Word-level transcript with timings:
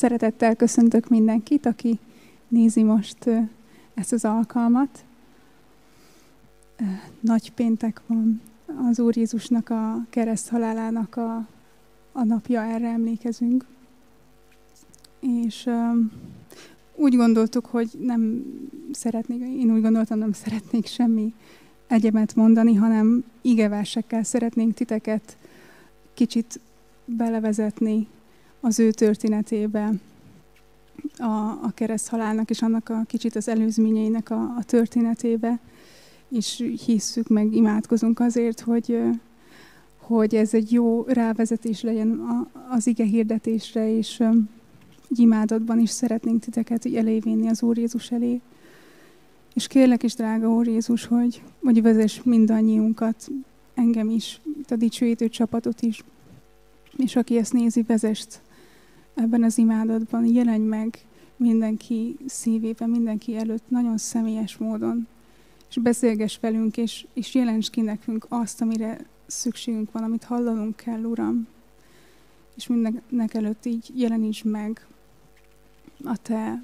Szeretettel 0.00 0.56
köszöntök 0.56 1.08
mindenkit, 1.08 1.66
aki 1.66 1.98
nézi 2.48 2.82
most 2.82 3.30
ezt 3.94 4.12
az 4.12 4.24
alkalmat. 4.24 5.04
Nagy 7.20 7.52
péntek 7.52 8.00
van, 8.06 8.40
az 8.88 8.98
Úr 8.98 9.16
Jézusnak 9.16 9.70
a 9.70 10.04
kereszt 10.10 10.48
halálának 10.48 11.16
a, 11.16 11.46
a 12.12 12.24
napja, 12.24 12.62
erre 12.62 12.88
emlékezünk. 12.88 13.64
És 15.20 15.68
úgy 16.94 17.16
gondoltuk, 17.16 17.66
hogy 17.66 17.90
nem 17.98 18.44
szeretnék, 18.92 19.40
én 19.40 19.72
úgy 19.72 19.82
gondoltam, 19.82 20.18
nem 20.18 20.32
szeretnék 20.32 20.86
semmi 20.86 21.34
egyebet 21.86 22.34
mondani, 22.34 22.74
hanem 22.74 23.24
igeversekkel 23.40 24.22
szeretnénk 24.22 24.74
titeket 24.74 25.36
kicsit 26.14 26.60
belevezetni 27.04 28.08
az 28.60 28.78
ő 28.78 28.90
történetébe, 28.90 29.92
a, 31.18 31.58
a 31.62 31.70
kereszt 31.74 32.08
halálnak 32.08 32.50
és 32.50 32.62
annak 32.62 32.88
a 32.88 33.04
kicsit 33.06 33.36
az 33.36 33.48
előzményeinek 33.48 34.30
a, 34.30 34.54
a 34.58 34.64
történetébe, 34.66 35.58
és 36.28 36.64
hisszük 36.86 37.28
meg, 37.28 37.54
imádkozunk 37.54 38.20
azért, 38.20 38.60
hogy, 38.60 38.98
hogy 39.96 40.34
ez 40.34 40.54
egy 40.54 40.72
jó 40.72 41.02
rávezetés 41.02 41.80
legyen 41.80 42.20
az 42.70 42.86
ige 42.86 43.04
hirdetésre, 43.04 43.96
és 43.96 44.22
imádatban 45.08 45.78
is 45.78 45.90
szeretnénk 45.90 46.40
titeket 46.40 46.86
elévinni 46.86 47.48
az 47.48 47.62
Úr 47.62 47.78
Jézus 47.78 48.10
elé. 48.10 48.40
És 49.54 49.66
kérlek 49.66 50.02
is, 50.02 50.14
drága 50.14 50.48
Úr 50.48 50.66
Jézus, 50.66 51.04
hogy, 51.04 51.42
hogy 51.62 51.82
vezess 51.82 52.22
mindannyiunkat, 52.22 53.28
engem 53.74 54.10
is, 54.10 54.40
a 54.68 54.76
dicsőítő 54.76 55.28
csapatot 55.28 55.80
is, 55.82 56.04
és 56.96 57.16
aki 57.16 57.36
ezt 57.36 57.52
nézi, 57.52 57.82
vezest 57.82 58.40
ebben 59.20 59.42
az 59.42 59.58
imádatban, 59.58 60.26
jelenj 60.26 60.64
meg 60.64 60.98
mindenki 61.36 62.16
szívében, 62.26 62.90
mindenki 62.90 63.36
előtt 63.36 63.64
nagyon 63.68 63.98
személyes 63.98 64.56
módon, 64.56 65.06
és 65.68 65.76
beszélges 65.76 66.38
velünk, 66.40 66.76
és, 66.76 67.06
és 67.12 67.34
jelents 67.34 67.70
ki 67.70 67.80
nekünk 67.80 68.26
azt, 68.28 68.60
amire 68.60 68.98
szükségünk 69.26 69.92
van, 69.92 70.02
amit 70.02 70.24
hallanunk 70.24 70.76
kell, 70.76 71.02
Uram. 71.02 71.46
És 72.56 72.66
mindennek 72.66 73.34
előtt 73.34 73.66
így 73.66 73.92
jeleníts 73.94 74.44
meg 74.44 74.86
a 76.04 76.16
Te 76.22 76.62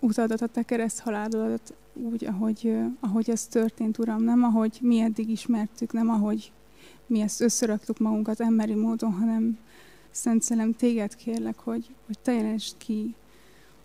utadat, 0.00 0.40
a 0.40 0.46
Te 0.46 0.62
kereszt 0.62 1.00
halálodat 1.00 1.74
úgy, 1.92 2.24
ahogy, 2.24 2.76
ahogy 3.00 3.30
ez 3.30 3.46
történt, 3.46 3.98
Uram. 3.98 4.22
Nem 4.22 4.42
ahogy 4.42 4.78
mi 4.80 4.98
eddig 4.98 5.30
ismertük, 5.30 5.92
nem 5.92 6.10
ahogy 6.10 6.52
mi 7.06 7.20
ezt 7.20 7.40
összeraktuk 7.40 7.98
magunkat 7.98 8.40
emberi 8.40 8.74
módon, 8.74 9.12
hanem 9.12 9.58
Szent 10.14 10.42
Szellem, 10.42 10.72
téged 10.72 11.16
kérlek, 11.16 11.58
hogy, 11.58 11.94
hogy 12.06 12.18
te 12.18 12.32
jelensd 12.32 12.76
ki 12.76 13.14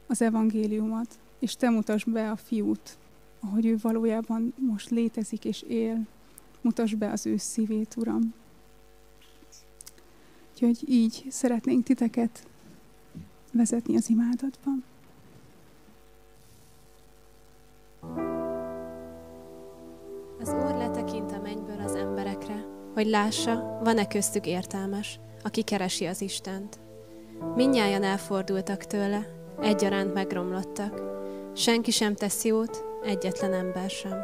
az 0.08 0.22
evangéliumot, 0.22 1.20
és 1.40 1.56
te 1.56 1.70
mutasd 1.70 2.10
be 2.10 2.32
a 2.32 2.36
fiút, 2.36 2.98
ahogy 3.40 3.66
ő 3.66 3.78
valójában 3.82 4.54
most 4.58 4.90
létezik 4.90 5.46
és 5.46 5.62
él. 5.62 6.08
Mutasd 6.62 6.98
be 6.98 7.12
az 7.12 7.26
ő 7.26 7.38
szívét, 7.38 7.96
Uram. 7.98 8.34
Úgyhogy 10.52 10.90
így 10.90 11.26
szeretnénk 11.30 11.84
titeket 11.84 12.48
vezetni 13.52 13.96
az 13.96 14.10
imádatban. 14.10 14.84
Az 20.42 20.50
Úr 20.50 20.76
letekint 20.76 21.32
a 21.32 21.42
mennyből 21.42 21.80
az 21.80 21.96
emberekre, 21.96 22.66
hogy 22.94 23.08
lássa, 23.08 23.80
van-e 23.84 24.08
köztük 24.08 24.46
értelmes, 24.46 25.20
aki 25.44 25.62
keresi 25.62 26.06
az 26.06 26.22
Istent. 26.22 26.80
Mindnyájan 27.56 28.04
elfordultak 28.04 28.84
tőle, 28.84 29.28
egyaránt 29.62 30.14
megromlottak. 30.14 31.02
Senki 31.56 31.92
sem 31.92 32.16
tesz 32.16 32.44
jót, 32.44 32.84
egyetlen 33.04 33.54
ember 33.54 33.90
sem. 33.90 34.18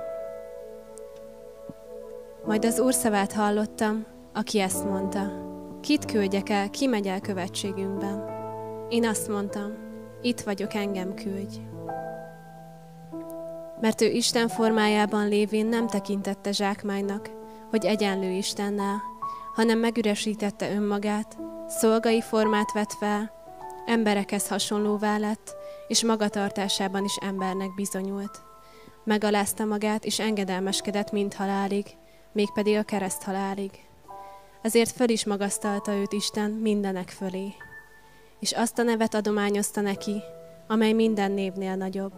Majd 2.45 2.65
az 2.65 2.79
Úr 2.79 2.93
szavát 2.93 3.31
hallottam, 3.33 4.05
aki 4.33 4.59
ezt 4.59 4.83
mondta. 4.83 5.43
Kit 5.81 6.05
küldjek 6.05 6.49
el, 6.49 6.69
ki 6.69 6.87
megy 6.87 7.07
el 7.07 7.21
követségünkben? 7.21 8.33
Én 8.89 9.05
azt 9.05 9.27
mondtam, 9.27 9.71
itt 10.21 10.41
vagyok, 10.41 10.73
engem 10.73 11.13
küldj. 11.13 11.57
Mert 13.81 14.01
ő 14.01 14.05
Isten 14.05 14.47
formájában 14.47 15.27
lévén 15.27 15.65
nem 15.65 15.87
tekintette 15.87 16.51
zsákmánynak, 16.51 17.29
hogy 17.69 17.85
egyenlő 17.85 18.31
Istennel, 18.31 19.01
hanem 19.55 19.79
megüresítette 19.79 20.71
önmagát, 20.71 21.37
szolgai 21.67 22.21
formát 22.21 22.71
vett 22.71 22.91
fel, 22.91 23.31
emberekhez 23.85 24.47
hasonlóvá 24.47 25.17
lett, 25.17 25.55
és 25.87 26.03
magatartásában 26.03 27.03
is 27.03 27.17
embernek 27.21 27.75
bizonyult. 27.75 28.41
Megalázta 29.03 29.65
magát, 29.65 30.05
és 30.05 30.19
engedelmeskedett 30.19 31.11
mind 31.11 31.33
halálig, 31.33 31.85
mégpedig 32.31 32.77
a 32.77 32.83
kereszt 32.83 33.23
halálig. 33.23 33.71
Ezért 34.61 34.91
föl 34.91 35.09
is 35.09 35.25
magasztalta 35.25 35.93
őt 35.93 36.13
Isten 36.13 36.51
mindenek 36.51 37.09
fölé. 37.09 37.53
És 38.39 38.51
azt 38.51 38.79
a 38.79 38.83
nevet 38.83 39.13
adományozta 39.13 39.81
neki, 39.81 40.21
amely 40.67 40.91
minden 40.93 41.31
névnél 41.31 41.75
nagyobb, 41.75 42.13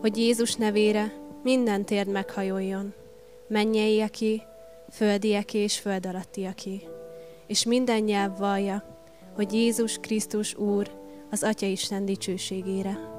hogy 0.00 0.16
Jézus 0.16 0.54
nevére 0.54 1.12
minden 1.42 1.84
térd 1.84 2.08
meghajoljon, 2.08 2.94
mennyeieki, 3.48 4.42
földieké 4.90 5.58
és 5.58 5.78
föld 5.78 6.06
alattiaké. 6.06 6.88
És 7.46 7.64
minden 7.64 8.02
nyelv 8.02 8.38
vallja, 8.38 8.84
hogy 9.34 9.52
Jézus 9.52 9.98
Krisztus 10.00 10.54
Úr 10.54 10.90
az 11.30 11.42
Atya 11.42 11.66
Isten 11.66 12.04
dicsőségére. 12.04 13.17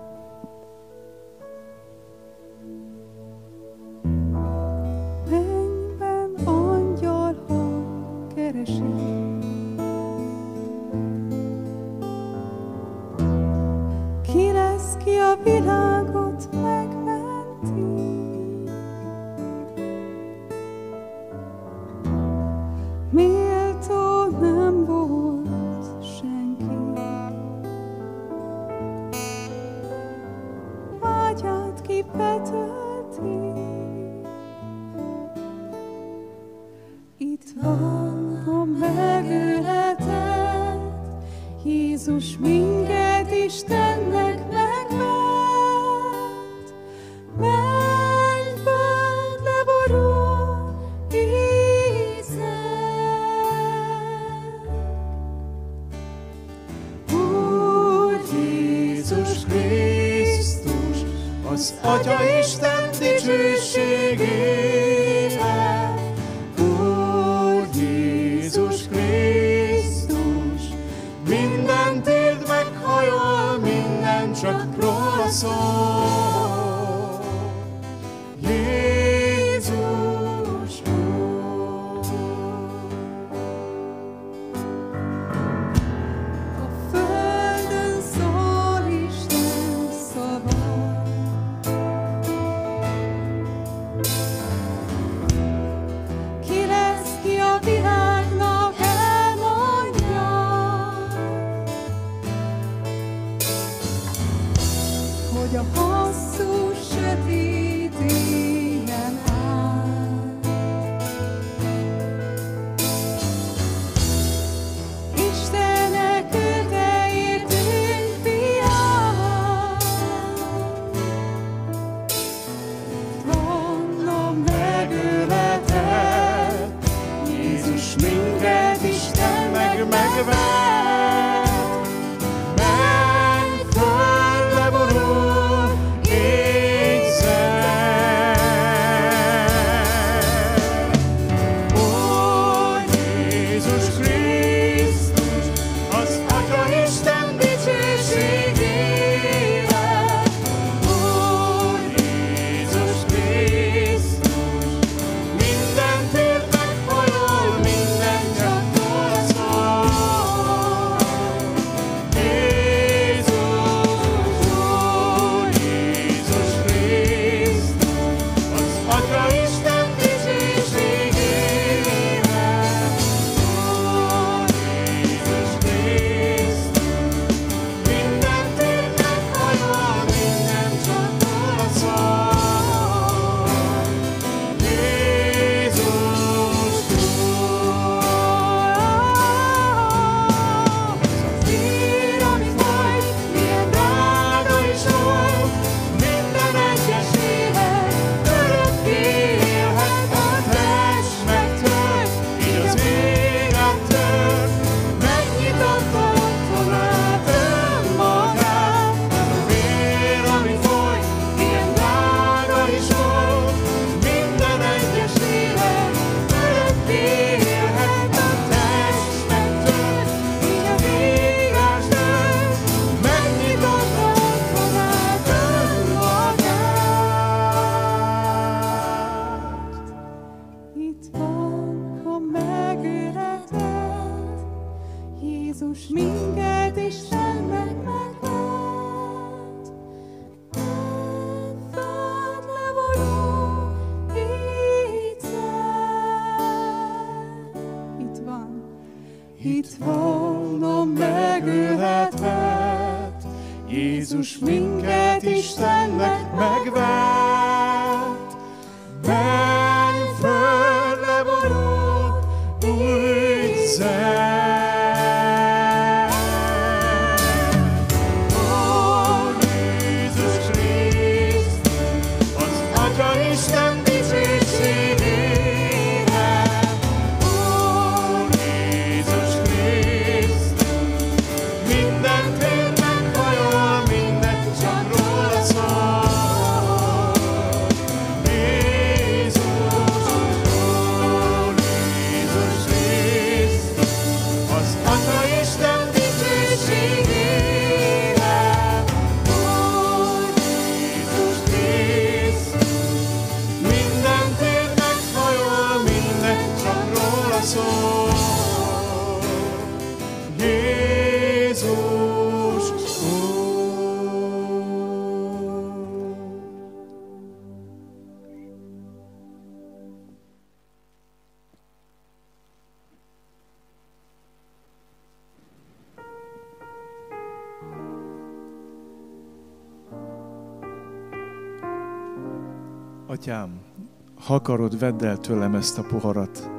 Ha 334.30 334.36
akarod, 334.36 334.80
vedd 334.80 335.06
el 335.06 335.18
tőlem 335.18 335.56
ezt 335.56 335.78
a 335.78 335.84
poharat, 335.84 336.52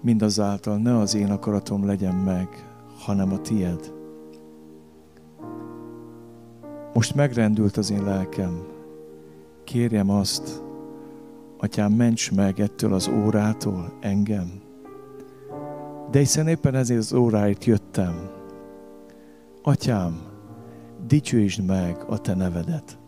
mindazáltal 0.00 0.76
ne 0.76 0.98
az 0.98 1.14
én 1.14 1.30
akaratom 1.30 1.86
legyen 1.86 2.14
meg, 2.14 2.48
hanem 2.98 3.32
a 3.32 3.40
tied. 3.40 3.92
Most 6.92 7.14
megrendült 7.14 7.76
az 7.76 7.90
én 7.90 8.04
lelkem. 8.04 8.66
Kérjem 9.64 10.10
azt, 10.10 10.62
Atyám, 11.58 11.92
ments 11.92 12.32
meg 12.32 12.60
ettől 12.60 12.92
az 12.94 13.08
órától 13.08 13.92
engem. 14.00 14.60
De 16.10 16.18
hiszen 16.18 16.48
éppen 16.48 16.74
ezért 16.74 17.00
az 17.00 17.12
óráért 17.12 17.64
jöttem. 17.64 18.30
Atyám, 19.62 20.20
dicsőítsd 21.06 21.66
meg 21.66 22.04
a 22.08 22.18
te 22.18 22.34
nevedet. 22.34 22.99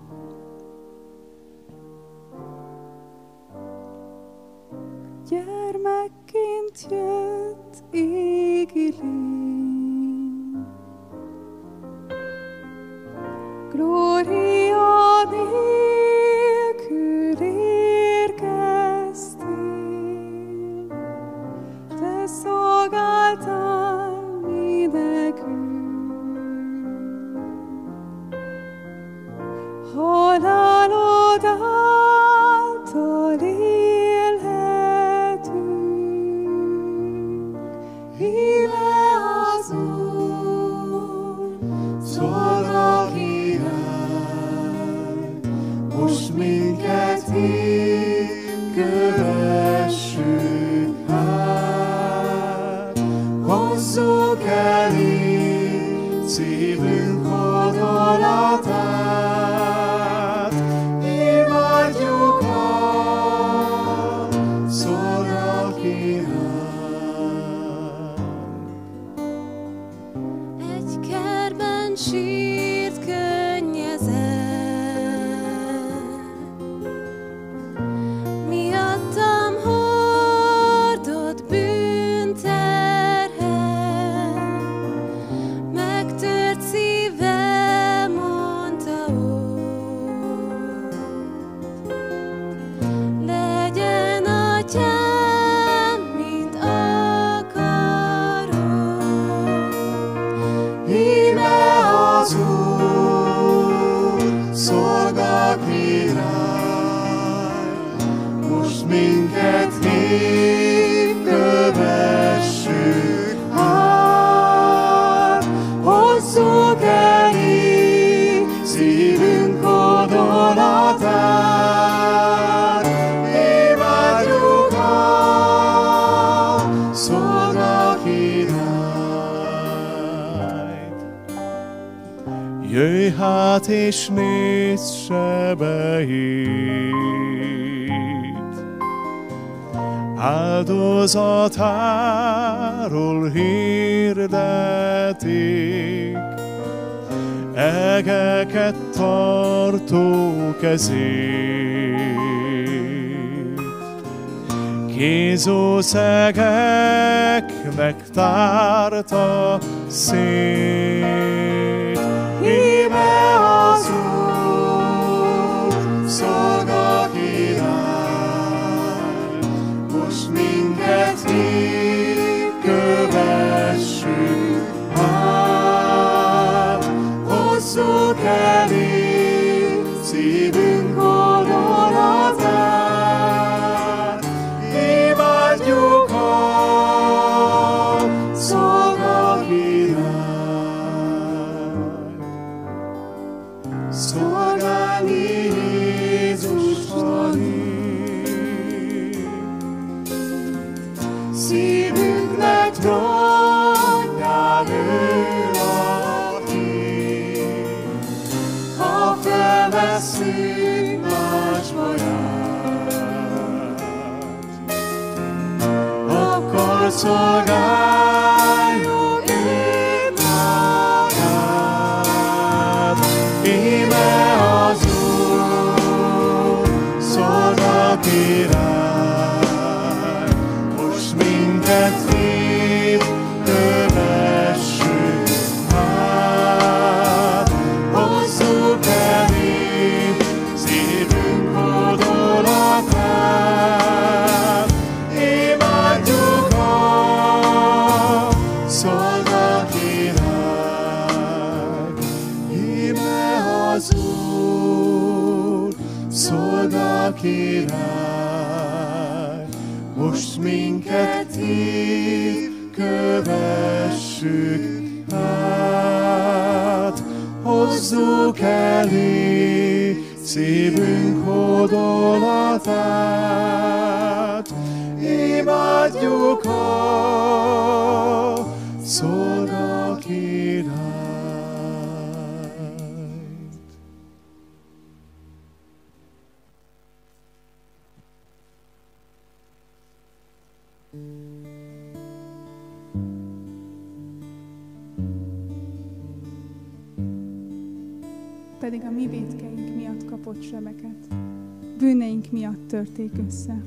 Törték 302.73 303.11
össze. 303.27 303.63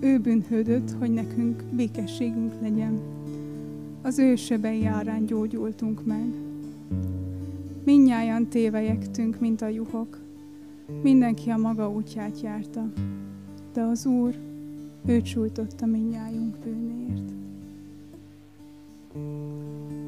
Ő 0.00 0.18
bűnhődött, 0.18 0.90
hogy 0.98 1.12
nekünk 1.12 1.62
békességünk 1.62 2.52
legyen. 2.60 3.00
Az 4.02 4.18
ő 4.18 4.36
sebei 4.36 4.84
árán 4.84 5.26
gyógyultunk 5.26 6.04
meg. 6.04 6.24
Minnyáján 7.84 8.48
tévejektünk, 8.48 9.40
mint 9.40 9.62
a 9.62 9.68
juhok. 9.68 10.18
Mindenki 11.02 11.50
a 11.50 11.56
maga 11.56 11.90
útját 11.90 12.40
járta. 12.40 12.92
De 13.72 13.82
az 13.82 14.06
Úr, 14.06 14.34
ő 15.06 15.20
sújtotta 15.24 15.86
minnyájunk 15.86 16.56
bűnéért. 16.56 17.30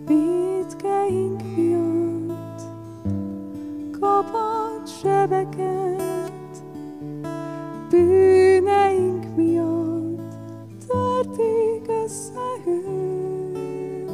Védkeink 0.06 1.56
miatt 1.56 2.62
kapott 4.00 4.88
sebeket, 4.88 6.15
bűneink 7.96 9.36
miatt 9.36 10.34
törték 10.88 11.88
össze 12.04 12.48
őt. 12.66 14.10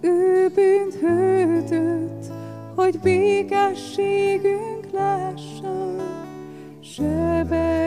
Ő 0.00 0.48
bűnhődött, 0.54 2.24
hogy 2.74 2.98
békességünk 3.00 4.90
lehessen, 4.92 6.00
sebei 6.80 7.78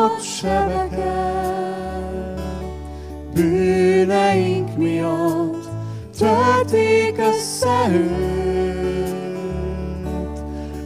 kapott 0.00 0.22
sebeket, 0.22 1.60
bűneink 3.34 4.76
miatt 4.76 5.68
törték 6.18 7.18
össze 7.18 7.88
őt. 7.92 9.18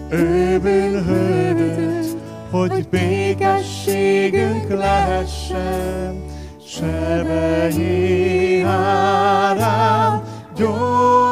Ő 0.08 0.58
bűnhődött, 0.58 2.16
hogy 2.50 2.88
békességünk 2.88 4.68
lehessen, 4.68 6.24
sebei 6.66 8.62
árán 8.62 10.22
gyógyultunk 10.56 11.23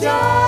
die. 0.00 0.47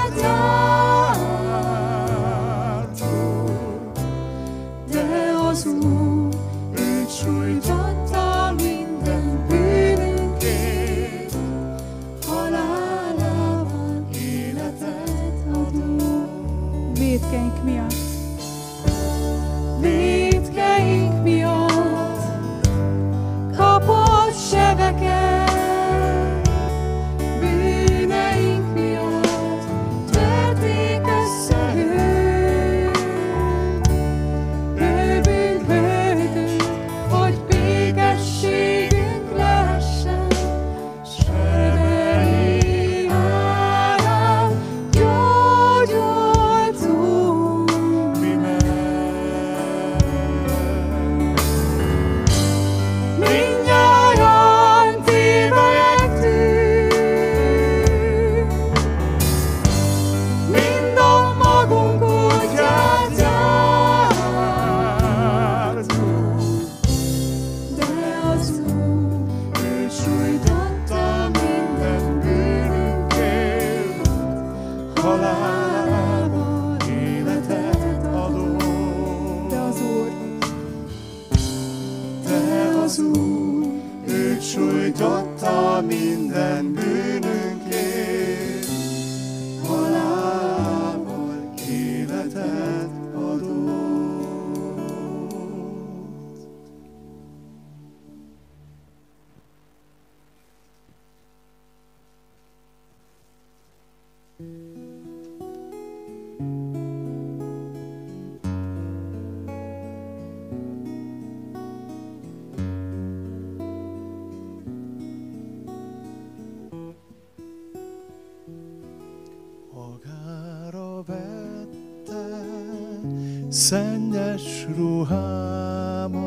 szennyes 123.50 124.67
ruhámat, 124.76 126.25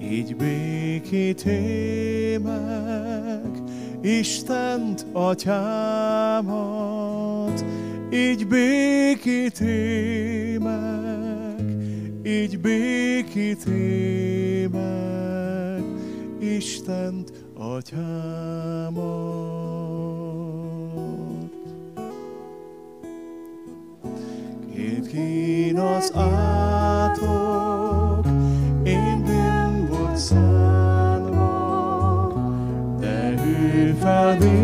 így 0.00 0.36
békét 0.36 1.44
émek, 1.44 2.52
Istent, 4.00 5.06
Atyámat, 5.12 6.54
így 8.12 8.46
békét 8.46 9.60
émek, 9.60 11.62
így 12.24 12.60
békét 12.60 13.64
émek, 13.66 14.74
Istent, 16.40 17.32
Atyámat. 17.54 19.23
az 26.04 26.12
átok, 26.16 27.16
én 28.84 29.22
bűn 29.24 29.86
volt 29.88 30.16
de 33.00 34.44
ő. 34.44 34.63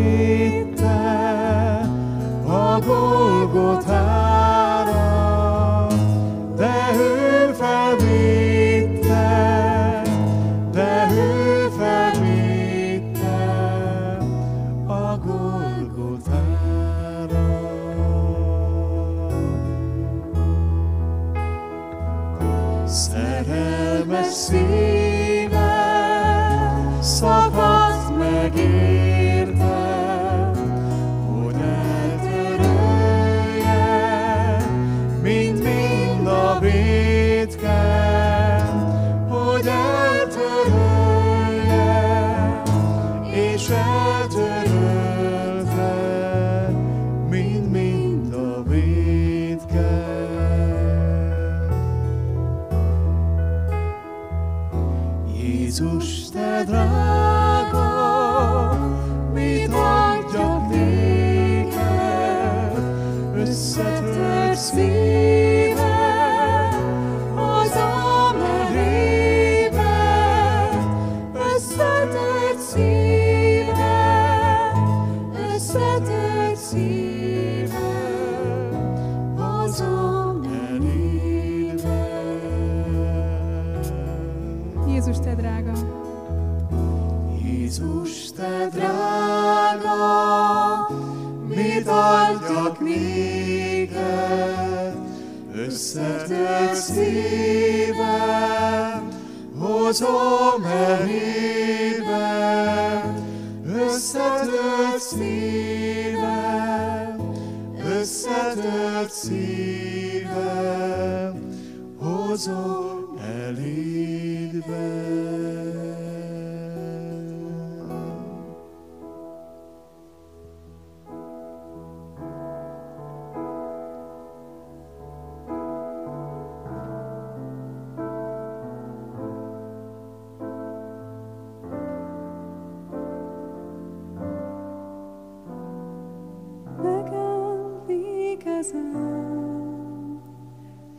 kezem, 138.60 140.20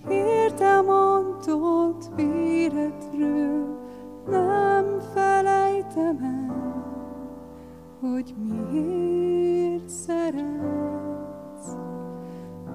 értem 0.10 0.90
antott 0.90 2.16
nem 4.30 5.00
felejtem 5.14 6.18
hogy 8.00 8.36
miért 8.48 9.90
szeretsz, 9.90 11.76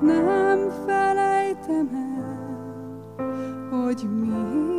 nem 0.00 0.70
felejtem 0.86 1.88
hogy 3.70 4.08
miért 4.20 4.73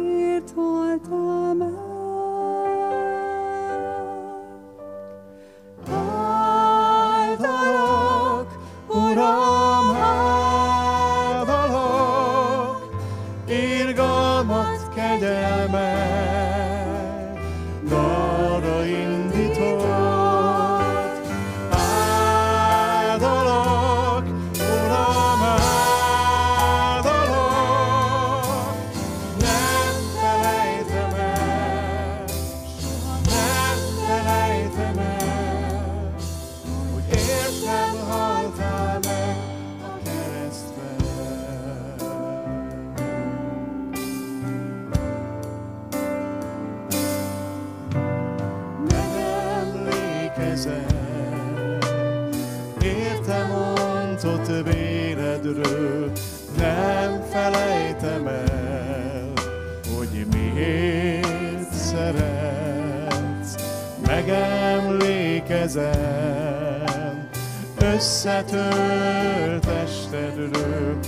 összetör 67.96 69.60
testedről, 69.60 71.00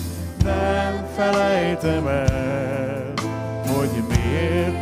nem 0.44 1.08
felejtem 1.16 2.08
el, 2.08 3.14
hogy 3.68 4.04
miért 4.08 4.77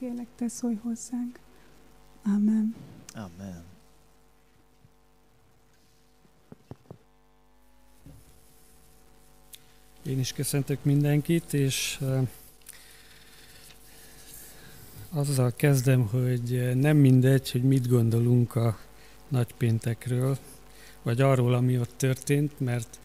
kérlek, 0.00 0.26
te 0.36 0.48
szólj 0.48 0.78
hozzánk. 0.82 1.38
Amen. 2.24 2.74
Amen. 3.14 3.64
Én 10.02 10.18
is 10.18 10.32
köszöntök 10.32 10.84
mindenkit, 10.84 11.54
és 11.54 11.98
eh, 12.00 12.28
azzal 15.10 15.52
kezdem, 15.56 16.06
hogy 16.06 16.54
eh, 16.54 16.74
nem 16.74 16.96
mindegy, 16.96 17.50
hogy 17.50 17.62
mit 17.62 17.88
gondolunk 17.88 18.54
a 18.54 18.78
nagypéntekről, 19.28 20.38
vagy 21.02 21.20
arról, 21.20 21.54
ami 21.54 21.78
ott 21.78 21.94
történt, 21.96 22.60
mert 22.60 22.98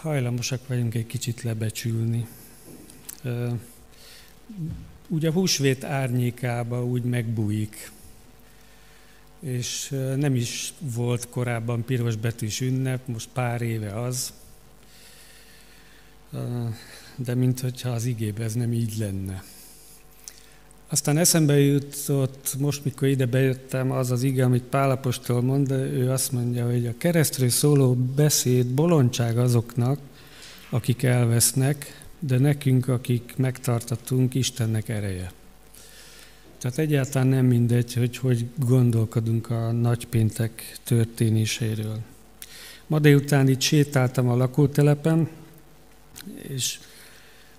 hajlamosak 0.00 0.66
vagyunk 0.66 0.94
egy 0.94 1.06
kicsit 1.06 1.42
lebecsülni. 1.42 2.26
Ugye 5.12 5.28
a 5.28 5.32
húsvét 5.32 5.84
árnyékába 5.84 6.84
úgy 6.84 7.02
megbújik, 7.02 7.90
és 9.40 9.88
nem 10.16 10.34
is 10.34 10.72
volt 10.78 11.28
korábban 11.28 11.84
piros 11.84 12.16
betűs 12.16 12.60
ünnep, 12.60 13.06
most 13.06 13.28
pár 13.32 13.62
éve 13.62 14.00
az, 14.00 14.32
de 17.16 17.34
mintha 17.34 17.90
az 17.90 18.04
igébe 18.04 18.44
ez 18.44 18.54
nem 18.54 18.72
így 18.72 18.96
lenne. 18.98 19.42
Aztán 20.88 21.18
eszembe 21.18 21.58
jutott, 21.58 22.54
most 22.58 22.84
mikor 22.84 23.08
ide 23.08 23.26
bejöttem, 23.26 23.90
az 23.90 24.10
az 24.10 24.22
ige, 24.22 24.44
amit 24.44 24.64
Pálapostól 24.64 25.42
mond, 25.42 25.66
de 25.66 25.74
ő 25.74 26.10
azt 26.10 26.32
mondja, 26.32 26.70
hogy 26.70 26.86
a 26.86 26.96
keresztről 26.98 27.48
szóló 27.48 27.94
beszéd 27.94 28.66
bolondság 28.66 29.38
azoknak, 29.38 29.98
akik 30.70 31.02
elvesznek, 31.02 32.01
de 32.26 32.38
nekünk, 32.38 32.88
akik 32.88 33.34
megtartatunk, 33.36 34.34
Istennek 34.34 34.88
ereje. 34.88 35.32
Tehát 36.58 36.78
egyáltalán 36.78 37.26
nem 37.26 37.46
mindegy, 37.46 37.94
hogy 37.94 38.16
hogy 38.16 38.46
gondolkodunk 38.56 39.50
a 39.50 39.72
nagypéntek 39.72 40.78
történéséről. 40.84 41.98
Ma 42.86 42.98
délután 42.98 43.48
itt 43.48 43.60
sétáltam 43.60 44.28
a 44.28 44.36
lakótelepen, 44.36 45.28
és 46.48 46.78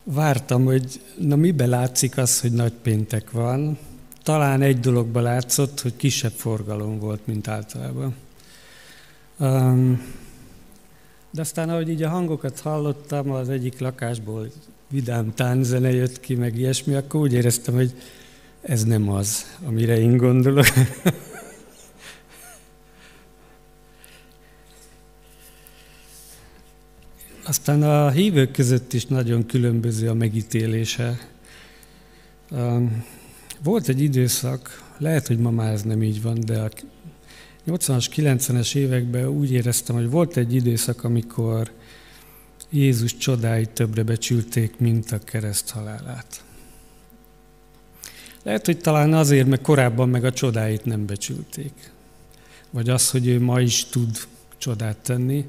vártam, 0.04 0.66
hogy 0.66 1.02
na 1.18 1.36
mibe 1.36 1.66
látszik 1.66 2.18
az, 2.18 2.42
hogy 2.42 2.52
nagypéntek 2.52 3.32
van. 3.32 3.78
Talán 4.24 4.62
egy 4.62 4.80
dologba 4.80 5.22
látszott, 5.22 5.82
hogy 5.82 5.96
kisebb 5.96 6.32
forgalom 6.32 7.00
volt, 7.00 7.28
mint 7.28 7.48
általában. 7.48 8.16
Um, 9.38 10.02
de 11.34 11.42
aztán, 11.42 11.70
ahogy 11.70 11.90
így 11.90 12.04
a 12.04 12.10
hangokat 12.10 12.60
hallottam, 12.60 13.32
az 13.32 13.50
egyik 13.50 13.80
lakásból 13.80 14.52
vidám 14.90 15.34
tánzene 15.34 15.92
jött 15.92 16.20
ki, 16.20 16.36
meg 16.36 16.58
ilyesmi, 16.58 16.94
akkor 16.94 17.22
úgy 17.22 17.34
éreztem, 17.34 17.74
hogy 17.74 17.94
ez 18.62 18.84
nem 18.84 19.10
az, 19.10 19.58
amire 19.66 20.00
én 20.00 20.18
gondolok. 20.18 20.66
Aztán 27.46 27.84
a 27.84 28.10
hívők 28.10 28.52
között 28.52 28.94
is 28.94 29.06
nagyon 29.06 29.46
különböző 29.46 30.10
a 30.10 30.14
megítélése. 30.14 31.28
Volt 33.64 33.88
egy 33.88 34.02
időszak, 34.02 34.92
lehet, 34.98 35.28
hogy 35.28 35.40
ma 35.40 35.50
már 35.50 35.74
ez 35.74 35.82
nem 35.82 36.04
így 36.04 36.22
van, 36.22 36.40
de 36.46 36.60
a 36.60 36.70
80-as, 37.68 38.08
90-es 38.16 38.76
években 38.76 39.28
úgy 39.28 39.52
éreztem, 39.52 39.96
hogy 39.96 40.10
volt 40.10 40.38
egy 40.38 40.54
időszak, 40.54 41.04
amikor 41.04 41.72
Jézus 42.70 43.18
csodáit 43.18 43.70
többre 43.70 44.04
becsülték, 44.04 44.80
mint 44.80 45.12
a 45.12 45.20
kereszt 45.20 45.70
halálát. 45.70 46.44
Lehet, 48.44 48.66
hogy 48.66 48.78
talán 48.78 49.14
azért, 49.14 49.48
mert 49.48 49.62
korábban 49.62 50.10
meg 50.10 50.26
a 50.26 50.34
csodáit 50.34 50.86
nem 50.86 51.06
becsülték. 51.06 51.92
Vagy 52.70 52.90
az, 52.90 53.10
hogy 53.10 53.28
ő 53.28 53.42
ma 53.42 53.62
is 53.62 53.86
tud 53.86 54.18
csodát 54.58 54.98
tenni, 54.98 55.46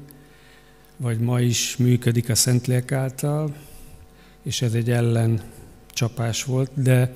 vagy 0.97 1.19
ma 1.19 1.39
is 1.39 1.77
működik 1.77 2.29
a 2.29 2.35
Szentlélek 2.35 2.91
által, 2.91 3.55
és 4.43 4.61
ez 4.61 4.73
egy 4.73 4.91
ellen 4.91 5.41
csapás 5.93 6.43
volt, 6.43 6.71
de 6.73 7.15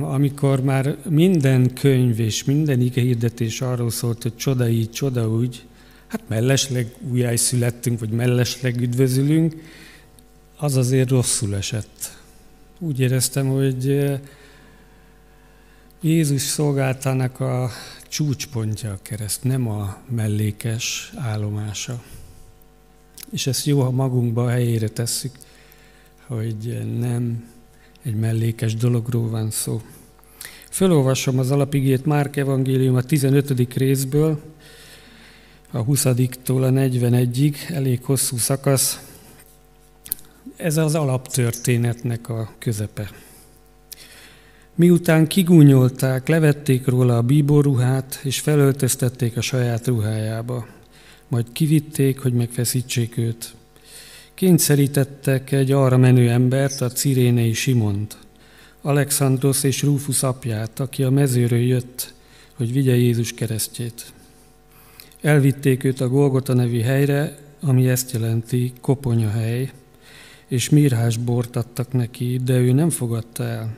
amikor 0.00 0.62
már 0.62 0.96
minden 1.08 1.74
könyv 1.74 2.20
és 2.20 2.44
minden 2.44 2.80
igehirdetés 2.80 3.60
arról 3.60 3.90
szólt, 3.90 4.22
hogy 4.22 4.36
csoda 4.36 4.68
így, 4.68 4.90
csoda 4.90 5.28
úgy, 5.28 5.64
hát 6.06 6.22
mellesleg 6.28 6.94
újjászülettünk, 7.10 8.00
vagy 8.00 8.10
mellesleg 8.10 8.80
üdvözülünk, 8.80 9.54
az 10.56 10.76
azért 10.76 11.10
rosszul 11.10 11.56
esett. 11.56 12.18
Úgy 12.78 13.00
éreztem, 13.00 13.48
hogy 13.48 14.10
Jézus 16.00 16.42
szolgáltának 16.42 17.40
a 17.40 17.70
csúcspontja 18.08 18.92
a 18.92 18.98
kereszt, 19.02 19.44
nem 19.44 19.68
a 19.68 19.96
mellékes 20.08 21.12
állomása. 21.16 22.02
És 23.30 23.46
ezt 23.46 23.66
jó, 23.66 23.80
ha 23.80 23.90
magunkba 23.90 24.44
a 24.44 24.50
helyére 24.50 24.88
tesszük, 24.88 25.32
hogy 26.26 26.78
nem 26.98 27.44
egy 28.02 28.14
mellékes 28.14 28.74
dologról 28.74 29.28
van 29.28 29.50
szó. 29.50 29.80
Fölolvasom 30.70 31.38
az 31.38 31.50
alapigét 31.50 32.04
Márk 32.04 32.36
evangélium 32.36 32.94
a 32.94 33.02
15. 33.02 33.74
részből, 33.74 34.40
a 35.70 35.84
20-tól 35.84 36.62
a 36.62 36.70
41-ig, 36.70 37.54
elég 37.68 38.04
hosszú 38.04 38.36
szakasz. 38.36 39.00
Ez 40.56 40.76
az 40.76 40.94
alaptörténetnek 40.94 42.28
a 42.28 42.52
közepe. 42.58 43.10
Miután 44.74 45.26
kigúnyolták, 45.26 46.28
levették 46.28 46.86
róla 46.86 47.16
a 47.16 47.22
bíborruhát, 47.22 48.20
és 48.22 48.40
felöltöztették 48.40 49.36
a 49.36 49.40
saját 49.40 49.86
ruhájába. 49.86 50.66
Majd 51.28 51.46
kivitték, 51.52 52.18
hogy 52.18 52.32
megfeszítsék 52.32 53.16
őt. 53.16 53.54
Kényszerítettek 54.34 55.52
egy 55.52 55.72
arra 55.72 55.96
menő 55.96 56.30
embert, 56.30 56.80
a 56.80 56.90
cirénei 56.90 57.52
Simont, 57.52 58.16
Alexandros 58.82 59.62
és 59.62 59.82
Rufus 59.82 60.22
apját, 60.22 60.80
aki 60.80 61.02
a 61.02 61.10
mezőről 61.10 61.58
jött, 61.58 62.14
hogy 62.56 62.72
vigye 62.72 62.96
Jézus 62.96 63.32
keresztjét. 63.32 64.12
Elvitték 65.20 65.84
őt 65.84 66.00
a 66.00 66.08
Golgota 66.08 66.54
nevi 66.54 66.80
helyre, 66.80 67.38
ami 67.60 67.88
ezt 67.88 68.12
jelenti 68.12 68.72
hely, 69.32 69.70
és 70.48 70.68
mirhás 70.68 71.16
bort 71.16 71.56
adtak 71.56 71.92
neki, 71.92 72.40
de 72.44 72.58
ő 72.58 72.72
nem 72.72 72.90
fogadta 72.90 73.44
el. 73.44 73.76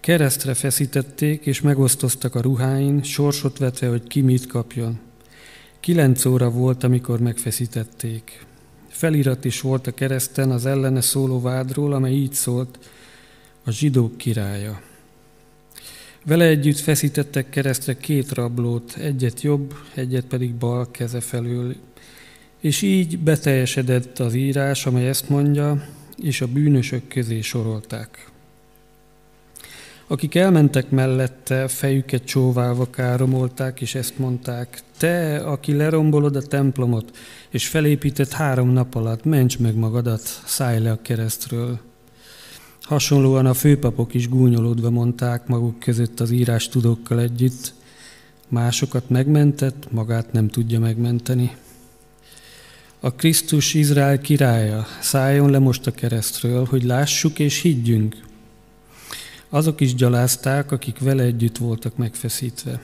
Keresztre 0.00 0.54
feszítették, 0.54 1.46
és 1.46 1.60
megosztoztak 1.60 2.34
a 2.34 2.40
ruháin, 2.40 3.02
sorsot 3.02 3.58
vetve, 3.58 3.88
hogy 3.88 4.06
ki 4.06 4.20
mit 4.20 4.46
kapjon. 4.46 4.98
Kilenc 5.80 6.24
óra 6.24 6.50
volt, 6.50 6.84
amikor 6.84 7.20
megfeszítették. 7.20 8.46
Felirat 8.96 9.44
is 9.44 9.60
volt 9.60 9.86
a 9.86 9.94
kereszten 9.94 10.50
az 10.50 10.66
ellene 10.66 11.00
szóló 11.00 11.40
vádról, 11.40 11.92
amely 11.92 12.12
így 12.12 12.32
szólt, 12.32 12.78
a 13.64 13.70
zsidók 13.70 14.16
királya. 14.16 14.80
Vele 16.24 16.44
együtt 16.44 16.78
feszítettek 16.78 17.48
keresztre 17.48 17.96
két 17.96 18.32
rablót, 18.32 18.96
egyet 18.96 19.40
jobb, 19.40 19.74
egyet 19.94 20.24
pedig 20.24 20.54
bal 20.54 20.90
keze 20.90 21.20
felől. 21.20 21.74
És 22.60 22.82
így 22.82 23.18
beteljesedett 23.18 24.18
az 24.18 24.34
írás, 24.34 24.86
amely 24.86 25.08
ezt 25.08 25.28
mondja, 25.28 25.88
és 26.22 26.40
a 26.40 26.46
bűnösök 26.46 27.08
közé 27.08 27.40
sorolták. 27.40 28.30
Akik 30.08 30.34
elmentek 30.34 30.90
mellette, 30.90 31.68
fejüket 31.68 32.24
csóválva 32.24 32.90
káromolták, 32.90 33.80
és 33.80 33.94
ezt 33.94 34.18
mondták, 34.18 34.82
te, 34.98 35.36
aki 35.36 35.72
lerombolod 35.72 36.36
a 36.36 36.42
templomot, 36.42 37.16
és 37.50 37.68
felépített 37.68 38.32
három 38.32 38.70
nap 38.70 38.94
alatt, 38.94 39.24
ments 39.24 39.58
meg 39.58 39.74
magadat, 39.74 40.42
szállj 40.44 40.78
le 40.78 40.90
a 40.90 41.02
keresztről. 41.02 41.78
Hasonlóan 42.82 43.46
a 43.46 43.54
főpapok 43.54 44.14
is 44.14 44.28
gúnyolódva 44.28 44.90
mondták 44.90 45.46
maguk 45.46 45.78
között 45.78 46.20
az 46.20 46.30
írás 46.30 46.68
tudókkal 46.68 47.20
együtt, 47.20 47.74
másokat 48.48 49.08
megmentett, 49.08 49.92
magát 49.92 50.32
nem 50.32 50.48
tudja 50.48 50.80
megmenteni. 50.80 51.56
A 53.00 53.10
Krisztus 53.12 53.74
Izrael 53.74 54.20
királya 54.20 54.86
szálljon 55.00 55.50
le 55.50 55.58
most 55.58 55.86
a 55.86 55.90
keresztről, 55.90 56.64
hogy 56.64 56.82
lássuk 56.82 57.38
és 57.38 57.60
higgyünk. 57.60 58.24
Azok 59.48 59.80
is 59.80 59.94
gyalázták, 59.94 60.72
akik 60.72 60.98
vele 60.98 61.22
együtt 61.22 61.56
voltak 61.56 61.96
megfeszítve. 61.96 62.80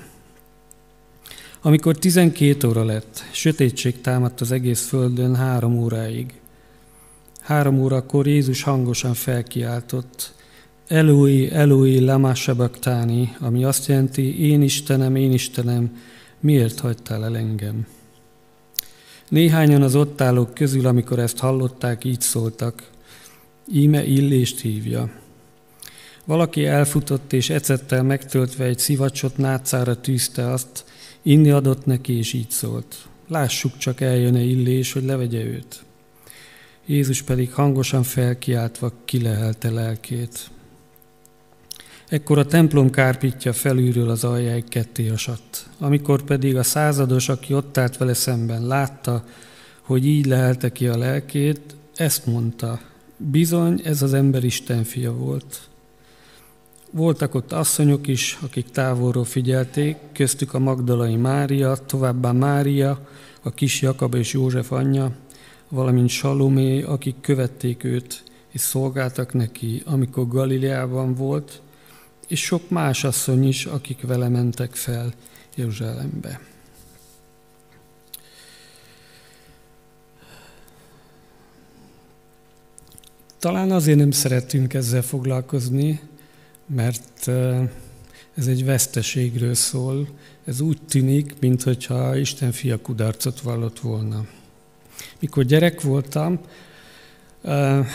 Amikor 1.61 1.99
12 1.99 2.69
óra 2.69 2.85
lett, 2.85 3.25
sötétség 3.33 4.01
támadt 4.01 4.41
az 4.41 4.53
egész 4.53 4.87
földön 4.87 5.37
három 5.37 5.79
óráig. 5.79 6.41
Három 7.41 7.81
órakor 7.81 8.27
Jézus 8.27 8.63
hangosan 8.63 9.15
felkiáltott, 9.15 10.35
Eloi, 10.89 11.51
Eloi, 11.51 12.01
lama 12.01 12.35
sabachthani, 12.35 13.37
ami 13.41 13.65
azt 13.65 13.87
jelenti, 13.87 14.51
én 14.51 14.63
Istenem, 14.63 15.17
én 15.17 15.33
Istenem, 15.33 15.97
miért 16.41 16.81
hagytál 16.81 17.25
el 17.25 17.37
engem? 17.37 17.87
Néhányan 19.29 19.83
az 19.83 19.95
ott 19.95 20.21
állók 20.21 20.55
közül, 20.55 20.87
amikor 20.87 21.19
ezt 21.19 21.39
hallották, 21.39 22.05
így 22.05 22.21
szóltak, 22.21 22.91
íme 23.73 24.05
illést 24.05 24.61
hívja. 24.61 25.22
Valaki 26.25 26.67
elfutott 26.67 27.33
és 27.33 27.51
ecettel 27.51 28.03
megtöltve 28.03 28.65
egy 28.65 28.79
szivacsot 28.79 29.37
nátszára 29.37 30.01
tűzte 30.01 30.51
azt, 30.51 30.85
inni 31.23 31.51
adott 31.51 31.87
neki, 31.87 32.13
és 32.13 32.33
így 32.33 32.51
szólt. 32.51 32.97
Lássuk 33.29 33.77
csak 33.77 34.01
eljön-e 34.01 34.41
illés, 34.41 34.93
hogy 34.93 35.05
levegye 35.05 35.45
őt. 35.45 35.83
Jézus 36.87 37.23
pedig 37.23 37.53
hangosan 37.53 38.03
felkiáltva 38.03 38.93
kilehelte 39.05 39.71
lelkét. 39.71 40.51
Ekkor 42.09 42.39
a 42.39 42.47
templom 42.47 42.91
kárpítja 42.91 43.53
felülről 43.53 44.11
az 44.11 44.25
aljáig 44.25 44.69
ketté 44.69 45.07
hasadt. 45.07 45.69
Amikor 45.79 46.23
pedig 46.23 46.57
a 46.57 46.63
százados, 46.63 47.29
aki 47.29 47.55
ott 47.55 47.79
állt 47.79 47.97
vele 47.97 48.15
szemben, 48.15 48.67
látta, 48.67 49.25
hogy 49.81 50.07
így 50.07 50.27
lehelte 50.27 50.73
ki 50.73 50.87
a 50.89 50.99
lelkét, 50.99 51.61
ezt 51.95 52.27
mondta, 52.27 52.81
bizony 53.17 53.81
ez 53.85 54.03
az 54.03 54.15
ember 54.15 54.45
Isten 54.45 54.85
fia 54.85 55.13
volt. 55.13 55.69
Voltak 56.95 57.35
ott 57.35 57.53
asszonyok 57.53 58.07
is, 58.07 58.39
akik 58.43 58.71
távolról 58.71 59.25
figyelték, 59.25 59.97
köztük 60.13 60.55
a 60.55 60.59
Magdalai 60.59 61.17
Mária, 61.17 61.77
továbbá 61.77 62.33
Mária, 62.33 63.09
a 63.43 63.51
kis 63.51 63.83
Jakab 63.83 64.15
és 64.15 64.33
József 64.33 64.73
anyja, 64.73 65.13
valamint 65.69 66.09
Salomé, 66.09 66.83
akik 66.83 67.15
követték 67.21 67.85
őt, 67.85 68.23
és 68.51 68.61
szolgáltak 68.61 69.33
neki, 69.33 69.83
amikor 69.85 70.29
Galileában 70.29 71.15
volt, 71.15 71.61
és 72.29 72.41
sok 72.45 72.71
más 72.71 73.05
asszony 73.05 73.49
is, 73.49 73.65
akik 73.65 74.01
vele 74.07 74.29
mentek 74.29 74.75
fel 74.75 75.13
Jeruzsálembe. 75.55 76.41
Talán 83.39 83.71
azért 83.71 83.99
nem 83.99 84.11
szeretünk 84.11 84.75
ezzel 84.75 85.03
foglalkozni, 85.03 86.01
mert 86.75 87.29
ez 88.35 88.47
egy 88.47 88.65
veszteségről 88.65 89.55
szól. 89.55 90.09
Ez 90.45 90.61
úgy 90.61 90.79
tűnik, 90.89 91.35
mintha 91.41 92.17
Isten 92.17 92.53
fia 92.53 92.81
kudarcot 92.81 93.41
vallott 93.41 93.79
volna. 93.79 94.27
Mikor 95.21 95.45
gyerek 95.45 95.81
voltam, 95.81 96.41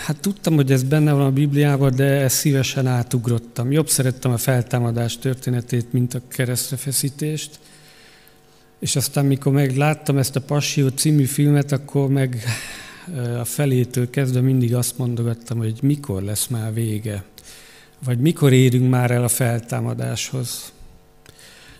hát 0.06 0.20
tudtam, 0.22 0.56
hogy 0.56 0.72
ez 0.72 0.84
benne 0.84 1.12
van 1.12 1.26
a 1.26 1.32
Bibliában, 1.32 1.96
de 1.96 2.04
ezt 2.04 2.36
szívesen 2.36 2.88
átugrottam. 2.88 3.72
Jobb 3.72 3.90
szerettem 3.90 4.32
a 4.32 4.38
feltámadás 4.38 5.18
történetét, 5.18 5.94
mint 5.94 6.14
a 6.14 6.22
keresztrefeszítést. 6.28 7.60
És 8.80 8.96
aztán, 8.96 9.26
mikor 9.26 9.54
megláttam 9.54 10.18
ezt 10.18 10.36
a 10.36 10.42
Passió 10.42 10.88
című 10.88 11.24
filmet, 11.24 11.72
akkor 11.72 12.10
meg 12.10 12.44
a 13.40 13.46
felétől 13.46 14.10
kezdve 14.10 14.42
mindig 14.42 14.76
azt 14.76 14.98
mondogattam, 14.98 15.58
hogy 15.58 15.80
mikor 15.82 16.24
lesz 16.24 16.48
már 16.48 16.74
vége, 16.74 17.24
vagy 18.06 18.20
mikor 18.20 18.54
érünk 18.54 18.90
már 18.90 19.12
el 19.12 19.24
a 19.24 19.28
feltámadáshoz. 19.28 20.72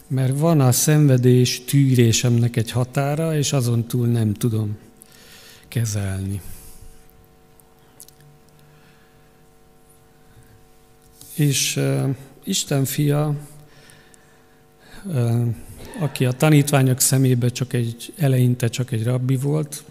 Mert 0.08 0.40
van 0.40 0.62
a 0.62 0.72
szenvedés 0.72 1.66
tűrésemnek 1.66 2.56
egy 2.56 2.72
határa, 2.72 3.38
és 3.38 3.54
azon 3.54 3.88
túl 3.88 4.08
nem 4.08 4.34
tudom 4.34 4.78
kezelni. 5.68 6.42
És 11.34 11.76
uh, 11.76 12.16
Isten 12.44 12.86
fia, 12.86 13.36
uh, 15.06 15.48
aki 16.00 16.26
a 16.26 16.32
tanítványok 16.32 17.00
szemébe 17.00 17.50
csak 17.50 17.74
egy, 17.74 18.14
eleinte 18.18 18.68
csak 18.68 18.92
egy 18.92 19.04
rabbi 19.04 19.36
volt, 19.36 19.84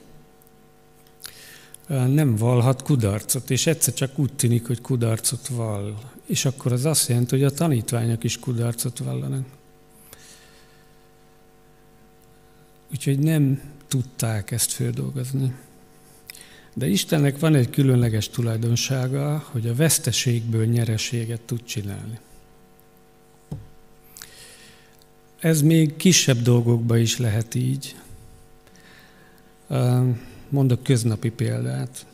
uh, 1.88 2.06
nem 2.06 2.36
valhat 2.36 2.82
kudarcot, 2.82 3.50
és 3.50 3.66
egyszer 3.66 3.94
csak 3.94 4.18
úgy 4.18 4.32
tűnik, 4.32 4.66
hogy 4.66 4.80
kudarcot 4.80 5.48
vall. 5.48 5.94
És 6.26 6.44
akkor 6.44 6.72
az 6.72 6.84
azt 6.84 7.08
jelenti, 7.08 7.36
hogy 7.36 7.44
a 7.44 7.50
tanítványok 7.50 8.24
is 8.24 8.38
kudarcot 8.38 8.98
vallanak. 8.98 9.44
Úgyhogy 12.90 13.18
nem 13.18 13.60
tudták 13.88 14.50
ezt 14.50 14.70
földolgozni. 14.70 15.54
De 16.74 16.86
Istennek 16.86 17.38
van 17.38 17.54
egy 17.54 17.70
különleges 17.70 18.28
tulajdonsága, 18.28 19.44
hogy 19.50 19.66
a 19.68 19.74
veszteségből 19.74 20.64
nyereséget 20.64 21.40
tud 21.40 21.64
csinálni. 21.64 22.18
Ez 25.38 25.62
még 25.62 25.96
kisebb 25.96 26.42
dolgokban 26.42 26.98
is 26.98 27.18
lehet 27.18 27.54
így. 27.54 27.96
Mondok 30.48 30.82
köznapi 30.82 31.30
példát. 31.30 32.06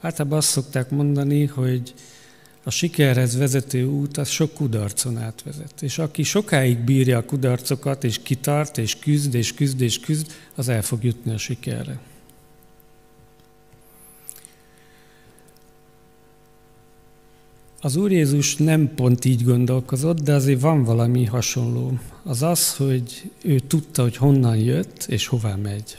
Általában 0.00 0.38
azt 0.38 0.48
szokták 0.48 0.90
mondani, 0.90 1.44
hogy 1.44 1.94
a 2.66 2.70
sikerhez 2.70 3.36
vezető 3.36 3.84
út 3.84 4.16
az 4.16 4.28
sok 4.28 4.54
kudarcon 4.54 5.18
átvezet. 5.18 5.82
És 5.82 5.98
aki 5.98 6.22
sokáig 6.22 6.78
bírja 6.78 7.18
a 7.18 7.24
kudarcokat, 7.24 8.04
és 8.04 8.18
kitart, 8.22 8.78
és 8.78 8.98
küzd, 8.98 9.34
és 9.34 9.54
küzd, 9.54 9.80
és 9.80 10.00
küzd, 10.00 10.32
az 10.54 10.68
el 10.68 10.82
fog 10.82 11.04
jutni 11.04 11.32
a 11.32 11.38
sikerre. 11.38 11.98
Az 17.80 17.96
Úr 17.96 18.12
Jézus 18.12 18.56
nem 18.56 18.94
pont 18.94 19.24
így 19.24 19.44
gondolkozott, 19.44 20.20
de 20.20 20.34
azért 20.34 20.60
van 20.60 20.84
valami 20.84 21.24
hasonló. 21.24 21.98
Az 22.22 22.42
az, 22.42 22.76
hogy 22.76 23.30
ő 23.42 23.58
tudta, 23.58 24.02
hogy 24.02 24.16
honnan 24.16 24.56
jött 24.56 25.04
és 25.08 25.26
hová 25.26 25.54
megy. 25.54 25.98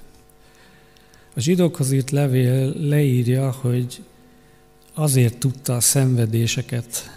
A 1.35 1.39
zsidókhoz 1.39 1.91
írt 1.91 2.11
levél 2.11 2.73
leírja, 2.79 3.51
hogy 3.51 4.01
azért 4.97 5.37
tudta 5.37 5.75
a 5.75 5.79
szenvedéseket 5.79 7.11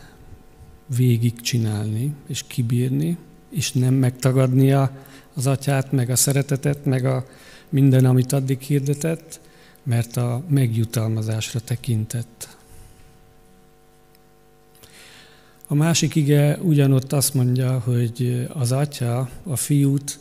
végigcsinálni 0.97 2.15
és 2.27 2.45
kibírni, 2.47 3.17
és 3.51 3.73
nem 3.73 3.95
megtagadnia 3.95 4.91
az 5.35 5.47
atyát, 5.47 5.93
meg 5.93 6.11
a 6.11 6.17
szeretetet, 6.17 6.85
meg 6.85 7.05
a 7.05 7.27
minden, 7.69 8.05
amit 8.05 8.33
addig 8.33 8.61
hirdetett, 8.61 9.41
mert 9.83 10.17
a 10.17 10.43
megjutalmazásra 10.49 11.61
tekintett. 11.61 12.57
A 15.67 15.75
másik 15.75 16.15
ige 16.15 16.59
ugyanott 16.59 17.13
azt 17.13 17.35
mondja, 17.35 17.79
hogy 17.79 18.47
az 18.53 18.73
atya 18.73 19.31
a 19.43 19.57
fiút 19.57 20.19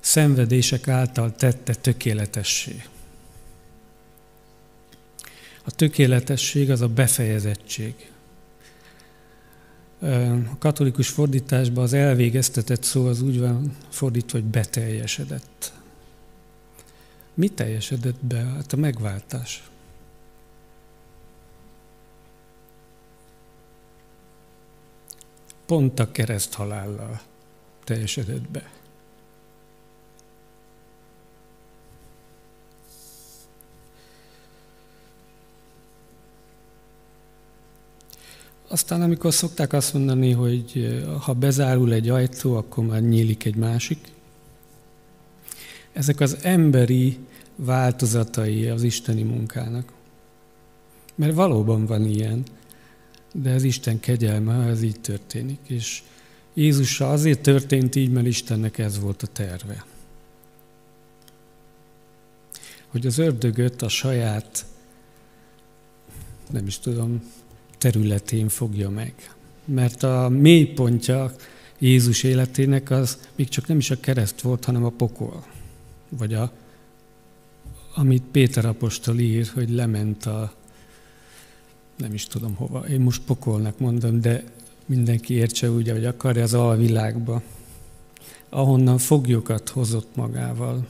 szenvedések 0.00 0.88
által 0.88 1.34
tette 1.34 1.74
tökéletessé. 1.74 2.82
A 5.64 5.70
tökéletesség 5.70 6.70
az 6.70 6.80
a 6.80 6.88
befejezettség. 6.88 8.10
A 10.50 10.58
katolikus 10.58 11.08
fordításban 11.08 11.84
az 11.84 11.92
elvégeztetett 11.92 12.82
szó 12.82 13.06
az 13.06 13.22
úgy 13.22 13.40
van 13.40 13.76
fordítva, 13.88 14.38
hogy 14.38 14.46
beteljesedett. 14.46 15.72
Mi 17.34 17.48
teljesedett 17.48 18.24
be? 18.24 18.36
Hát 18.36 18.72
a 18.72 18.76
megváltás. 18.76 19.70
pont 25.70 26.00
a 26.00 26.10
kereszt 26.10 26.54
halállal 26.54 27.20
teljesedett 27.84 28.48
be. 28.48 28.70
Aztán, 38.72 39.02
amikor 39.02 39.34
szokták 39.34 39.72
azt 39.72 39.94
mondani, 39.94 40.30
hogy 40.30 41.02
ha 41.20 41.32
bezárul 41.32 41.92
egy 41.92 42.08
ajtó, 42.08 42.56
akkor 42.56 42.84
már 42.84 43.00
nyílik 43.00 43.44
egy 43.44 43.56
másik. 43.56 43.98
Ezek 45.92 46.20
az 46.20 46.36
emberi 46.42 47.18
változatai 47.56 48.66
az 48.66 48.82
isteni 48.82 49.22
munkának. 49.22 49.92
Mert 51.14 51.34
valóban 51.34 51.86
van 51.86 52.04
ilyen 52.04 52.44
de 53.32 53.50
ez 53.50 53.62
Isten 53.62 54.00
kegyelme, 54.00 54.66
ez 54.66 54.82
így 54.82 55.00
történik. 55.00 55.58
És 55.66 56.02
Jézussal 56.54 57.10
azért 57.10 57.40
történt 57.40 57.94
így, 57.94 58.10
mert 58.10 58.26
Istennek 58.26 58.78
ez 58.78 59.00
volt 59.00 59.22
a 59.22 59.26
terve. 59.26 59.84
Hogy 62.86 63.06
az 63.06 63.18
ördögöt 63.18 63.82
a 63.82 63.88
saját, 63.88 64.66
nem 66.50 66.66
is 66.66 66.78
tudom, 66.78 67.32
területén 67.80 68.48
fogja 68.48 68.90
meg. 68.90 69.14
Mert 69.64 70.02
a 70.02 70.28
mélypontja 70.28 71.34
Jézus 71.78 72.22
életének 72.22 72.90
az 72.90 73.18
még 73.36 73.48
csak 73.48 73.66
nem 73.66 73.78
is 73.78 73.90
a 73.90 74.00
kereszt 74.00 74.40
volt, 74.40 74.64
hanem 74.64 74.84
a 74.84 74.90
pokol. 74.90 75.44
Vagy 76.08 76.34
a, 76.34 76.52
amit 77.94 78.22
Péter 78.22 78.64
apostol 78.64 79.18
ír, 79.18 79.50
hogy 79.54 79.70
lement 79.70 80.26
a 80.26 80.52
nem 81.96 82.14
is 82.14 82.26
tudom 82.26 82.54
hova. 82.54 82.88
Én 82.88 83.00
most 83.00 83.22
pokolnak 83.22 83.78
mondom, 83.78 84.20
de 84.20 84.44
mindenki 84.86 85.34
értse 85.34 85.70
úgy, 85.70 85.90
hogy 85.90 86.04
akarja 86.04 86.42
az 86.42 86.54
alvilágba, 86.54 87.42
ahonnan 88.48 88.98
foglyokat 88.98 89.68
hozott 89.68 90.16
magával. 90.16 90.86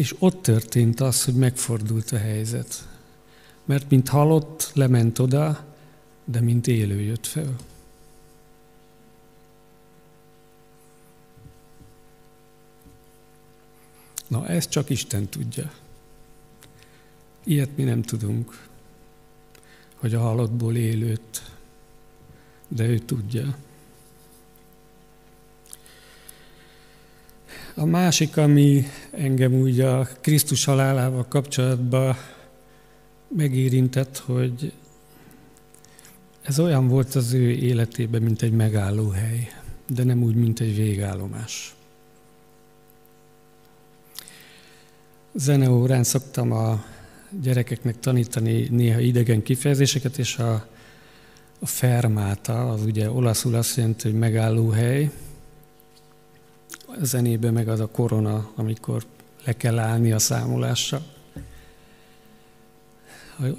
És 0.00 0.14
ott 0.18 0.42
történt 0.42 1.00
az, 1.00 1.24
hogy 1.24 1.34
megfordult 1.34 2.10
a 2.10 2.18
helyzet. 2.18 2.88
Mert 3.64 3.90
mint 3.90 4.08
halott, 4.08 4.70
lement 4.74 5.18
oda, 5.18 5.64
de 6.24 6.40
mint 6.40 6.66
élő 6.66 7.00
jött 7.00 7.26
fel. 7.26 7.56
Na, 14.28 14.46
ezt 14.46 14.70
csak 14.70 14.90
Isten 14.90 15.28
tudja. 15.28 15.72
Ilyet 17.44 17.76
mi 17.76 17.82
nem 17.82 18.02
tudunk, 18.02 18.68
hogy 19.94 20.14
a 20.14 20.20
halottból 20.20 20.76
élőt, 20.76 21.42
de 22.68 22.86
ő 22.86 22.98
tudja. 22.98 23.56
A 27.74 27.84
másik, 27.84 28.36
ami 28.36 28.84
engem 29.10 29.52
úgy 29.52 29.80
a 29.80 30.08
Krisztus 30.20 30.64
halálával 30.64 31.26
kapcsolatban 31.28 32.16
megérintett, 33.36 34.18
hogy 34.18 34.72
ez 36.42 36.58
olyan 36.58 36.88
volt 36.88 37.14
az 37.14 37.32
ő 37.32 37.50
életében, 37.50 38.22
mint 38.22 38.42
egy 38.42 38.52
megállóhely, 38.52 39.48
de 39.88 40.04
nem 40.04 40.22
úgy, 40.22 40.34
mint 40.34 40.60
egy 40.60 40.76
végállomás. 40.76 41.74
Zeneórán 45.34 46.04
szoktam 46.04 46.52
a 46.52 46.84
gyerekeknek 47.42 47.98
tanítani 47.98 48.68
néha 48.70 49.00
idegen 49.00 49.42
kifejezéseket, 49.42 50.18
és 50.18 50.36
a, 50.36 50.66
a 51.58 51.66
fermáta, 51.66 52.70
az 52.70 52.82
ugye 52.82 53.10
olaszul 53.10 53.54
azt 53.54 53.76
jelenti, 53.76 54.10
hogy 54.10 54.18
megállóhely, 54.18 55.10
a 57.00 57.04
zenében 57.04 57.52
meg 57.52 57.68
az 57.68 57.80
a 57.80 57.86
korona, 57.86 58.50
amikor 58.54 59.04
le 59.44 59.56
kell 59.56 59.78
állni 59.78 60.12
a 60.12 60.18
számolásra. 60.18 61.02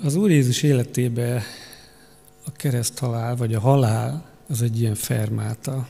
Az 0.03 0.15
Úr 0.15 0.29
Jézus 0.29 0.63
életébe 0.63 1.43
a 2.45 2.51
kereszt 2.51 2.99
halál, 2.99 3.35
vagy 3.35 3.53
a 3.53 3.59
halál, 3.59 4.25
az 4.47 4.61
egy 4.61 4.79
ilyen 4.79 4.95
fermáta, 4.95 5.87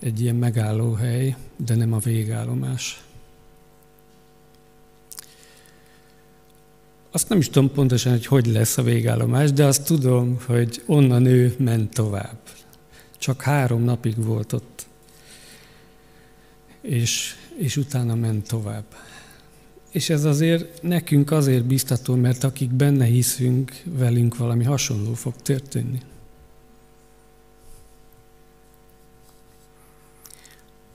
egy 0.00 0.20
ilyen 0.20 0.36
megállóhely, 0.36 1.36
de 1.56 1.74
nem 1.74 1.92
a 1.92 1.98
végállomás. 1.98 3.04
Azt 7.10 7.28
nem 7.28 7.38
is 7.38 7.48
tudom 7.48 7.72
pontosan, 7.72 8.12
hogy 8.12 8.26
hogy 8.26 8.46
lesz 8.46 8.78
a 8.78 8.82
végállomás, 8.82 9.52
de 9.52 9.64
azt 9.64 9.84
tudom, 9.84 10.38
hogy 10.46 10.82
onnan 10.86 11.26
ő 11.26 11.54
ment 11.58 11.94
tovább. 11.94 12.38
Csak 13.18 13.42
három 13.42 13.82
napig 13.82 14.24
volt 14.24 14.52
ott, 14.52 14.86
és, 16.80 17.34
és 17.56 17.76
utána 17.76 18.14
ment 18.14 18.48
tovább. 18.48 18.84
És 19.90 20.10
ez 20.10 20.24
azért 20.24 20.82
nekünk 20.82 21.30
azért 21.30 21.64
biztató, 21.64 22.14
mert 22.14 22.44
akik 22.44 22.70
benne 22.70 23.04
hiszünk, 23.04 23.82
velünk 23.84 24.36
valami 24.36 24.64
hasonló 24.64 25.14
fog 25.14 25.34
történni. 25.42 25.98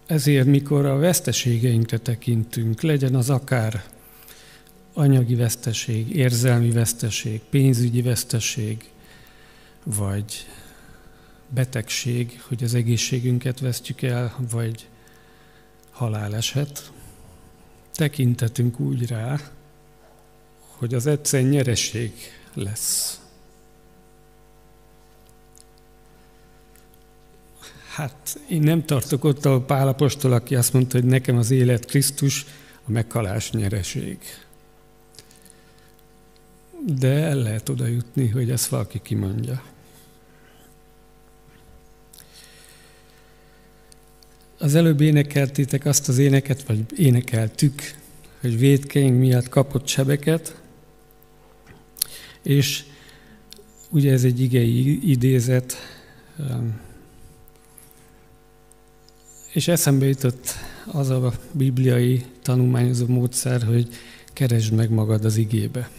Ezért, 0.06 0.46
mikor 0.46 0.86
a 0.86 0.98
veszteségeinkre 0.98 1.98
tekintünk, 1.98 2.82
legyen 2.82 3.16
az 3.16 3.30
akár 3.30 3.84
anyagi 4.94 5.36
veszteség, 5.36 6.16
érzelmi 6.16 6.72
veszteség, 6.72 7.42
pénzügyi 7.50 8.02
veszteség, 8.02 8.90
vagy 9.84 10.46
betegség, 11.50 12.42
hogy 12.48 12.64
az 12.64 12.74
egészségünket 12.74 13.60
vesztjük 13.60 14.02
el, 14.02 14.36
vagy 14.52 14.88
haláleset, 15.96 16.92
tekintetünk 17.94 18.80
úgy 18.80 19.08
rá, 19.08 19.40
hogy 20.78 20.94
az 20.94 21.06
egyszer 21.06 21.42
nyereség 21.42 22.12
lesz. 22.54 23.20
Hát 27.94 28.40
én 28.50 28.62
nem 28.62 28.86
tartok 28.86 29.24
ott 29.24 29.46
a 29.46 29.62
Pálapostól, 29.62 30.32
aki 30.32 30.56
azt 30.56 30.74
mondta, 30.74 30.98
hogy 30.98 31.08
nekem 31.08 31.38
az 31.38 31.52
élet 31.52 31.86
Krisztus, 31.86 32.46
a 32.88 32.92
meghalás 32.92 33.52
nyereség. 33.52 34.18
De 36.86 37.08
el 37.08 37.36
lehet 37.36 37.70
oda 37.70 37.86
jutni, 37.86 38.28
hogy 38.28 38.52
ezt 38.52 38.68
valaki 38.68 39.00
kimondja. 39.04 39.64
Az 44.58 44.76
előbb 44.76 45.02
énekeltétek 45.02 45.86
azt 45.86 46.08
az 46.08 46.18
éneket, 46.18 46.64
vagy 46.64 46.86
énekeltük, 46.98 47.94
hogy 48.42 48.60
védkeink 48.60 49.20
miatt 49.20 49.50
kapott 49.50 49.88
sebeket, 49.88 50.62
és 52.42 52.84
ugye 53.90 54.12
ez 54.12 54.24
egy 54.24 54.42
igei 54.42 55.10
idézet, 55.10 55.76
um, 56.38 56.80
és 59.54 59.68
eszembe 59.68 60.06
jutott 60.06 60.54
az 60.86 61.10
a 61.10 61.34
bibliai 61.52 62.26
tanulmányozó 62.42 63.06
módszer, 63.08 63.64
hogy 63.64 63.88
keresd 64.34 64.74
meg 64.74 64.90
magad 64.90 65.26
az 65.26 65.38
igébe. 65.38 65.90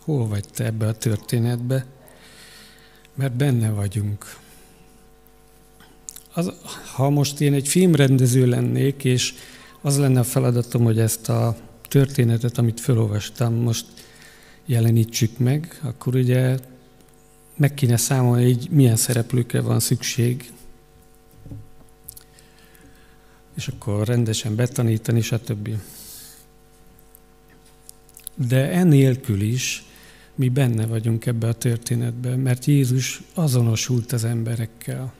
Hol 0.00 0.28
vagy 0.28 0.44
te 0.54 0.64
ebbe 0.64 0.86
a 0.86 0.94
történetbe? 0.94 1.86
Mert 3.14 3.36
benne 3.36 3.70
vagyunk 3.70 4.39
az, 6.32 6.52
ha 6.94 7.10
most 7.10 7.40
én 7.40 7.54
egy 7.54 7.68
filmrendező 7.68 8.46
lennék, 8.46 9.04
és 9.04 9.34
az 9.80 9.98
lenne 9.98 10.20
a 10.20 10.24
feladatom, 10.24 10.82
hogy 10.82 10.98
ezt 10.98 11.28
a 11.28 11.56
történetet, 11.88 12.58
amit 12.58 12.80
felolvastam, 12.80 13.54
most 13.54 13.86
jelenítsük 14.66 15.38
meg, 15.38 15.80
akkor 15.82 16.14
ugye 16.14 16.58
meg 17.56 17.74
kéne 17.74 17.96
számolni, 17.96 18.44
hogy 18.44 18.68
milyen 18.70 18.96
szereplőkre 18.96 19.60
van 19.60 19.80
szükség, 19.80 20.52
és 23.56 23.68
akkor 23.68 24.06
rendesen 24.06 24.54
betanítani, 24.54 25.20
stb. 25.20 25.68
De 28.34 28.70
enélkül 28.70 29.40
is 29.40 29.84
mi 30.34 30.48
benne 30.48 30.86
vagyunk 30.86 31.26
ebbe 31.26 31.48
a 31.48 31.52
történetben, 31.52 32.38
mert 32.38 32.64
Jézus 32.64 33.22
azonosult 33.34 34.12
az 34.12 34.24
emberekkel. 34.24 35.12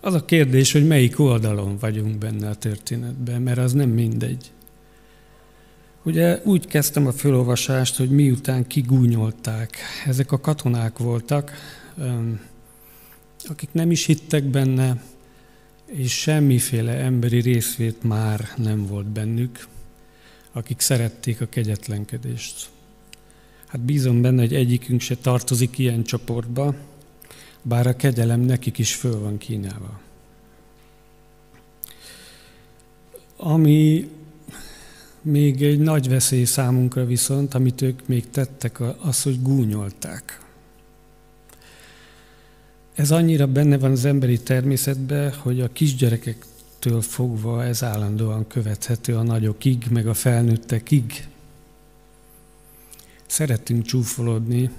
Az 0.00 0.14
a 0.14 0.24
kérdés, 0.24 0.72
hogy 0.72 0.86
melyik 0.86 1.18
oldalon 1.18 1.76
vagyunk 1.78 2.18
benne 2.18 2.48
a 2.48 2.54
történetben, 2.54 3.42
mert 3.42 3.58
az 3.58 3.72
nem 3.72 3.88
mindegy. 3.88 4.50
Ugye 6.02 6.40
úgy 6.44 6.66
kezdtem 6.66 7.06
a 7.06 7.12
felolvasást, 7.12 7.96
hogy 7.96 8.10
miután 8.10 8.66
kigúnyolták. 8.66 9.76
Ezek 10.06 10.32
a 10.32 10.40
katonák 10.40 10.98
voltak, 10.98 11.52
akik 13.48 13.68
nem 13.72 13.90
is 13.90 14.06
hittek 14.06 14.44
benne, 14.44 15.02
és 15.86 16.12
semmiféle 16.12 16.92
emberi 16.92 17.40
részvét 17.40 18.02
már 18.02 18.48
nem 18.56 18.86
volt 18.86 19.06
bennük, 19.06 19.66
akik 20.52 20.80
szerették 20.80 21.40
a 21.40 21.46
kegyetlenkedést. 21.46 22.68
Hát 23.66 23.80
bízom 23.80 24.22
benne, 24.22 24.40
hogy 24.40 24.54
egyikünk 24.54 25.00
se 25.00 25.16
tartozik 25.16 25.78
ilyen 25.78 26.02
csoportba, 26.02 26.74
bár 27.62 27.86
a 27.86 27.96
kegyelem 27.96 28.40
nekik 28.40 28.78
is 28.78 28.94
föl 28.94 29.20
van 29.20 29.38
kínálva. 29.38 30.00
Ami 33.36 34.10
még 35.22 35.62
egy 35.62 35.78
nagy 35.78 36.08
veszély 36.08 36.44
számunkra 36.44 37.04
viszont, 37.04 37.54
amit 37.54 37.82
ők 37.82 38.06
még 38.06 38.30
tettek, 38.30 38.80
az, 39.00 39.22
hogy 39.22 39.42
gúnyolták. 39.42 40.44
Ez 42.94 43.10
annyira 43.10 43.46
benne 43.46 43.78
van 43.78 43.90
az 43.90 44.04
emberi 44.04 44.38
természetben, 44.38 45.32
hogy 45.32 45.60
a 45.60 45.72
kisgyerekektől 45.72 47.00
fogva 47.00 47.64
ez 47.64 47.82
állandóan 47.82 48.46
követhető 48.46 49.16
a 49.16 49.22
nagyokig, 49.22 49.86
meg 49.90 50.06
a 50.06 50.14
felnőttekig. 50.14 51.28
Szeretünk 53.26 53.84
csúfolodni, 53.84 54.70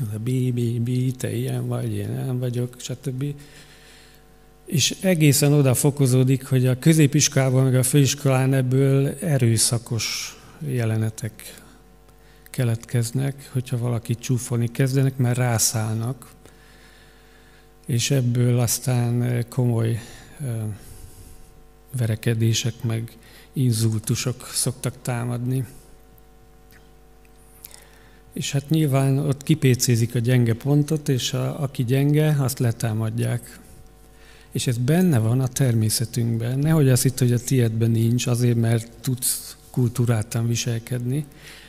az 0.00 0.14
a 0.14 0.18
bi, 0.18 0.52
bi, 0.52 0.78
bi, 0.78 1.12
te 1.12 1.36
ilyen 1.36 1.66
vagy, 1.66 1.92
én 1.94 2.10
nem 2.10 2.38
vagyok, 2.38 2.74
stb. 2.78 3.24
És 4.64 4.96
egészen 5.00 5.52
oda 5.52 5.74
fokozódik, 5.74 6.46
hogy 6.46 6.66
a 6.66 6.78
középiskolában, 6.78 7.64
meg 7.64 7.74
a 7.74 7.82
főiskolán 7.82 8.54
ebből 8.54 9.08
erőszakos 9.20 10.36
jelenetek 10.66 11.62
keletkeznek, 12.50 13.50
hogyha 13.52 13.78
valaki 13.78 14.14
csúfolni 14.14 14.70
kezdenek, 14.70 15.16
mert 15.16 15.36
rászállnak, 15.36 16.30
és 17.86 18.10
ebből 18.10 18.58
aztán 18.58 19.44
komoly 19.48 20.00
verekedések, 21.96 22.82
meg 22.82 23.12
inzultusok 23.52 24.46
szoktak 24.52 24.94
támadni. 25.02 25.66
És 28.36 28.52
hát 28.52 28.70
nyilván 28.70 29.18
ott 29.18 29.42
kipécézik 29.42 30.14
a 30.14 30.18
gyenge 30.18 30.54
pontot, 30.54 31.08
és 31.08 31.32
a, 31.32 31.62
aki 31.62 31.84
gyenge, 31.84 32.36
azt 32.38 32.58
letámadják. 32.58 33.60
És 34.52 34.66
ez 34.66 34.78
benne 34.78 35.18
van 35.18 35.40
a 35.40 35.46
természetünkben. 35.46 36.58
Nehogy 36.58 36.88
azt 36.88 37.02
hitt, 37.02 37.18
hogy 37.18 37.32
a 37.32 37.38
tiédben 37.38 37.90
nincs, 37.90 38.26
azért, 38.26 38.56
mert 38.56 38.90
tudsz 39.00 39.56
kultúráltan 39.70 40.46
viselkedni. 40.46 41.26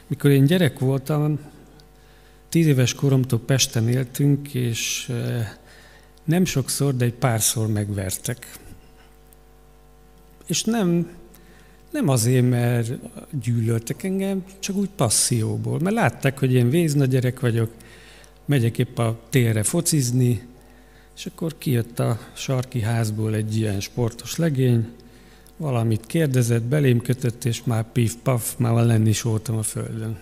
Mikor 0.07 0.31
én 0.31 0.45
gyerek 0.45 0.79
voltam, 0.79 1.39
tíz 2.49 2.67
éves 2.67 2.93
koromtól 2.93 3.39
Pesten 3.39 3.89
éltünk, 3.89 4.53
és 4.53 5.11
nem 6.23 6.45
sokszor, 6.45 6.95
de 6.95 7.05
egy 7.05 7.13
párszor 7.13 7.67
megvertek. 7.67 8.57
És 10.47 10.63
nem, 10.63 11.09
nem 11.91 12.07
azért, 12.07 12.49
mert 12.49 12.91
gyűlöltek 13.41 14.03
engem, 14.03 14.43
csak 14.59 14.75
úgy 14.75 14.89
passzióból. 14.95 15.79
Mert 15.79 15.95
látták, 15.95 16.39
hogy 16.39 16.53
én 16.53 16.69
vézna 16.69 17.05
gyerek 17.05 17.39
vagyok, 17.39 17.71
megyek 18.45 18.77
épp 18.77 18.97
a 18.97 19.19
térre 19.29 19.63
focizni, 19.63 20.47
és 21.15 21.25
akkor 21.25 21.57
kijött 21.57 21.99
a 21.99 22.19
sarki 22.33 22.81
házból 22.81 23.35
egy 23.35 23.57
ilyen 23.57 23.79
sportos 23.79 24.35
legény, 24.35 24.87
valamit 25.57 26.05
kérdezett, 26.05 26.63
belém 26.63 27.01
kötött, 27.01 27.45
és 27.45 27.63
már 27.63 27.91
pif-paf, 27.91 28.55
már 28.57 28.85
lenni 28.85 29.09
is 29.09 29.21
voltam 29.21 29.57
a 29.57 29.63
földön. 29.63 30.19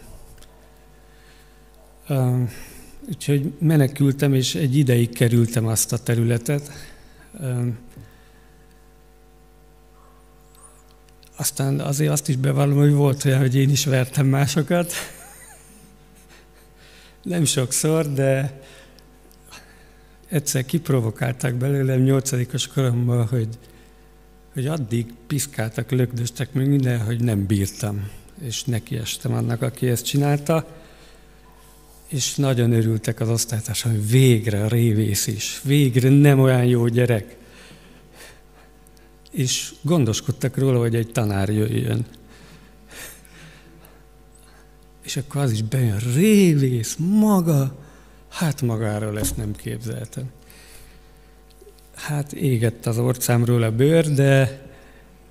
Úgyhogy 3.07 3.53
menekültem, 3.59 4.34
és 4.34 4.55
egy 4.55 4.78
ideig 4.78 5.09
kerültem 5.09 5.66
azt 5.66 5.93
a 5.93 5.97
területet. 5.97 6.72
Uh, 7.39 7.68
aztán 11.36 11.79
azért 11.79 12.11
azt 12.11 12.29
is 12.29 12.36
bevallom, 12.36 12.77
hogy 12.77 12.93
volt 12.93 13.25
olyan, 13.25 13.39
hogy 13.39 13.55
én 13.55 13.69
is 13.69 13.86
vertem 13.86 14.27
másokat. 14.27 14.93
Nem 17.23 17.45
sokszor, 17.45 18.13
de 18.13 18.61
egyszer 20.29 20.65
kiprovokálták 20.65 21.55
belőlem 21.55 22.01
nyolcadikos 22.01 22.67
koromban, 22.67 23.27
hogy, 23.27 23.47
hogy 24.53 24.67
addig 24.67 25.13
piszkáltak, 25.27 25.91
lögdöstek 25.91 26.53
még 26.53 26.67
minden, 26.67 26.99
hogy 26.99 27.23
nem 27.23 27.45
bírtam. 27.45 28.09
És 28.41 28.63
nekiestem 28.63 29.33
annak, 29.33 29.61
aki 29.61 29.88
ezt 29.88 30.05
csinálta. 30.05 30.67
És 32.07 32.36
nagyon 32.36 32.71
örültek 32.71 33.19
az 33.19 33.29
osztálytársak, 33.29 33.91
hogy 33.91 34.09
végre 34.09 34.63
a 34.63 34.67
révész 34.67 35.27
is, 35.27 35.61
végre 35.63 36.09
nem 36.09 36.39
olyan 36.39 36.65
jó 36.65 36.88
gyerek. 36.88 37.38
És 39.36 39.73
gondoskodtak 39.81 40.57
róla, 40.57 40.79
hogy 40.79 40.95
egy 40.95 41.11
tanár 41.11 41.49
jöjjön. 41.49 42.05
És 45.03 45.17
akkor 45.17 45.41
az 45.41 45.51
is 45.51 45.61
bejön, 45.61 45.99
révész, 46.13 46.95
maga, 46.99 47.83
Hát 48.36 48.61
magáról 48.61 49.19
ezt 49.19 49.38
nem 49.38 49.55
képzeltem. 49.55 50.23
Hát 51.93 52.33
égett 52.33 52.86
az 52.86 52.97
orcámról 52.97 53.63
a 53.63 53.71
bőr, 53.71 54.13
de 54.13 54.61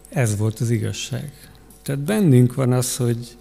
ez 0.08 0.36
volt 0.36 0.60
az 0.60 0.70
igazság. 0.70 1.32
Tehát 1.82 2.00
bennünk 2.00 2.54
van 2.54 2.72
az, 2.72 2.96
hogy 2.96 3.36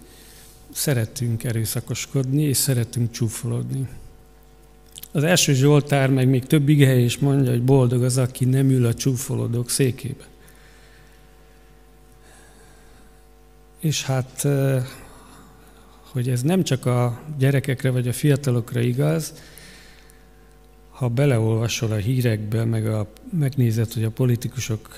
szeretünk 0.72 1.44
erőszakoskodni, 1.44 2.42
és 2.42 2.56
szeretünk 2.56 3.10
csúfolodni. 3.10 3.88
Az 5.12 5.22
első 5.22 5.52
Zsoltár 5.52 6.10
meg 6.10 6.28
még 6.28 6.44
több 6.44 6.68
igehely 6.68 7.04
is 7.04 7.18
mondja, 7.18 7.50
hogy 7.50 7.64
boldog 7.64 8.02
az, 8.02 8.16
aki 8.16 8.44
nem 8.44 8.70
ül 8.70 8.86
a 8.86 8.94
csúfolódók 8.94 9.70
székébe. 9.70 10.24
És 13.84 14.04
hát, 14.04 14.46
hogy 16.12 16.28
ez 16.28 16.42
nem 16.42 16.62
csak 16.62 16.86
a 16.86 17.20
gyerekekre 17.38 17.90
vagy 17.90 18.08
a 18.08 18.12
fiatalokra 18.12 18.80
igaz, 18.80 19.34
ha 20.90 21.08
beleolvasol 21.08 21.92
a 21.92 21.96
hírekbe, 21.96 22.64
meg 22.64 22.86
a, 22.86 23.12
megnézed, 23.38 23.92
hogy 23.92 24.04
a 24.04 24.10
politikusok 24.10 24.88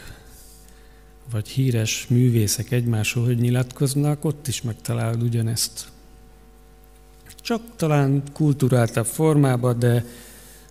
vagy 1.30 1.48
híres 1.48 2.06
művészek 2.08 2.70
egymásról 2.70 3.24
hogy 3.24 3.38
nyilatkoznak, 3.38 4.24
ott 4.24 4.46
is 4.46 4.62
megtalálod 4.62 5.22
ugyanezt. 5.22 5.88
Csak 7.36 7.62
talán 7.76 8.22
kulturáltabb 8.32 9.06
formában, 9.06 9.78
de 9.78 10.04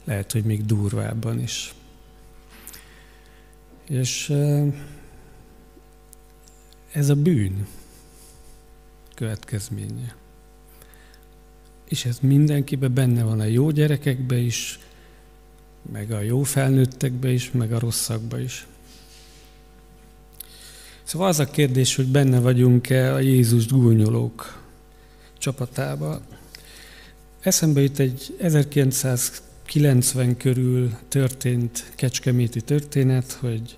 lehet, 0.04 0.32
hogy 0.32 0.44
még 0.44 0.66
durvábban 0.66 1.40
is. 1.40 1.74
És 3.88 4.34
ez 6.92 7.10
a 7.10 7.16
bűn 7.16 7.68
következménye. 9.16 10.16
És 11.90 12.06
ez 12.06 12.18
mindenkiben 12.22 12.94
benne 12.94 13.24
van, 13.24 13.40
a 13.40 13.44
jó 13.44 13.70
gyerekekbe 13.70 14.38
is, 14.38 14.80
meg 15.92 16.12
a 16.12 16.20
jó 16.20 16.44
felnőttekbe 16.44 17.32
is, 17.32 17.52
meg 17.52 17.74
a 17.74 17.80
rosszakba 17.80 18.40
is. 18.40 18.68
Szóval 21.04 21.28
az 21.28 21.40
a 21.40 21.46
kérdés, 21.46 21.96
hogy 21.96 22.08
benne 22.08 22.40
vagyunk-e 22.40 23.14
a 23.14 23.20
Jézus 23.20 23.68
gúnyolók 23.68 24.64
csapatába. 25.38 26.22
Eszembe 27.40 27.82
jut 27.82 28.00
egy 28.00 28.36
1990 28.40 30.38
körül 30.38 30.98
történt 31.08 31.92
kecskeméti 31.96 32.62
történet, 32.62 33.32
hogy 33.32 33.78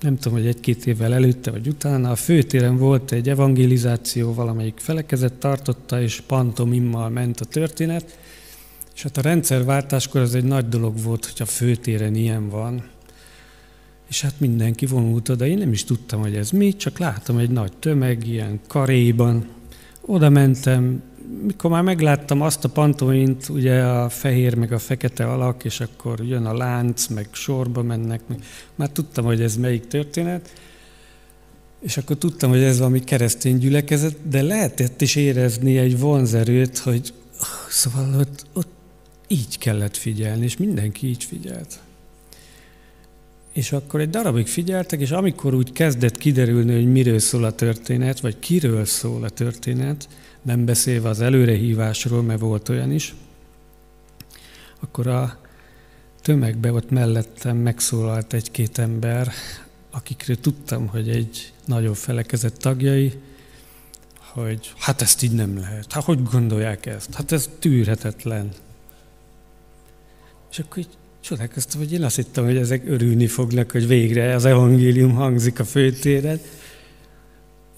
nem 0.00 0.18
tudom, 0.18 0.38
hogy 0.38 0.46
egy-két 0.46 0.86
évvel 0.86 1.14
előtte 1.14 1.50
vagy 1.50 1.68
utána, 1.68 2.10
a 2.10 2.16
főtéren 2.16 2.76
volt 2.76 3.12
egy 3.12 3.28
evangelizáció, 3.28 4.34
valamelyik 4.34 4.78
felekezet 4.78 5.32
tartotta, 5.32 6.02
és 6.02 6.22
pantomimmal 6.26 7.08
ment 7.08 7.40
a 7.40 7.44
történet, 7.44 8.18
és 8.94 9.02
hát 9.02 9.16
a 9.16 9.20
rendszerváltáskor 9.20 10.20
ez 10.20 10.34
egy 10.34 10.44
nagy 10.44 10.68
dolog 10.68 11.02
volt, 11.02 11.24
hogy 11.24 11.42
a 11.42 11.44
főtéren 11.44 12.14
ilyen 12.14 12.48
van. 12.48 12.84
És 14.08 14.20
hát 14.20 14.40
mindenki 14.40 14.86
vonult 14.86 15.28
oda. 15.28 15.46
Én 15.46 15.58
nem 15.58 15.72
is 15.72 15.84
tudtam, 15.84 16.20
hogy 16.20 16.36
ez 16.36 16.50
mi, 16.50 16.76
csak 16.76 16.98
láttam 16.98 17.38
egy 17.38 17.50
nagy 17.50 17.72
tömeg, 17.72 18.26
ilyen 18.26 18.60
karéban. 18.66 19.48
Oda 20.00 20.28
mentem, 20.28 21.02
mikor 21.42 21.70
már 21.70 21.82
megláttam 21.82 22.40
azt 22.42 22.64
a 22.64 22.68
pantomint, 22.68 23.48
ugye 23.48 23.82
a 23.82 24.08
fehér 24.08 24.54
meg 24.54 24.72
a 24.72 24.78
fekete 24.78 25.26
alak, 25.26 25.64
és 25.64 25.80
akkor 25.80 26.20
jön 26.20 26.44
a 26.44 26.56
lánc, 26.56 27.06
meg 27.06 27.28
sorba 27.32 27.82
mennek, 27.82 28.20
meg, 28.26 28.38
már 28.74 28.88
tudtam, 28.88 29.24
hogy 29.24 29.42
ez 29.42 29.56
melyik 29.56 29.86
történet, 29.86 30.52
és 31.80 31.96
akkor 31.96 32.16
tudtam, 32.16 32.50
hogy 32.50 32.62
ez 32.62 32.78
valami 32.78 33.04
keresztény 33.04 33.58
gyülekezet, 33.58 34.28
de 34.28 34.42
lehetett 34.42 35.00
is 35.00 35.16
érezni 35.16 35.78
egy 35.78 35.98
vonzerőt, 35.98 36.78
hogy 36.78 37.12
szóval 37.68 38.14
ott, 38.18 38.46
ott 38.52 38.70
így 39.28 39.58
kellett 39.58 39.96
figyelni, 39.96 40.44
és 40.44 40.56
mindenki 40.56 41.06
így 41.06 41.24
figyelt. 41.24 41.80
És 43.52 43.72
akkor 43.72 44.00
egy 44.00 44.10
darabig 44.10 44.46
figyeltek, 44.46 45.00
és 45.00 45.10
amikor 45.10 45.54
úgy 45.54 45.72
kezdett 45.72 46.18
kiderülni, 46.18 46.74
hogy 46.74 46.92
miről 46.92 47.18
szól 47.18 47.44
a 47.44 47.52
történet, 47.52 48.20
vagy 48.20 48.38
kiről 48.38 48.84
szól 48.84 49.24
a 49.24 49.28
történet, 49.28 50.08
nem 50.46 50.64
beszélve 50.64 51.08
az 51.08 51.20
előrehívásról, 51.20 52.22
mert 52.22 52.40
volt 52.40 52.68
olyan 52.68 52.92
is, 52.92 53.14
akkor 54.80 55.06
a 55.06 55.38
tömegbe 56.22 56.72
ott 56.72 56.90
mellettem 56.90 57.56
megszólalt 57.56 58.32
egy-két 58.32 58.78
ember, 58.78 59.32
akikről 59.90 60.40
tudtam, 60.40 60.86
hogy 60.86 61.08
egy 61.08 61.52
nagyobb 61.64 61.94
felekezett 61.94 62.56
tagjai, 62.56 63.12
hogy 64.18 64.72
hát 64.78 65.02
ezt 65.02 65.22
így 65.22 65.32
nem 65.32 65.58
lehet. 65.58 65.92
Hát 65.92 66.04
hogy 66.04 66.22
gondolják 66.22 66.86
ezt? 66.86 67.14
Hát 67.14 67.32
ez 67.32 67.50
tűrhetetlen. 67.58 68.48
És 70.50 70.58
akkor 70.58 70.78
így 70.78 70.96
csodálkoztam, 71.20 71.80
hogy 71.80 71.92
én 71.92 72.02
azt 72.02 72.16
hittem, 72.16 72.44
hogy 72.44 72.56
ezek 72.56 72.82
örülni 72.86 73.26
fognak, 73.26 73.70
hogy 73.70 73.86
végre 73.86 74.34
az 74.34 74.44
evangélium 74.44 75.14
hangzik 75.14 75.58
a 75.60 75.64
főtéren. 75.64 76.40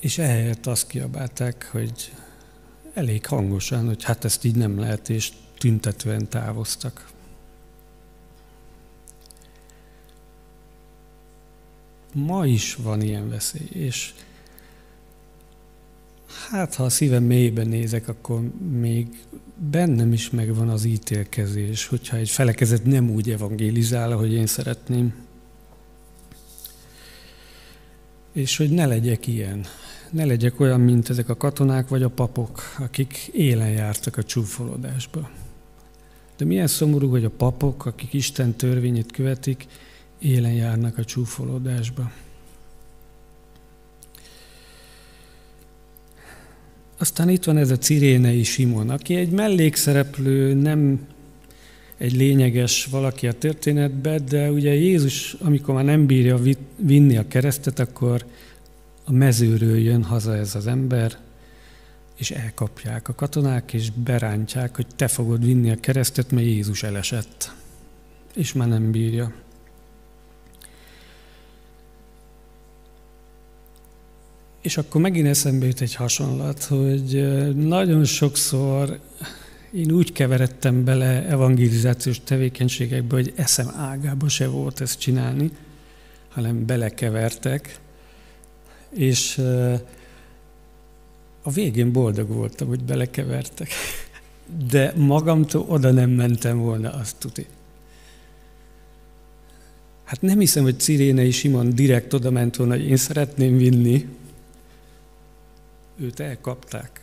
És 0.00 0.18
ehelyett 0.18 0.66
azt 0.66 0.86
kiabálták, 0.86 1.68
hogy 1.72 2.12
elég 2.98 3.26
hangosan, 3.26 3.86
hogy 3.86 4.04
hát 4.04 4.24
ezt 4.24 4.44
így 4.44 4.56
nem 4.56 4.78
lehet, 4.78 5.08
és 5.08 5.32
tüntetően 5.58 6.28
távoztak. 6.28 7.10
Ma 12.12 12.46
is 12.46 12.74
van 12.74 13.00
ilyen 13.02 13.28
veszély, 13.28 13.68
és 13.72 14.14
hát 16.50 16.74
ha 16.74 16.84
a 16.84 16.88
szívem 16.88 17.22
mélyében 17.22 17.68
nézek, 17.68 18.08
akkor 18.08 18.40
még 18.80 19.06
bennem 19.70 20.12
is 20.12 20.30
megvan 20.30 20.68
az 20.68 20.84
ítélkezés, 20.84 21.86
hogyha 21.86 22.16
egy 22.16 22.30
felekezet 22.30 22.84
nem 22.84 23.10
úgy 23.10 23.30
evangélizál, 23.30 24.12
ahogy 24.12 24.32
én 24.32 24.46
szeretném. 24.46 25.14
És 28.32 28.56
hogy 28.56 28.70
ne 28.70 28.86
legyek 28.86 29.26
ilyen. 29.26 29.66
Ne 30.10 30.24
legyek 30.24 30.60
olyan, 30.60 30.80
mint 30.80 31.10
ezek 31.10 31.28
a 31.28 31.36
katonák 31.36 31.88
vagy 31.88 32.02
a 32.02 32.08
papok, 32.08 32.62
akik 32.78 33.30
élen 33.32 33.70
jártak 33.70 34.16
a 34.16 34.22
csúfolódásba. 34.22 35.30
De 36.36 36.44
milyen 36.44 36.66
szomorú, 36.66 37.10
hogy 37.10 37.24
a 37.24 37.30
papok, 37.30 37.86
akik 37.86 38.12
Isten 38.12 38.56
törvényét 38.56 39.12
követik, 39.12 39.66
élen 40.18 40.52
járnak 40.52 40.98
a 40.98 41.04
csúfolódásba. 41.04 42.10
aztán 46.98 47.28
itt 47.28 47.44
van 47.44 47.56
ez 47.56 47.70
a 47.70 47.78
Cirénei 47.78 48.42
Simon, 48.42 48.90
aki 48.90 49.14
egy 49.14 49.30
mellékszereplő, 49.30 50.54
nem 50.54 51.06
egy 51.96 52.16
lényeges 52.16 52.84
valaki 52.90 53.26
a 53.26 53.32
történetben, 53.32 54.22
de 54.28 54.50
ugye 54.50 54.74
Jézus, 54.74 55.36
amikor 55.40 55.74
már 55.74 55.84
nem 55.84 56.06
bírja 56.06 56.38
vinni 56.76 57.16
a 57.16 57.28
keresztet, 57.28 57.78
akkor 57.78 58.24
a 59.08 59.12
mezőről 59.12 59.78
jön 59.78 60.04
haza 60.04 60.36
ez 60.36 60.54
az 60.54 60.66
ember, 60.66 61.18
és 62.16 62.30
elkapják 62.30 63.08
a 63.08 63.14
katonák, 63.14 63.72
és 63.72 63.90
berántják, 63.90 64.76
hogy 64.76 64.86
te 64.96 65.08
fogod 65.08 65.44
vinni 65.44 65.70
a 65.70 65.80
keresztet, 65.80 66.30
mert 66.30 66.46
Jézus 66.46 66.82
elesett, 66.82 67.52
és 68.34 68.52
már 68.52 68.68
nem 68.68 68.90
bírja. 68.90 69.32
És 74.60 74.76
akkor 74.76 75.00
megint 75.00 75.26
eszembe 75.26 75.66
jut 75.66 75.80
egy 75.80 75.94
hasonlat, 75.94 76.64
hogy 76.64 77.28
nagyon 77.54 78.04
sokszor 78.04 78.98
én 79.72 79.92
úgy 79.92 80.12
keveredtem 80.12 80.84
bele 80.84 81.26
evangelizációs 81.26 82.20
tevékenységekbe, 82.24 83.14
hogy 83.14 83.32
eszem 83.36 83.68
ágába 83.76 84.28
se 84.28 84.46
volt 84.46 84.80
ezt 84.80 84.98
csinálni, 84.98 85.50
hanem 86.28 86.66
belekevertek, 86.66 87.80
és 88.90 89.38
a 91.42 91.50
végén 91.50 91.92
boldog 91.92 92.28
voltam, 92.28 92.68
hogy 92.68 92.82
belekevertek. 92.82 93.68
De 94.70 94.92
magamtól 94.96 95.64
oda 95.68 95.90
nem 95.90 96.10
mentem 96.10 96.58
volna, 96.58 96.92
azt 96.92 97.16
tudni. 97.18 97.46
Hát 100.04 100.20
nem 100.22 100.38
hiszem, 100.38 100.62
hogy 100.62 100.80
Cirénei 100.80 101.30
Simon 101.30 101.74
direkt 101.74 102.12
oda 102.12 102.30
ment 102.30 102.56
volna, 102.56 102.74
hogy 102.74 102.86
én 102.86 102.96
szeretném 102.96 103.56
vinni. 103.56 104.08
Őt 106.00 106.20
elkapták. 106.20 107.00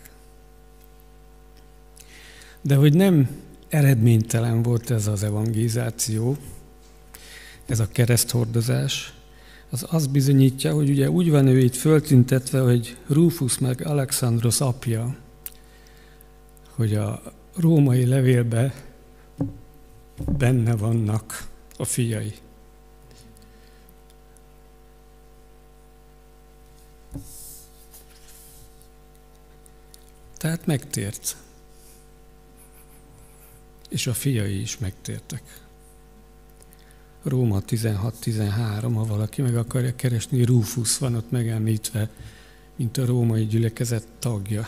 De 2.61 2.75
hogy 2.75 2.93
nem 2.93 3.29
eredménytelen 3.69 4.61
volt 4.61 4.89
ez 4.89 5.07
az 5.07 5.23
evangelizáció, 5.23 6.37
ez 7.65 7.79
a 7.79 7.87
kereszthordozás, 7.87 9.13
az 9.75 9.85
azt 9.89 10.09
bizonyítja, 10.09 10.73
hogy 10.73 10.89
ugye 10.89 11.09
úgy 11.09 11.29
van 11.29 11.47
ő 11.47 11.59
itt 11.59 11.75
föltüntetve, 11.75 12.59
hogy 12.59 12.97
Rufus 13.07 13.57
meg 13.57 13.85
Alexandros 13.85 14.61
apja, 14.61 15.15
hogy 16.69 16.95
a 16.95 17.21
római 17.55 18.05
levélbe 18.05 18.73
benne 20.37 20.75
vannak 20.75 21.47
a 21.77 21.85
fiai. 21.85 22.33
Tehát 30.37 30.65
megtért. 30.65 31.37
És 33.89 34.07
a 34.07 34.13
fiai 34.13 34.61
is 34.61 34.77
megtértek. 34.77 35.64
Róma 37.27 37.61
16-13, 37.67 38.91
ha 38.93 39.05
valaki 39.05 39.41
meg 39.41 39.57
akarja 39.57 39.95
keresni, 39.95 40.43
Rufus 40.43 40.97
van 40.97 41.15
ott 41.15 41.31
megemlítve, 41.31 42.09
mint 42.75 42.97
a 42.97 43.05
római 43.05 43.45
gyülekezet 43.45 44.07
tagja. 44.19 44.67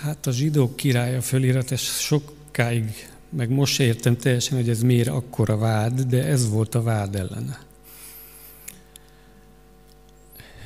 Hát 0.00 0.26
a 0.26 0.30
zsidók 0.30 0.76
királya 0.76 1.20
fölirat, 1.20 1.70
ez 1.70 1.80
sokáig 1.80 3.11
meg 3.36 3.50
most 3.50 3.74
se 3.74 3.84
értem 3.84 4.16
teljesen, 4.16 4.56
hogy 4.56 4.68
ez 4.68 4.82
miért 4.82 5.08
akkora 5.08 5.56
vád, 5.56 6.00
de 6.00 6.24
ez 6.24 6.50
volt 6.50 6.74
a 6.74 6.82
vád 6.82 7.16
ellene. 7.16 7.58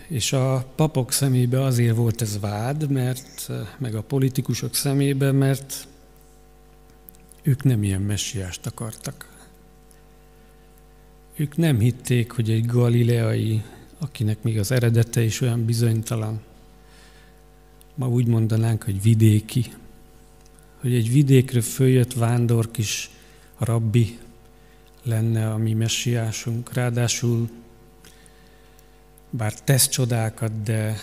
És 0.09 0.33
a 0.33 0.67
papok 0.75 1.13
szemébe 1.13 1.63
azért 1.63 1.97
volt 1.97 2.23
ez 2.23 2.41
vád, 2.41 2.91
mert, 2.91 3.51
meg 3.79 3.95
a 3.95 4.03
politikusok 4.03 4.75
szemébe, 4.75 5.33
mert 5.33 5.87
ők 7.43 7.63
nem 7.63 7.83
ilyen 7.83 8.03
messiást 8.03 8.67
akartak. 8.67 9.35
Ők 11.37 11.57
nem 11.57 11.79
hitték, 11.79 12.31
hogy 12.31 12.51
egy 12.51 12.67
galileai, 12.67 13.63
akinek 13.99 14.43
még 14.43 14.59
az 14.59 14.71
eredete 14.71 15.23
is 15.23 15.41
olyan 15.41 15.65
bizonytalan, 15.65 16.41
ma 17.95 18.09
úgy 18.09 18.27
mondanánk, 18.27 18.83
hogy 18.83 19.03
vidéki, 19.03 19.65
hogy 20.87 20.95
egy 20.95 21.13
vidékre 21.13 21.61
följött 21.61 22.13
vándor 22.13 22.71
kis 22.71 23.11
rabbi 23.59 24.19
lenne 25.03 25.51
a 25.51 25.57
mi 25.57 25.73
messiásunk. 25.73 26.73
Ráadásul 26.73 27.49
bár 29.31 29.61
tesz 29.61 29.89
csodákat, 29.89 30.63
de 30.63 30.97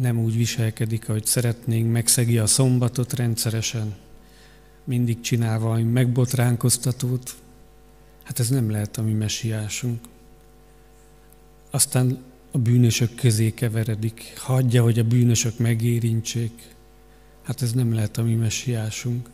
nem 0.00 0.18
úgy 0.18 0.36
viselkedik, 0.36 1.08
ahogy 1.08 1.26
szeretnénk, 1.26 1.92
megszegi 1.92 2.38
a 2.38 2.46
szombatot 2.46 3.12
rendszeresen, 3.12 3.94
mindig 4.84 5.20
csinál 5.20 5.58
valami 5.58 5.82
megbotránkoztatót. 5.82 7.36
Hát 8.22 8.38
ez 8.38 8.48
nem 8.48 8.70
lehet 8.70 8.96
a 8.96 9.02
mi 9.02 9.12
messiásunk. 9.12 10.00
Aztán 11.70 12.22
a 12.50 12.58
bűnösök 12.58 13.14
közé 13.14 13.50
keveredik, 13.50 14.32
hagyja, 14.36 14.82
hogy 14.82 14.98
a 14.98 15.04
bűnösök 15.04 15.58
megérintsék. 15.58 16.78
Hát 17.42 17.62
ez 17.62 17.72
nem 17.72 17.94
lehet 17.94 18.16
a 18.16 18.22
mi 18.22 18.34
messiásunk. 18.34 19.28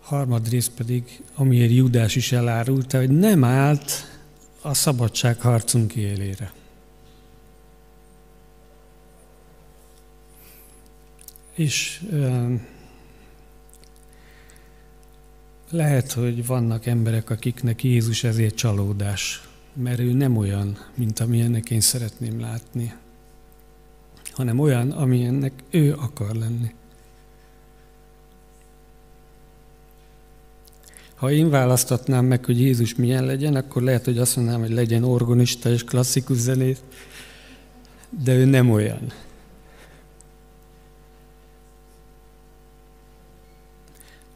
Harmadrészt 0.00 0.70
pedig, 0.70 1.22
amiért 1.34 1.70
Judás 1.70 2.16
is 2.16 2.32
elárulta, 2.32 2.98
hogy 2.98 3.10
nem 3.10 3.44
állt 3.44 3.92
a 4.62 4.74
szabadságharcunk 4.74 5.94
élére. 5.94 6.52
És 11.54 12.02
lehet, 15.70 16.12
hogy 16.12 16.46
vannak 16.46 16.86
emberek, 16.86 17.30
akiknek 17.30 17.84
Jézus 17.84 18.24
ezért 18.24 18.54
csalódás, 18.54 19.48
mert 19.72 19.98
ő 19.98 20.12
nem 20.12 20.36
olyan, 20.36 20.78
mint 20.94 21.20
amilyennek 21.20 21.70
én 21.70 21.80
szeretném 21.80 22.40
látni 22.40 22.94
hanem 24.32 24.58
olyan, 24.58 24.90
amilyennek 24.90 25.52
ő 25.70 25.94
akar 25.94 26.34
lenni. 26.34 26.74
Ha 31.14 31.30
én 31.30 31.50
választatnám 31.50 32.24
meg, 32.24 32.44
hogy 32.44 32.60
Jézus 32.60 32.94
milyen 32.94 33.24
legyen, 33.24 33.54
akkor 33.54 33.82
lehet, 33.82 34.04
hogy 34.04 34.18
azt 34.18 34.36
mondanám, 34.36 34.60
hogy 34.60 34.70
legyen 34.70 35.04
organista 35.04 35.70
és 35.70 35.84
klasszikus 35.84 36.36
zenét, 36.36 36.82
de 38.24 38.34
ő 38.34 38.44
nem 38.44 38.70
olyan. 38.70 39.12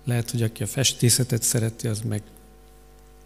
Lehet, 0.04 0.30
hogy 0.30 0.42
aki 0.42 0.62
a 0.62 0.66
festészetet 0.66 1.42
szereti, 1.42 1.88
az 1.88 2.00
meg 2.00 2.22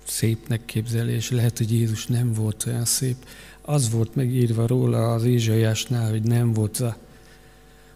szépnek 0.06 0.64
képzeli, 0.64 1.12
és 1.12 1.30
lehet, 1.30 1.58
hogy 1.58 1.72
Jézus 1.72 2.06
nem 2.06 2.32
volt 2.32 2.64
olyan 2.66 2.84
szép 2.84 3.16
az 3.62 3.90
volt 3.90 4.14
megírva 4.14 4.66
róla 4.66 5.12
az 5.12 5.24
Ézsaiásnál, 5.24 6.10
hogy 6.10 6.22
nem 6.22 6.52
volt 6.52 6.82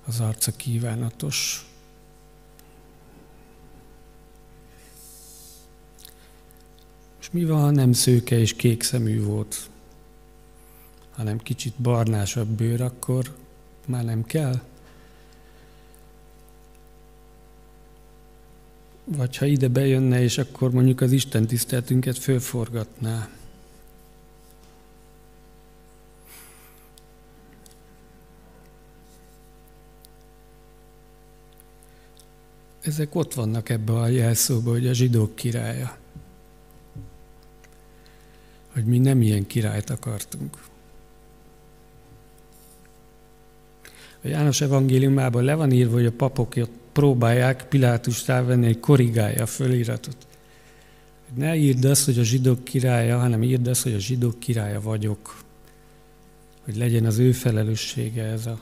az 0.06 0.20
arca 0.20 0.52
kívánatos. 0.52 1.68
És 7.20 7.30
mi 7.30 7.44
van, 7.44 7.60
ha 7.60 7.70
nem 7.70 7.92
szőke 7.92 8.38
és 8.38 8.54
kék 8.54 8.82
szemű 8.82 9.22
volt, 9.22 9.68
hanem 11.10 11.38
kicsit 11.38 11.74
barnásabb 11.74 12.48
bőr, 12.48 12.80
akkor 12.80 13.34
már 13.86 14.04
nem 14.04 14.24
kell? 14.24 14.60
Vagy 19.04 19.36
ha 19.36 19.46
ide 19.46 19.68
bejönne, 19.68 20.22
és 20.22 20.38
akkor 20.38 20.70
mondjuk 20.70 21.00
az 21.00 21.12
Isten 21.12 21.46
tiszteltünket 21.46 22.18
fölforgatná. 22.18 23.28
Ezek 32.84 33.14
ott 33.14 33.34
vannak 33.34 33.68
ebbe 33.68 33.92
a 33.92 34.06
jelszóba, 34.06 34.70
hogy 34.70 34.86
a 34.86 34.92
zsidók 34.92 35.34
királya. 35.34 35.96
Hogy 38.72 38.84
mi 38.84 38.98
nem 38.98 39.22
ilyen 39.22 39.46
királyt 39.46 39.90
akartunk. 39.90 40.58
A 44.22 44.28
János 44.28 44.60
evangéliumában 44.60 45.44
le 45.44 45.54
van 45.54 45.72
írva, 45.72 45.92
hogy 45.92 46.06
a 46.06 46.12
papok 46.12 46.54
próbálják 46.92 47.68
Pilátus 47.68 48.26
rávenni, 48.26 48.64
hogy 48.64 48.80
korrigálja 48.80 49.42
a 49.42 49.46
föliratot. 49.46 50.16
Ne 51.34 51.56
írd 51.56 51.84
azt, 51.84 52.04
hogy 52.04 52.18
a 52.18 52.22
zsidók 52.22 52.64
királya, 52.64 53.18
hanem 53.18 53.42
írd 53.42 53.66
azt, 53.66 53.82
hogy 53.82 53.94
a 53.94 53.98
zsidók 53.98 54.38
királya 54.38 54.80
vagyok. 54.80 55.42
Hogy 56.64 56.76
legyen 56.76 57.04
az 57.04 57.18
ő 57.18 57.32
felelőssége 57.32 58.22
ez 58.22 58.46
a 58.46 58.60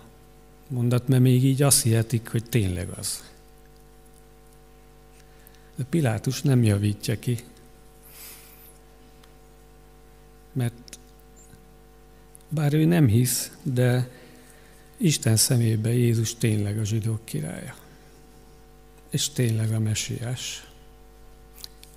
mondat, 0.69 1.09
mert 1.09 1.23
még 1.23 1.45
így 1.45 1.63
azt 1.63 1.83
hihetik, 1.83 2.29
hogy 2.29 2.45
tényleg 2.49 2.89
az. 2.99 3.32
De 5.83 5.89
Pilátus 5.89 6.43
nem 6.43 6.63
javítja 6.63 7.19
ki, 7.19 7.39
mert 10.53 10.99
bár 12.49 12.75
ő 12.75 12.85
nem 12.85 13.07
hisz, 13.07 13.53
de 13.63 14.09
Isten 14.97 15.37
szemébe 15.37 15.93
Jézus 15.93 16.35
tényleg 16.35 16.79
a 16.79 16.85
zsidók 16.85 17.25
királya. 17.25 17.75
És 19.11 19.29
tényleg 19.29 19.73
a 19.73 19.79
mesiás. 19.79 20.71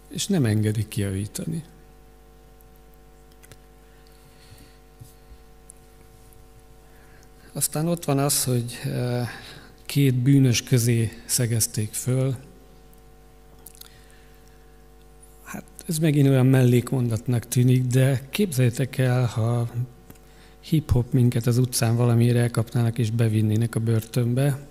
És 0.07 0.27
nem 0.27 0.45
engedi 0.45 0.87
kijavítani. 0.87 1.63
Aztán 7.53 7.87
ott 7.87 8.05
van 8.05 8.19
az, 8.19 8.43
hogy 8.43 8.79
eh, 8.83 9.29
két 9.85 10.15
bűnös 10.15 10.63
közé 10.63 11.11
szegezték 11.25 11.93
föl. 11.93 12.35
Hát 15.55 15.63
ez 15.87 15.99
megint 15.99 16.27
olyan 16.27 16.45
mellékmondatnak 16.45 17.47
tűnik, 17.47 17.83
de 17.83 18.21
képzeljétek 18.29 18.97
el, 18.97 19.25
ha 19.25 19.69
hip-hop 20.59 21.11
minket 21.13 21.45
az 21.45 21.57
utcán 21.57 21.95
valamire 21.95 22.39
elkapnának 22.39 22.97
és 22.97 23.11
bevinnének 23.11 23.75
a 23.75 23.79
börtönbe, 23.79 24.67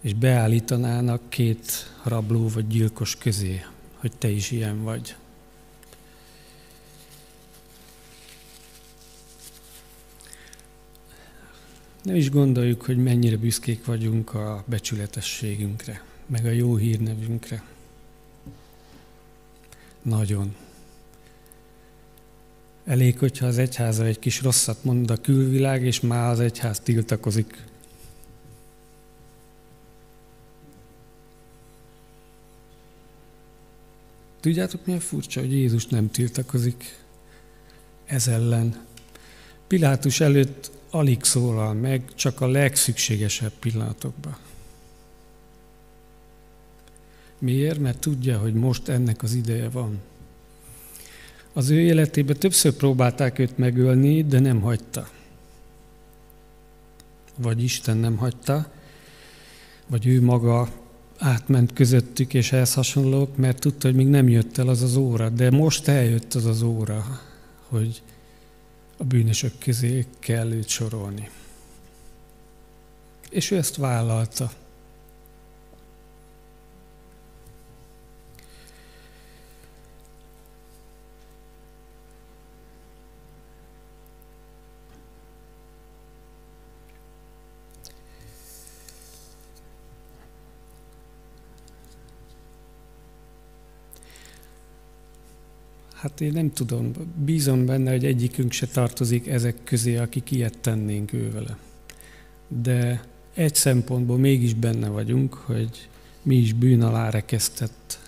és 0.00 0.14
beállítanának 0.14 1.30
két 1.30 1.94
rabló 2.02 2.48
vagy 2.48 2.66
gyilkos 2.66 3.16
közé, 3.16 3.64
hogy 3.94 4.12
te 4.18 4.28
is 4.28 4.50
ilyen 4.50 4.82
vagy. 4.82 5.16
Nem 12.02 12.14
is 12.14 12.30
gondoljuk, 12.30 12.82
hogy 12.82 12.96
mennyire 12.96 13.36
büszkék 13.36 13.84
vagyunk 13.84 14.34
a 14.34 14.64
becsületességünkre, 14.66 16.04
meg 16.26 16.44
a 16.44 16.50
jó 16.50 16.76
hírnevünkre. 16.76 17.73
Nagyon. 20.04 20.54
Elég, 22.84 23.18
hogyha 23.18 23.46
az 23.46 23.58
egyháza 23.58 24.04
egy 24.04 24.18
kis 24.18 24.42
rosszat 24.42 24.84
mond 24.84 25.10
a 25.10 25.16
külvilág, 25.16 25.82
és 25.82 26.00
már 26.00 26.30
az 26.30 26.40
egyház 26.40 26.80
tiltakozik. 26.80 27.64
Tudjátok, 34.40 34.86
milyen 34.86 35.00
furcsa, 35.00 35.40
hogy 35.40 35.52
Jézus 35.52 35.86
nem 35.86 36.10
tiltakozik 36.10 36.98
ez 38.04 38.28
ellen. 38.28 38.84
Pilátus 39.66 40.20
előtt 40.20 40.70
alig 40.90 41.22
szólal 41.22 41.74
meg, 41.74 42.14
csak 42.14 42.40
a 42.40 42.46
legszükségesebb 42.46 43.52
pillanatokban. 43.52 44.36
Miért? 47.38 47.78
Mert 47.78 47.98
tudja, 47.98 48.38
hogy 48.38 48.54
most 48.54 48.88
ennek 48.88 49.22
az 49.22 49.34
ideje 49.34 49.68
van. 49.68 49.98
Az 51.52 51.70
ő 51.70 51.80
életében 51.80 52.38
többször 52.38 52.72
próbálták 52.72 53.38
őt 53.38 53.58
megölni, 53.58 54.24
de 54.24 54.38
nem 54.40 54.60
hagyta. 54.60 55.08
Vagy 57.36 57.62
Isten 57.62 57.96
nem 57.96 58.16
hagyta, 58.16 58.72
vagy 59.86 60.06
ő 60.06 60.22
maga 60.22 60.68
átment 61.18 61.72
közöttük, 61.72 62.34
és 62.34 62.52
ehhez 62.52 62.74
hasonlók, 62.74 63.36
mert 63.36 63.60
tudta, 63.60 63.86
hogy 63.86 63.96
még 63.96 64.06
nem 64.06 64.28
jött 64.28 64.58
el 64.58 64.68
az 64.68 64.82
az 64.82 64.96
óra, 64.96 65.28
de 65.28 65.50
most 65.50 65.88
eljött 65.88 66.34
az 66.34 66.44
az 66.44 66.62
óra, 66.62 67.20
hogy 67.68 68.02
a 68.96 69.04
bűnösök 69.04 69.52
közé 69.58 70.06
kell 70.18 70.52
őt 70.52 70.68
sorolni. 70.68 71.30
És 73.30 73.50
ő 73.50 73.56
ezt 73.56 73.76
vállalta. 73.76 74.52
Hát 96.04 96.20
én 96.20 96.32
nem 96.32 96.52
tudom, 96.52 96.90
bízom 97.24 97.66
benne, 97.66 97.90
hogy 97.90 98.04
egyikünk 98.04 98.52
se 98.52 98.66
tartozik 98.66 99.26
ezek 99.26 99.56
közé, 99.64 99.96
akik 99.96 100.30
ilyet 100.30 100.58
tennénk 100.58 101.12
ő 101.12 101.30
vele. 101.30 101.58
De 102.48 103.04
egy 103.34 103.54
szempontból 103.54 104.18
mégis 104.18 104.54
benne 104.54 104.88
vagyunk, 104.88 105.34
hogy 105.34 105.88
mi 106.22 106.36
is 106.36 106.52
bűn 106.52 106.82
alá 106.82 107.10
rekesztett, 107.10 107.98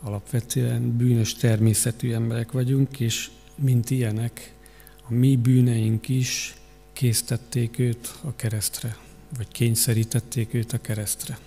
alapvetően 0.00 0.96
bűnös 0.96 1.34
természetű 1.34 2.12
emberek 2.12 2.52
vagyunk, 2.52 3.00
és 3.00 3.30
mint 3.54 3.90
ilyenek, 3.90 4.54
a 5.08 5.12
mi 5.12 5.36
bűneink 5.36 6.08
is 6.08 6.54
késztették 6.92 7.78
őt 7.78 8.14
a 8.22 8.36
keresztre, 8.36 8.96
vagy 9.36 9.48
kényszerítették 9.48 10.54
őt 10.54 10.72
a 10.72 10.80
keresztre. 10.80 11.38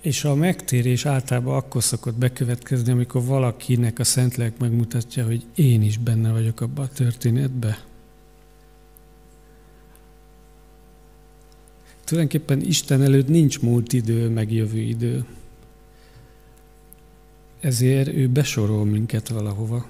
És 0.00 0.24
a 0.24 0.34
megtérés 0.34 1.06
általában 1.06 1.56
akkor 1.56 1.82
szokott 1.82 2.14
bekövetkezni, 2.14 2.92
amikor 2.92 3.24
valakinek 3.24 3.98
a 3.98 4.04
Szentlélek 4.04 4.58
megmutatja, 4.58 5.24
hogy 5.24 5.44
én 5.54 5.82
is 5.82 5.98
benne 5.98 6.32
vagyok 6.32 6.60
abban 6.60 6.84
a 6.84 6.88
történetben. 6.88 7.76
Tulajdonképpen 12.04 12.60
Isten 12.60 13.02
előtt 13.02 13.28
nincs 13.28 13.60
múlt 13.60 13.92
idő, 13.92 14.28
meg 14.28 14.52
jövő 14.52 14.78
idő. 14.78 15.24
Ezért 17.60 18.08
ő 18.08 18.28
besorol 18.28 18.84
minket 18.84 19.28
valahova. 19.28 19.86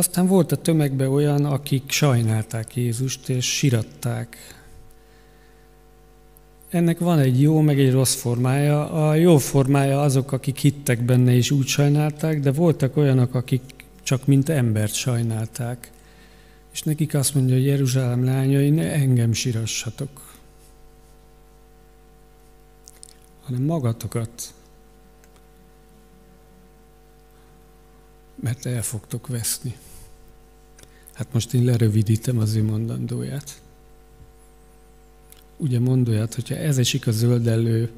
Aztán 0.00 0.26
volt 0.26 0.52
a 0.52 0.56
tömegben 0.56 1.08
olyan, 1.08 1.44
akik 1.44 1.90
sajnálták 1.90 2.76
Jézust 2.76 3.28
és 3.28 3.56
siratták. 3.56 4.36
Ennek 6.68 6.98
van 6.98 7.18
egy 7.18 7.40
jó, 7.40 7.60
meg 7.60 7.80
egy 7.80 7.92
rossz 7.92 8.14
formája. 8.14 9.08
A 9.08 9.14
jó 9.14 9.38
formája 9.38 10.00
azok, 10.00 10.32
akik 10.32 10.56
hittek 10.56 11.02
benne 11.02 11.34
és 11.34 11.50
úgy 11.50 11.66
sajnálták, 11.66 12.40
de 12.40 12.52
voltak 12.52 12.96
olyanok, 12.96 13.34
akik 13.34 13.62
csak 14.02 14.26
mint 14.26 14.48
embert 14.48 14.94
sajnálták. 14.94 15.90
És 16.72 16.82
nekik 16.82 17.14
azt 17.14 17.34
mondja, 17.34 17.54
hogy 17.54 17.66
Jeruzsálem 17.66 18.24
lányai, 18.24 18.70
ne 18.70 18.92
engem 18.92 19.32
sirassatok, 19.32 20.34
hanem 23.42 23.62
magatokat. 23.62 24.54
Mert 28.34 28.66
el 28.66 28.82
fogtok 28.82 29.26
veszni. 29.26 29.74
Hát 31.20 31.32
most 31.32 31.54
én 31.54 31.64
lerövidítem 31.64 32.38
az 32.38 32.54
ő 32.54 32.64
mondandóját. 32.64 33.62
Ugye 35.56 35.80
mondóját, 35.80 36.34
hogyha 36.34 36.54
ez 36.54 36.78
esik 36.78 37.06
a 37.06 37.10
zöldellő 37.10 37.90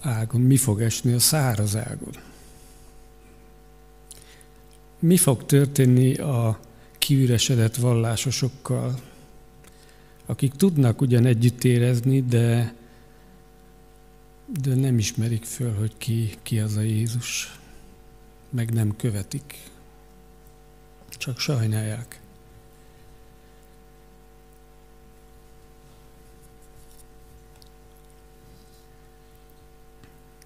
ágon, 0.00 0.40
mi 0.40 0.56
fog 0.56 0.80
esni 0.80 1.12
a 1.12 1.18
száraz 1.18 1.76
ágon? 1.76 2.12
Mi 4.98 5.16
fog 5.16 5.46
történni 5.46 6.14
a 6.14 6.60
kiüresedett 6.98 7.76
vallásosokkal, 7.76 9.00
akik 10.26 10.52
tudnak 10.52 11.00
ugyan 11.00 11.26
együtt 11.26 11.64
érezni, 11.64 12.22
de, 12.22 12.74
de 14.62 14.74
nem 14.74 14.98
ismerik 14.98 15.44
föl, 15.44 15.74
hogy 15.74 15.92
ki, 15.98 16.34
ki 16.42 16.58
az 16.60 16.76
a 16.76 16.82
Jézus, 16.82 17.58
meg 18.50 18.72
nem 18.72 18.96
követik, 18.96 19.70
csak 21.18 21.38
sajnálják. 21.38 22.21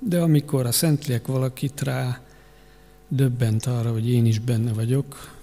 De 0.09 0.21
amikor 0.21 0.67
a 0.67 0.73
Szentlélek 0.73 1.27
valakit 1.27 1.81
rá 1.81 2.21
döbbent 3.09 3.67
arra, 3.67 3.93
hogy 3.93 4.11
én 4.11 4.27
is 4.27 4.39
benne 4.39 4.73
vagyok 4.73 5.35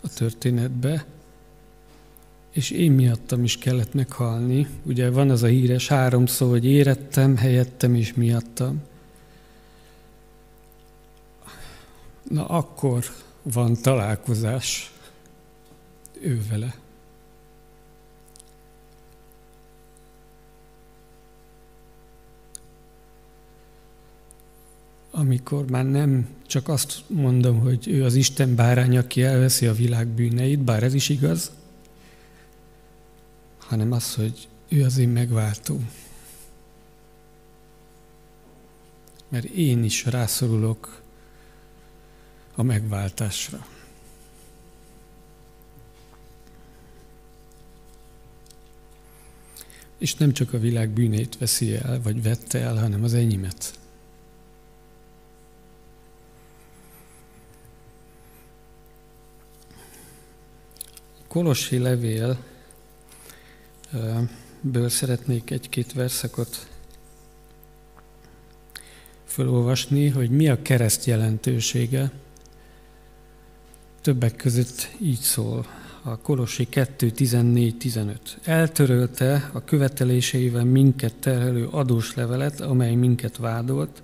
a 0.00 0.08
történetbe, 0.08 1.04
és 2.52 2.70
én 2.70 2.92
miattam 2.92 3.44
is 3.44 3.58
kellett 3.58 3.94
meghalni. 3.94 4.66
Ugye 4.82 5.10
van 5.10 5.30
az 5.30 5.42
a 5.42 5.46
híres 5.46 5.88
három 5.88 6.26
szó, 6.26 6.50
hogy 6.50 6.64
érettem, 6.64 7.36
helyettem 7.36 7.94
és 7.94 8.14
miattam. 8.14 8.82
Na 12.28 12.46
akkor 12.46 13.04
van 13.42 13.74
találkozás 13.82 14.92
ő 16.20 16.42
vele. 16.50 16.74
Amikor 25.18 25.70
már 25.70 25.84
nem 25.84 26.28
csak 26.46 26.68
azt 26.68 27.02
mondom, 27.06 27.60
hogy 27.60 27.88
ő 27.88 28.04
az 28.04 28.14
Isten 28.14 28.54
bárány, 28.54 28.96
aki 28.96 29.22
elveszi 29.22 29.66
a 29.66 29.72
világ 29.72 30.06
bűneit, 30.06 30.58
bár 30.58 30.82
ez 30.82 30.94
is 30.94 31.08
igaz, 31.08 31.50
hanem 33.58 33.92
az, 33.92 34.14
hogy 34.14 34.48
ő 34.68 34.84
az 34.84 34.98
én 34.98 35.08
megváltó. 35.08 35.80
Mert 39.28 39.44
én 39.44 39.84
is 39.84 40.04
rászorulok 40.04 41.02
a 42.54 42.62
megváltásra. 42.62 43.66
És 49.98 50.14
nem 50.14 50.32
csak 50.32 50.52
a 50.52 50.58
világ 50.58 50.90
bűnét 50.90 51.38
veszi 51.38 51.74
el, 51.74 52.00
vagy 52.02 52.22
vette 52.22 52.60
el, 52.60 52.76
hanem 52.76 53.04
az 53.04 53.14
enyémet. 53.14 53.78
Kolossi 61.28 61.78
levél 61.78 62.38
ből 64.60 64.88
szeretnék 64.88 65.50
egy-két 65.50 65.92
verszakot 65.92 66.68
felolvasni, 69.24 70.08
hogy 70.08 70.30
mi 70.30 70.48
a 70.48 70.62
kereszt 70.62 71.04
jelentősége. 71.04 72.10
Többek 74.00 74.36
között 74.36 74.88
így 75.00 75.18
szól 75.18 75.66
a 76.02 76.16
Kolossi 76.16 76.68
2, 76.68 77.10
14, 77.10 77.76
15. 77.76 78.38
Eltörölte 78.44 79.50
a 79.52 79.64
követeléseivel 79.64 80.64
minket 80.64 81.14
terhelő 81.14 81.66
adós 81.66 82.14
levelet, 82.14 82.60
amely 82.60 82.94
minket 82.94 83.36
vádolt, 83.36 84.02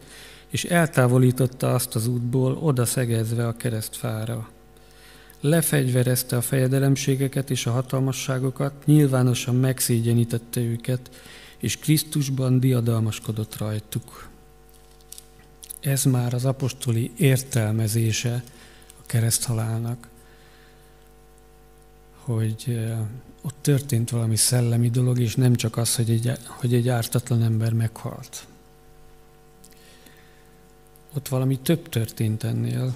és 0.49 0.65
eltávolította 0.65 1.75
azt 1.75 1.95
az 1.95 2.07
útból, 2.07 2.57
oda 2.57 2.85
szegezve 2.85 3.47
a 3.47 3.57
keresztfára 3.57 4.49
lefegyverezte 5.45 6.37
a 6.37 6.41
fejedelemségeket 6.41 7.51
és 7.51 7.67
a 7.67 7.71
hatalmasságokat, 7.71 8.73
nyilvánosan 8.85 9.55
megszégyenítette 9.55 10.61
őket, 10.61 11.11
és 11.59 11.79
Krisztusban 11.79 12.61
diadalmaskodott 12.61 13.57
rajtuk. 13.57 14.29
Ez 15.81 16.05
már 16.05 16.35
az 16.35 16.45
apostoli 16.45 17.13
értelmezése 17.17 18.43
a 18.89 19.07
kereszthalálnak, 19.07 20.09
hogy 22.17 22.81
ott 23.43 23.57
történt 23.61 24.11
valami 24.11 24.37
szellemi 24.37 24.91
dolog, 24.91 25.19
és 25.19 25.35
nem 25.35 25.55
csak 25.55 25.77
az, 25.77 25.95
hogy 25.95 26.11
egy, 26.11 26.33
hogy 26.47 26.75
egy 26.75 26.89
ártatlan 26.89 27.43
ember 27.43 27.73
meghalt. 27.73 28.47
Ott 31.17 31.29
valami 31.29 31.59
több 31.59 31.89
történt 31.89 32.45
ennél, 32.45 32.95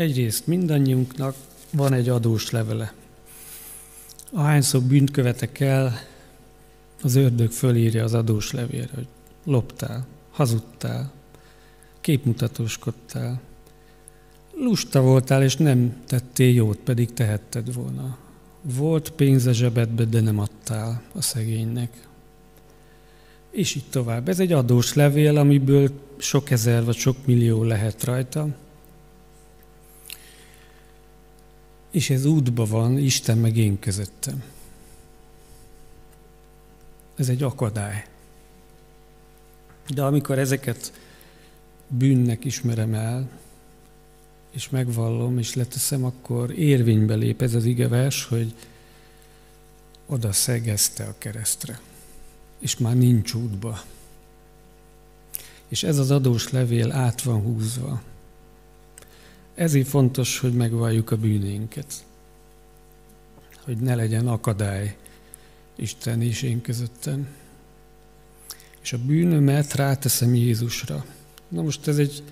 Egyrészt 0.00 0.46
mindannyiunknak 0.46 1.34
van 1.72 1.92
egy 1.92 2.08
adós 2.08 2.50
levele. 2.50 2.92
Ahányszor 4.32 4.82
bűnt 4.82 5.10
követek 5.10 5.60
el, 5.60 5.92
az 7.02 7.14
ördög 7.14 7.50
fölírja 7.50 8.04
az 8.04 8.14
adós 8.14 8.52
levélre, 8.52 8.90
hogy 8.94 9.06
loptál, 9.44 10.06
hazudtál, 10.30 11.12
képmutatóskodtál, 12.00 13.40
lusta 14.54 15.00
voltál, 15.00 15.42
és 15.42 15.56
nem 15.56 16.02
tettél 16.06 16.54
jót, 16.54 16.78
pedig 16.78 17.12
tehetted 17.12 17.74
volna. 17.74 18.18
Volt 18.62 19.10
pénz 19.10 19.46
a 19.46 19.52
zsebedbe, 19.52 20.04
de 20.04 20.20
nem 20.20 20.38
adtál 20.38 21.02
a 21.12 21.22
szegénynek. 21.22 22.08
És 23.50 23.74
így 23.74 23.88
tovább. 23.90 24.28
Ez 24.28 24.40
egy 24.40 24.52
adós 24.52 24.94
levél, 24.94 25.36
amiből 25.36 25.90
sok 26.16 26.50
ezer 26.50 26.84
vagy 26.84 26.96
sok 26.96 27.16
millió 27.26 27.62
lehet 27.62 28.04
rajta. 28.04 28.48
És 31.90 32.10
ez 32.10 32.24
útba 32.24 32.64
van 32.64 32.98
Isten 32.98 33.38
meg 33.38 33.56
én 33.56 33.78
közöttem. 33.78 34.42
Ez 37.16 37.28
egy 37.28 37.42
akadály. 37.42 38.04
De 39.88 40.02
amikor 40.02 40.38
ezeket 40.38 40.92
bűnnek 41.88 42.44
ismerem 42.44 42.94
el, 42.94 43.28
és 44.50 44.68
megvallom, 44.68 45.38
és 45.38 45.54
leteszem, 45.54 46.04
akkor 46.04 46.58
érvénybe 46.58 47.14
lép 47.14 47.42
ez 47.42 47.54
az 47.54 47.64
igevers, 47.64 48.24
hogy 48.24 48.54
oda 50.06 50.32
szegezte 50.32 51.04
a 51.04 51.14
keresztre, 51.18 51.80
és 52.58 52.78
már 52.78 52.96
nincs 52.96 53.34
útba. 53.34 53.82
És 55.68 55.82
ez 55.82 55.98
az 55.98 56.10
adós 56.10 56.50
levél 56.50 56.92
át 56.92 57.22
van 57.22 57.40
húzva. 57.40 58.02
Ezért 59.60 59.88
fontos, 59.88 60.38
hogy 60.38 60.52
megvalljuk 60.52 61.10
a 61.10 61.16
bűnénket. 61.16 62.04
Hogy 63.64 63.76
ne 63.76 63.94
legyen 63.94 64.28
akadály 64.28 64.96
Isten 65.76 66.22
és 66.22 66.42
én 66.42 66.60
közöttem. 66.60 67.28
És 68.82 68.92
a 68.92 68.98
bűnömet 69.06 69.74
ráteszem 69.74 70.34
Jézusra. 70.34 71.04
Na 71.48 71.62
most 71.62 71.88
ez 71.88 71.98
egy 71.98 72.22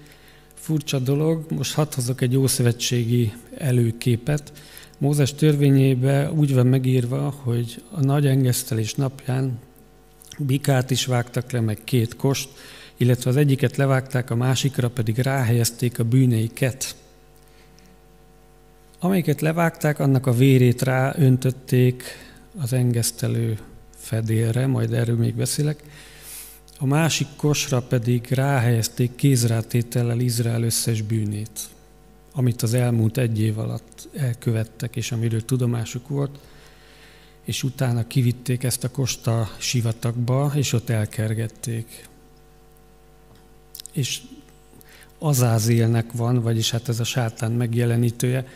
furcsa 0.54 0.98
dolog, 0.98 1.50
most 1.50 1.74
hadd 1.74 1.94
hozok 1.94 2.20
egy 2.20 2.36
ószövetségi 2.36 3.32
előképet. 3.58 4.52
Mózes 4.98 5.34
törvényébe 5.34 6.32
úgy 6.32 6.54
van 6.54 6.66
megírva, 6.66 7.30
hogy 7.30 7.82
a 7.90 8.04
nagy 8.04 8.26
engesztelés 8.26 8.94
napján 8.94 9.58
bikát 10.38 10.90
is 10.90 11.06
vágtak 11.06 11.50
le, 11.50 11.60
meg 11.60 11.78
két 11.84 12.16
kost, 12.16 12.48
illetve 12.96 13.30
az 13.30 13.36
egyiket 13.36 13.76
levágták, 13.76 14.30
a 14.30 14.36
másikra 14.36 14.90
pedig 14.90 15.18
ráhelyezték 15.18 15.98
a 15.98 16.04
bűneiket. 16.04 16.97
Amelyiket 19.00 19.40
levágták, 19.40 19.98
annak 19.98 20.26
a 20.26 20.32
vérét 20.32 20.82
rá 20.82 21.14
öntötték 21.16 22.02
az 22.60 22.72
engesztelő 22.72 23.58
fedélre, 23.96 24.66
majd 24.66 24.92
erről 24.92 25.16
még 25.16 25.34
beszélek. 25.34 25.82
A 26.78 26.86
másik 26.86 27.26
kosra 27.36 27.82
pedig 27.82 28.26
ráhelyezték 28.30 29.14
kézrátétellel 29.14 30.20
Izrael 30.20 30.62
összes 30.62 31.02
bűnét, 31.02 31.60
amit 32.32 32.62
az 32.62 32.74
elmúlt 32.74 33.18
egy 33.18 33.40
év 33.40 33.58
alatt 33.58 34.08
elkövettek, 34.16 34.96
és 34.96 35.12
amiről 35.12 35.44
tudomásuk 35.44 36.08
volt, 36.08 36.38
és 37.44 37.62
utána 37.62 38.06
kivitték 38.06 38.62
ezt 38.62 38.84
a 38.84 38.90
kosta 38.90 39.50
sivatagba, 39.58 40.52
és 40.54 40.72
ott 40.72 40.88
elkergették. 40.88 42.08
És 43.92 44.20
Azázélnek 45.18 46.12
van, 46.12 46.42
vagyis 46.42 46.70
hát 46.70 46.88
ez 46.88 47.00
a 47.00 47.04
sátán 47.04 47.52
megjelenítője, 47.52 48.46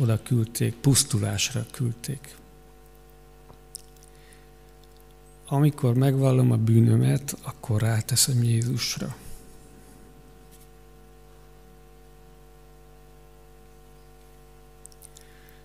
oda 0.00 0.22
küldték, 0.22 0.74
pusztulásra 0.74 1.66
küldték. 1.70 2.36
Amikor 5.46 5.94
megvallom 5.94 6.50
a 6.50 6.56
bűnömet, 6.56 7.36
akkor 7.42 7.80
ráteszem 7.80 8.42
Jézusra. 8.42 9.16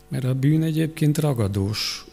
Mert 0.07 0.23
a 0.23 0.35
bűn 0.35 0.63
egyébként 0.63 1.17
ragadós, 1.17 2.05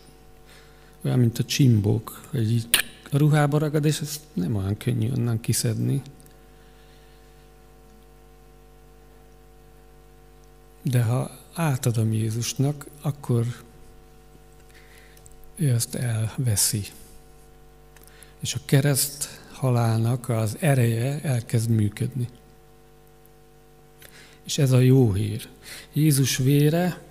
olyan, 1.04 1.18
mint 1.18 1.38
a 1.38 1.44
csimbók, 1.44 2.20
hogy 2.30 2.52
így 2.52 2.68
a 3.10 3.16
ruhába 3.16 3.58
ragad, 3.58 3.84
és 3.84 4.00
ezt 4.00 4.20
nem 4.32 4.56
olyan 4.56 4.76
könnyű 4.76 5.10
onnan 5.10 5.40
kiszedni. 5.40 6.02
De 10.84 11.02
ha 11.02 11.30
átadom 11.52 12.12
Jézusnak, 12.12 12.86
akkor 13.00 13.46
ő 15.56 15.74
azt 15.74 15.94
elveszi. 15.94 16.84
És 18.40 18.54
a 18.54 18.58
kereszt 18.64 19.42
halálnak 19.52 20.28
az 20.28 20.56
ereje 20.60 21.20
elkezd 21.22 21.70
működni. 21.70 22.28
És 24.44 24.58
ez 24.58 24.72
a 24.72 24.78
jó 24.78 25.12
hír. 25.12 25.48
Jézus 25.92 26.36
vére 26.36 27.02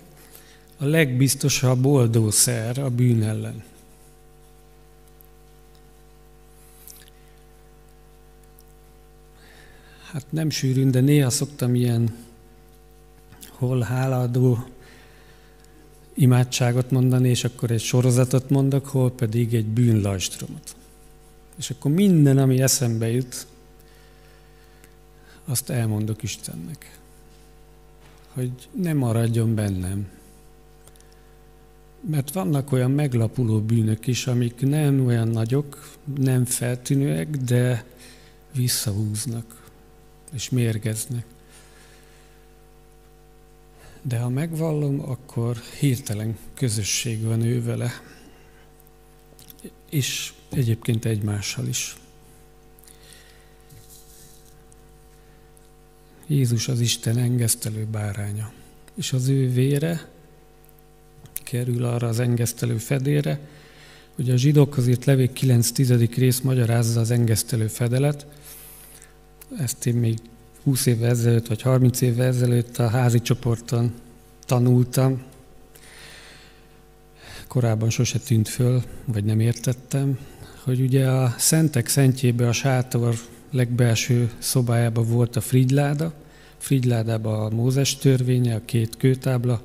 a 0.76 0.84
legbiztosabb 0.84 1.84
oldószer 1.84 2.78
a 2.78 2.90
bűn 2.90 3.22
ellen. 3.22 3.64
Hát 10.10 10.24
nem 10.30 10.50
sűrűn, 10.50 10.90
de 10.90 11.00
néha 11.00 11.30
szoktam 11.30 11.74
ilyen 11.74 12.23
hol 13.66 13.80
háladó 13.80 14.64
imádságot 16.14 16.90
mondani, 16.90 17.28
és 17.28 17.44
akkor 17.44 17.70
egy 17.70 17.80
sorozatot 17.80 18.50
mondok, 18.50 18.86
hol 18.86 19.10
pedig 19.12 19.54
egy 19.54 19.66
bűnlajstromot. 19.66 20.76
És 21.56 21.70
akkor 21.70 21.90
minden, 21.90 22.38
ami 22.38 22.60
eszembe 22.60 23.10
jut, 23.10 23.46
azt 25.44 25.70
elmondok 25.70 26.22
Istennek. 26.22 26.98
Hogy 28.32 28.52
ne 28.74 28.92
maradjon 28.92 29.54
bennem. 29.54 30.08
Mert 32.10 32.32
vannak 32.32 32.72
olyan 32.72 32.90
meglapuló 32.90 33.60
bűnök 33.60 34.06
is, 34.06 34.26
amik 34.26 34.60
nem 34.60 35.06
olyan 35.06 35.28
nagyok, 35.28 35.90
nem 36.18 36.44
feltűnőek, 36.44 37.30
de 37.30 37.84
visszahúznak 38.52 39.70
és 40.32 40.50
mérgeznek. 40.50 41.24
De 44.06 44.18
ha 44.18 44.28
megvallom, 44.28 45.00
akkor 45.00 45.56
hirtelen 45.78 46.38
közösség 46.54 47.22
van 47.22 47.42
ő 47.42 47.62
vele, 47.62 47.92
és 49.90 50.32
egyébként 50.52 51.04
egymással 51.04 51.66
is. 51.66 51.96
Jézus 56.26 56.68
az 56.68 56.80
Isten 56.80 57.18
engesztelő 57.18 57.84
báránya, 57.84 58.52
és 58.94 59.12
az 59.12 59.28
ő 59.28 59.50
vére 59.50 60.08
kerül 61.42 61.84
arra 61.84 62.08
az 62.08 62.20
engesztelő 62.20 62.78
fedére, 62.78 63.40
Ugye 64.18 64.32
a 64.32 64.36
zsidók 64.36 64.76
azért 64.76 65.04
levék 65.04 65.38
9-10. 65.40 66.14
rész 66.16 66.40
magyarázza 66.40 67.00
az 67.00 67.10
engesztelő 67.10 67.66
fedelet, 67.66 68.26
ezt 69.58 69.86
én 69.86 69.94
még 69.94 70.18
20 70.64 70.86
évvel 70.86 71.10
ezelőtt, 71.10 71.46
vagy 71.46 71.62
30 71.62 72.00
évvel 72.00 72.26
ezelőtt 72.26 72.78
a 72.78 72.88
házi 72.88 73.20
csoporton 73.20 73.92
tanultam. 74.46 75.22
Korábban 77.48 77.90
sose 77.90 78.18
tűnt 78.18 78.48
föl, 78.48 78.82
vagy 79.04 79.24
nem 79.24 79.40
értettem, 79.40 80.18
hogy 80.62 80.80
ugye 80.80 81.08
a 81.08 81.34
szentek 81.38 81.88
szentjébe 81.88 82.48
a 82.48 82.52
sátor 82.52 83.14
legbelső 83.50 84.30
szobájában 84.38 85.08
volt 85.08 85.36
a 85.36 85.40
frigyláda, 85.40 86.12
frigyládában 86.58 87.52
a 87.52 87.54
Mózes 87.54 87.96
törvénye, 87.96 88.54
a 88.54 88.64
két 88.64 88.96
kőtábla, 88.96 89.62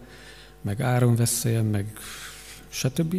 meg 0.61 0.81
Áron 0.81 1.15
veszélyen, 1.15 1.65
meg 1.65 1.93
stb. 2.69 3.15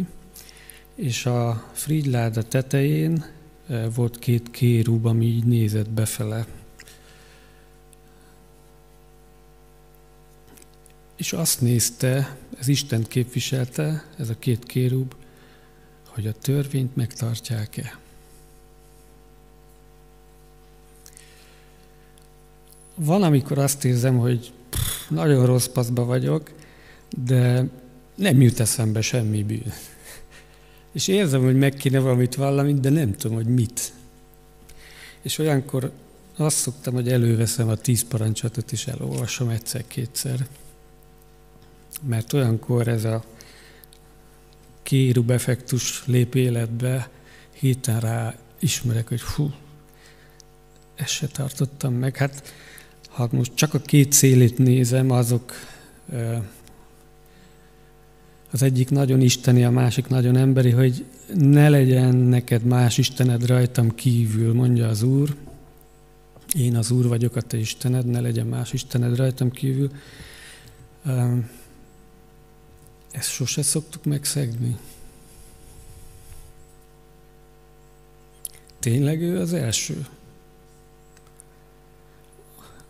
És 0.95 1.25
a 1.25 1.69
frigyláda 1.71 2.43
tetején 2.43 3.25
eh, 3.67 3.85
volt 3.95 4.19
két 4.19 4.51
kérúb, 4.51 5.05
ami 5.05 5.25
így 5.25 5.45
nézett 5.45 5.89
befele. 5.89 6.45
És 11.21 11.33
azt 11.33 11.61
nézte, 11.61 12.37
ez 12.59 12.67
Isten 12.67 13.03
képviselte, 13.03 14.05
ez 14.17 14.29
a 14.29 14.39
két 14.39 14.63
kérúb, 14.63 15.13
hogy 16.07 16.27
a 16.27 16.31
törvényt 16.31 16.95
megtartják-e. 16.95 17.99
Van, 22.95 23.23
amikor 23.23 23.57
azt 23.57 23.85
érzem, 23.85 24.17
hogy 24.17 24.51
pff, 24.69 25.09
nagyon 25.09 25.45
rossz 25.45 25.67
paszba 25.67 26.05
vagyok, 26.05 26.51
de 27.25 27.67
nem 28.15 28.41
jut 28.41 28.59
eszembe 28.59 29.01
semmi 29.01 29.43
bűn. 29.43 29.73
És 30.91 31.07
érzem, 31.07 31.43
hogy 31.43 31.57
meg 31.57 31.73
kéne 31.73 31.99
valamit 31.99 32.35
valamit, 32.35 32.79
de 32.79 32.89
nem 32.89 33.15
tudom, 33.15 33.37
hogy 33.37 33.47
mit. 33.47 33.93
És 35.21 35.37
olyankor 35.37 35.91
azt 36.35 36.57
szoktam, 36.57 36.93
hogy 36.93 37.09
előveszem 37.09 37.69
a 37.69 37.75
tíz 37.75 38.03
parancsatot, 38.07 38.71
és 38.71 38.87
elolvasom 38.87 39.49
egyszer-kétszer. 39.49 40.47
Mert 42.07 42.33
olyankor 42.33 42.87
ez 42.87 43.03
a 43.03 43.23
kérub 44.83 45.29
effektus 45.29 46.03
lép 46.05 46.35
életbe, 46.35 47.09
héten 47.59 47.99
rá 47.99 48.35
ismerek, 48.59 49.07
hogy 49.07 49.21
hú, 49.21 49.51
ezt 50.95 51.11
se 51.11 51.27
tartottam 51.27 51.93
meg. 51.93 52.15
Hát 52.15 52.53
ha 53.09 53.29
most 53.31 53.51
csak 53.55 53.73
a 53.73 53.79
két 53.79 54.11
szélét 54.11 54.57
nézem, 54.57 55.11
azok 55.11 55.53
az 58.51 58.61
egyik 58.61 58.89
nagyon 58.89 59.21
isteni, 59.21 59.63
a 59.63 59.69
másik 59.69 60.07
nagyon 60.07 60.35
emberi, 60.35 60.69
hogy 60.69 61.05
ne 61.35 61.69
legyen 61.69 62.15
neked 62.15 62.63
más 62.63 62.97
istened 62.97 63.45
rajtam 63.45 63.95
kívül, 63.95 64.53
mondja 64.53 64.87
az 64.87 65.03
Úr. 65.03 65.35
Én 66.57 66.75
az 66.75 66.91
Úr 66.91 67.07
vagyok, 67.07 67.35
a 67.35 67.41
te 67.41 67.57
istened, 67.57 68.05
ne 68.05 68.19
legyen 68.19 68.47
más 68.47 68.73
istened 68.73 69.15
rajtam 69.15 69.51
kívül. 69.51 69.91
Ezt 73.11 73.29
sose 73.29 73.61
szoktuk 73.61 74.03
megszegni. 74.05 74.77
Tényleg 78.79 79.21
ő 79.21 79.39
az 79.39 79.53
első. 79.53 80.05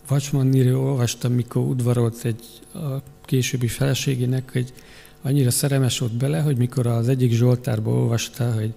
Vacsmanniről 0.08 0.80
olvastam, 0.80 1.34
mikor 1.34 1.62
udvarolt 1.62 2.26
egy 2.26 2.44
a 2.74 3.02
későbbi 3.26 3.68
feleségének, 3.68 4.52
hogy 4.52 4.74
annyira 5.22 5.52
szerelmes 5.52 6.00
volt 6.00 6.14
bele, 6.14 6.42
hogy 6.42 6.58
mikor 6.58 6.88
az 6.88 7.08
egyik 7.08 7.32
Zsoltárban 7.32 7.94
olvasta, 7.94 8.54
hogy 8.54 8.74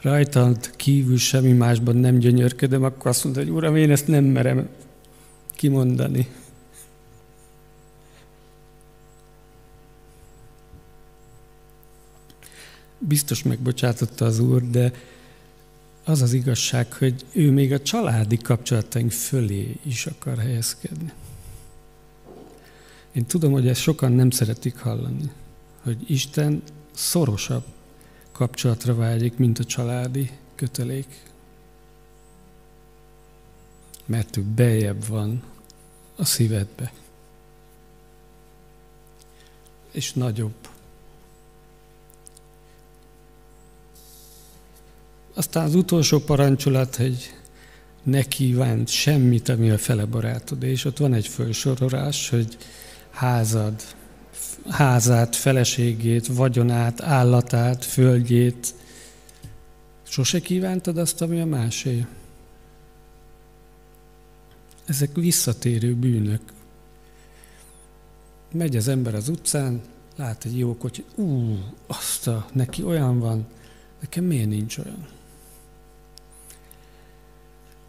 rajtad 0.00 0.70
kívül 0.76 1.18
semmi 1.18 1.52
másban 1.52 1.96
nem 1.96 2.18
gyönyörködöm, 2.18 2.84
akkor 2.84 3.06
azt 3.06 3.24
mondta, 3.24 3.42
hogy 3.42 3.50
Uram, 3.50 3.76
én 3.76 3.90
ezt 3.90 4.06
nem 4.06 4.24
merem 4.24 4.68
kimondani. 5.54 6.28
Biztos 13.08 13.42
megbocsátotta 13.42 14.24
az 14.24 14.38
Úr, 14.38 14.70
de 14.70 14.92
az 16.04 16.22
az 16.22 16.32
igazság, 16.32 16.92
hogy 16.92 17.24
ő 17.32 17.50
még 17.50 17.72
a 17.72 17.82
családi 17.82 18.36
kapcsolataink 18.36 19.10
fölé 19.10 19.76
is 19.82 20.06
akar 20.06 20.38
helyezkedni. 20.38 21.12
Én 23.12 23.26
tudom, 23.26 23.52
hogy 23.52 23.68
ezt 23.68 23.80
sokan 23.80 24.12
nem 24.12 24.30
szeretik 24.30 24.76
hallani 24.76 25.30
hogy 25.84 26.10
Isten 26.10 26.62
szorosabb 26.92 27.64
kapcsolatra 28.32 28.94
vágyik, 28.94 29.36
mint 29.36 29.58
a 29.58 29.64
családi 29.64 30.30
kötelék. 30.54 31.22
Mert 34.06 34.36
ő 34.36 34.42
bejebb 34.42 35.06
van 35.06 35.42
a 36.16 36.24
szívedbe. 36.24 36.92
És 39.90 40.12
nagyobb. 40.12 40.68
Aztán 45.34 45.64
az 45.64 45.74
utolsó 45.74 46.18
parancsolat, 46.18 46.96
hogy 46.96 47.34
ne 48.02 48.22
kívánt 48.22 48.88
semmit, 48.88 49.48
ami 49.48 49.70
a 49.70 49.78
fele 49.78 50.04
barátod. 50.04 50.62
És 50.62 50.84
ott 50.84 50.98
van 50.98 51.14
egy 51.14 51.26
felsorolás, 51.26 52.28
hogy 52.28 52.56
házad, 53.10 53.82
házát, 54.68 55.36
feleségét, 55.36 56.26
vagyonát, 56.26 57.02
állatát, 57.02 57.84
földjét. 57.84 58.74
Sose 60.02 60.40
kívántad 60.40 60.98
azt, 60.98 61.22
ami 61.22 61.40
a 61.40 61.46
másé? 61.46 62.06
Ezek 64.84 65.14
visszatérő 65.14 65.94
bűnök. 65.94 66.40
Megy 68.52 68.76
az 68.76 68.88
ember 68.88 69.14
az 69.14 69.28
utcán, 69.28 69.80
lát 70.16 70.44
egy 70.44 70.58
jó 70.58 70.76
kocsi, 70.76 71.04
ú, 71.14 71.58
azt 71.86 72.28
a, 72.28 72.46
neki 72.52 72.82
olyan 72.82 73.18
van, 73.18 73.46
nekem 74.00 74.24
miért 74.24 74.48
nincs 74.48 74.78
olyan? 74.78 75.06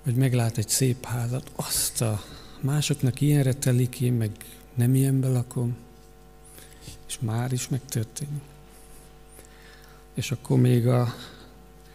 Vagy 0.05 0.15
meglát 0.15 0.57
egy 0.57 0.69
szép 0.69 1.05
házat, 1.05 1.51
azt 1.55 2.01
a, 2.01 2.23
másoknak 2.61 3.21
ilyenre 3.21 3.53
telik, 3.53 4.01
én 4.01 4.13
meg 4.13 4.31
nem 4.75 4.95
ilyenbe 4.95 5.27
lakom 5.27 5.75
és 7.07 7.17
már 7.19 7.51
is 7.51 7.69
megtörténik. 7.69 8.41
És 10.13 10.31
akkor 10.31 10.59
még 10.59 10.87
a 10.87 11.13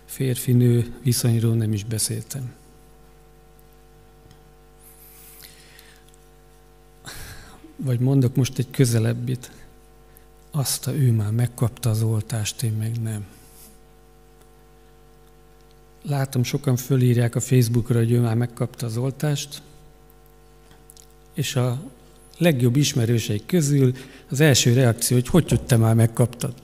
férfi-nő 0.05 0.95
viszonyról 1.03 1.55
nem 1.55 1.73
is 1.73 1.85
beszéltem. 1.85 2.53
Vagy 7.77 8.01
mondok 8.01 8.37
most 8.37 8.59
egy 8.59 8.71
közelebbit. 8.71 9.51
Azt 10.51 10.87
a 10.87 10.95
ő 10.95 11.13
már 11.13 11.31
megkapta 11.31 11.91
az 11.91 12.03
oltást, 12.03 12.63
én 12.63 12.73
meg 12.73 13.03
nem. 13.03 13.27
Látom, 16.03 16.43
sokan 16.43 16.77
fölírják 16.77 17.35
a 17.35 17.41
Facebookra, 17.41 17.99
hogy 17.99 18.13
ő 18.13 18.21
már 18.21 18.37
megkapta 18.37 18.87
az 18.87 18.97
oltást, 18.97 19.63
és 21.35 21.57
a 21.57 21.83
legjobb 22.39 22.77
ismerőseik 22.77 23.47
közül 23.47 23.95
az 24.31 24.41
első 24.41 24.73
reakció, 24.73 25.17
hogy 25.17 25.29
hogy 25.29 25.63
te 25.67 25.77
már 25.77 25.95
megkaptad? 25.95 26.55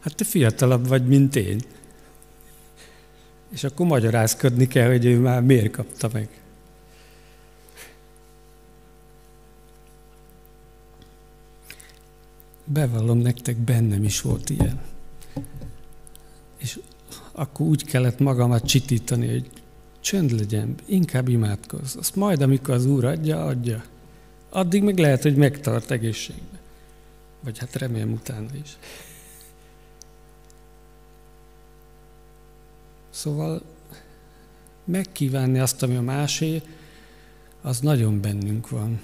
Hát 0.00 0.14
te 0.14 0.24
fiatalabb 0.24 0.88
vagy, 0.88 1.06
mint 1.06 1.36
én. 1.36 1.60
És 3.52 3.64
akkor 3.64 3.86
magyarázkodni 3.86 4.66
kell, 4.66 4.88
hogy 4.88 5.04
ő 5.04 5.18
már 5.18 5.42
miért 5.42 5.70
kapta 5.70 6.08
meg. 6.12 6.28
Bevallom 12.64 13.18
nektek, 13.18 13.56
bennem 13.56 14.04
is 14.04 14.20
volt 14.20 14.50
ilyen. 14.50 14.93
Akkor 17.34 17.66
úgy 17.66 17.84
kellett 17.84 18.18
magamat 18.18 18.66
csitítani, 18.66 19.28
hogy 19.30 19.50
Csönd 20.04 20.30
legyen, 20.30 20.74
inkább 20.86 21.28
imádkozz. 21.28 21.96
Azt 21.96 22.16
majd, 22.16 22.42
amikor 22.42 22.74
az 22.74 22.86
Úr 22.86 23.04
adja, 23.04 23.44
adja. 23.44 23.84
Addig 24.48 24.82
meg 24.82 24.98
lehet, 24.98 25.22
hogy 25.22 25.36
megtart 25.36 25.90
egészségbe. 25.90 26.58
Vagy 27.40 27.58
hát 27.58 27.74
remélem 27.74 28.12
utána 28.12 28.48
is. 28.62 28.76
Szóval 33.10 33.62
megkívánni 34.84 35.58
azt, 35.58 35.82
ami 35.82 35.96
a 35.96 36.02
másé, 36.02 36.62
az 37.62 37.80
nagyon 37.80 38.20
bennünk 38.20 38.68
van. 38.68 39.00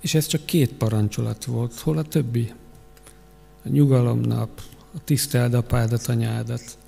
És 0.00 0.14
ez 0.14 0.26
csak 0.26 0.44
két 0.44 0.72
parancsolat 0.72 1.44
volt. 1.44 1.78
Hol 1.78 1.98
a 1.98 2.02
többi? 2.02 2.52
A 3.64 3.68
nyugalomnap, 3.68 4.60
a 4.94 5.04
tiszteld 5.04 5.54
apádat, 5.54 6.06
anyádat, 6.06 6.78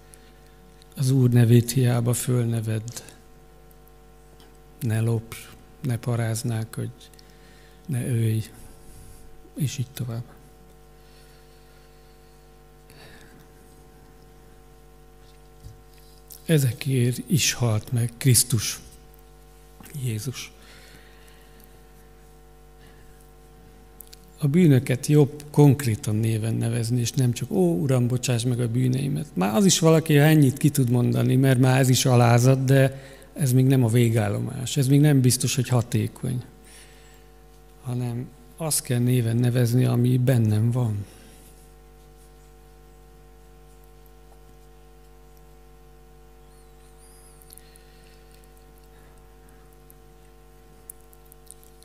az 0.97 1.11
Úr 1.11 1.31
nevét 1.31 1.71
hiába 1.71 2.13
fölneved, 2.13 3.05
ne 4.81 5.01
lopj, 5.01 5.37
ne 5.81 5.99
paráznák, 5.99 6.75
hogy 6.75 6.91
ne 7.87 8.07
ölj, 8.07 8.45
és 9.55 9.79
így 9.79 9.91
tovább. 9.91 10.25
Ezekért 16.45 17.19
is 17.27 17.53
halt 17.53 17.93
meg 17.93 18.13
Krisztus, 18.17 18.81
Jézus. 20.03 20.53
A 24.39 24.47
bűnöket 24.47 25.07
jobb 25.07 25.45
konkrétan 25.51 26.17
néven 26.17 26.55
nevezni, 26.55 27.01
és 27.01 27.13
nem 27.13 27.33
csak, 27.33 27.51
ó, 27.51 27.81
Uram, 27.81 28.07
bocsáss 28.07 28.45
meg 28.45 28.61
a 28.61 28.69
bűneimet. 28.69 29.27
Már 29.35 29.55
az 29.55 29.65
is 29.65 29.79
valaki, 29.79 30.17
ha 30.17 30.25
ennyit 30.25 30.57
ki 30.57 30.69
tud 30.69 30.91
mondani, 30.91 31.37
mert 31.37 31.59
már 31.59 31.81
ez 31.81 31.89
is 31.89 32.07
alázat, 32.07 32.65
de 32.65 33.03
ez 33.33 33.53
még 33.53 33.67
nem 33.67 33.85
a 33.85 33.89
végállomás. 33.89 34.77
Ez 34.77 34.89
még 34.89 35.01
nem 35.01 35.21
biztos, 35.21 35.55
hogy 35.55 35.69
hatékony. 35.69 36.43
Hanem 37.83 38.27
azt 38.57 38.83
kell 38.83 38.99
néven 38.99 39.37
nevezni, 39.37 39.85
ami 39.85 40.19
bennem 40.19 40.71
van. 40.71 41.05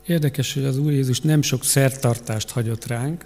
Érdekes, 0.06 0.54
hogy 0.54 0.64
az 0.64 0.78
Úr 0.78 0.92
Jézus 0.92 1.20
nem 1.20 1.42
sok 1.42 1.64
szertartást 1.64 2.50
hagyott 2.50 2.86
ránk, 2.86 3.24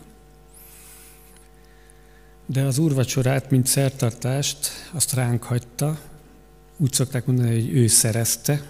de 2.47 2.63
az 2.63 2.79
úrvacsorát, 2.79 3.51
mint 3.51 3.67
szertartást, 3.67 4.71
azt 4.93 5.13
ránk 5.13 5.43
hagyta. 5.43 5.99
Úgy 6.77 6.93
szokták 6.93 7.27
mondani, 7.27 7.51
hogy 7.51 7.77
ő 7.77 7.87
szerezte. 7.87 8.63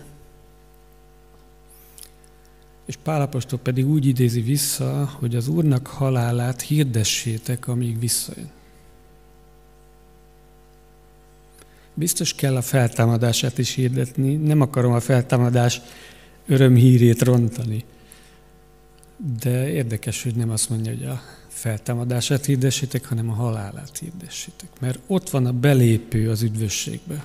És 2.86 2.96
Pálapostól 3.02 3.58
pedig 3.58 3.88
úgy 3.88 4.06
idézi 4.06 4.40
vissza, 4.40 5.10
hogy 5.18 5.36
az 5.36 5.48
Úrnak 5.48 5.86
halálát 5.86 6.60
hirdessétek, 6.60 7.68
amíg 7.68 7.98
visszajön. 7.98 8.50
Biztos 11.94 12.34
kell 12.34 12.56
a 12.56 12.62
feltámadását 12.62 13.58
is 13.58 13.74
hirdetni, 13.74 14.34
nem 14.34 14.60
akarom 14.60 14.92
a 14.92 15.00
feltámadás 15.00 15.80
örömhírét 16.46 17.22
rontani. 17.22 17.84
De 19.16 19.70
érdekes, 19.70 20.22
hogy 20.22 20.34
nem 20.34 20.50
azt 20.50 20.70
mondja, 20.70 20.92
hogy 20.92 21.04
a 21.04 21.20
feltámadását 21.48 22.44
hirdessétek, 22.44 23.04
hanem 23.04 23.30
a 23.30 23.34
halálát 23.34 23.98
hirdessétek. 23.98 24.80
Mert 24.80 24.98
ott 25.06 25.30
van 25.30 25.46
a 25.46 25.52
belépő 25.52 26.30
az 26.30 26.42
üdvösségbe. 26.42 27.24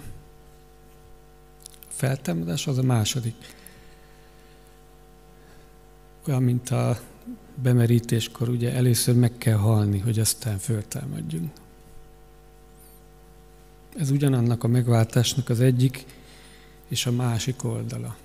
A 1.63 1.93
feltámadás 1.93 2.67
az 2.67 2.77
a 2.77 2.83
második. 2.83 3.35
Olyan, 6.27 6.43
mint 6.43 6.69
a 6.69 6.99
bemerítéskor, 7.61 8.49
ugye 8.49 8.73
először 8.73 9.15
meg 9.15 9.37
kell 9.37 9.57
halni, 9.57 9.99
hogy 9.99 10.19
aztán 10.19 10.57
föltámadjunk. 10.57 11.51
Ez 13.97 14.11
ugyanannak 14.11 14.63
a 14.63 14.67
megváltásnak 14.67 15.49
az 15.49 15.59
egyik 15.59 16.05
és 16.87 17.05
a 17.05 17.11
másik 17.11 17.63
oldala. 17.63 18.17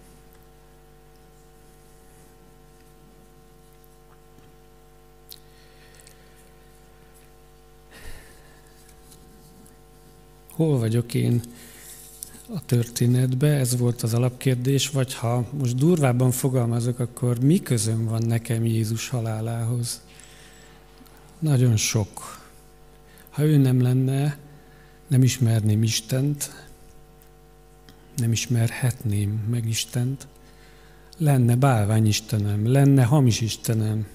Hol 10.56 10.78
vagyok 10.78 11.14
én 11.14 11.40
a 12.54 12.64
történetbe, 12.64 13.48
ez 13.48 13.78
volt 13.78 14.02
az 14.02 14.14
alapkérdés, 14.14 14.88
vagy 14.88 15.14
ha 15.14 15.46
most 15.58 15.76
durvábban 15.76 16.30
fogalmazok, 16.30 16.98
akkor 16.98 17.38
mi 17.44 17.58
közöm 17.58 18.04
van 18.04 18.22
nekem 18.26 18.64
Jézus 18.64 19.08
halálához? 19.08 20.02
Nagyon 21.38 21.76
sok. 21.76 22.44
Ha 23.30 23.42
ő 23.42 23.56
nem 23.56 23.82
lenne, 23.82 24.38
nem 25.06 25.22
ismerném 25.22 25.82
Istent, 25.82 26.66
nem 28.16 28.32
ismerhetném 28.32 29.30
meg 29.50 29.68
Istent, 29.68 30.26
lenne 31.18 31.56
bálvány 31.56 32.06
Istenem, 32.06 32.72
lenne 32.72 33.04
hamis 33.04 33.40
Istenem, 33.40 34.06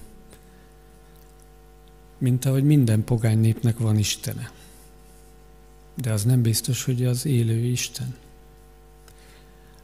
mint 2.18 2.44
ahogy 2.44 2.64
minden 2.64 3.04
pogány 3.04 3.38
népnek 3.38 3.78
van 3.78 3.98
Istene. 3.98 4.50
De 5.94 6.12
az 6.12 6.24
nem 6.24 6.42
biztos, 6.42 6.84
hogy 6.84 7.04
az 7.04 7.26
élő 7.26 7.64
Isten. 7.64 8.14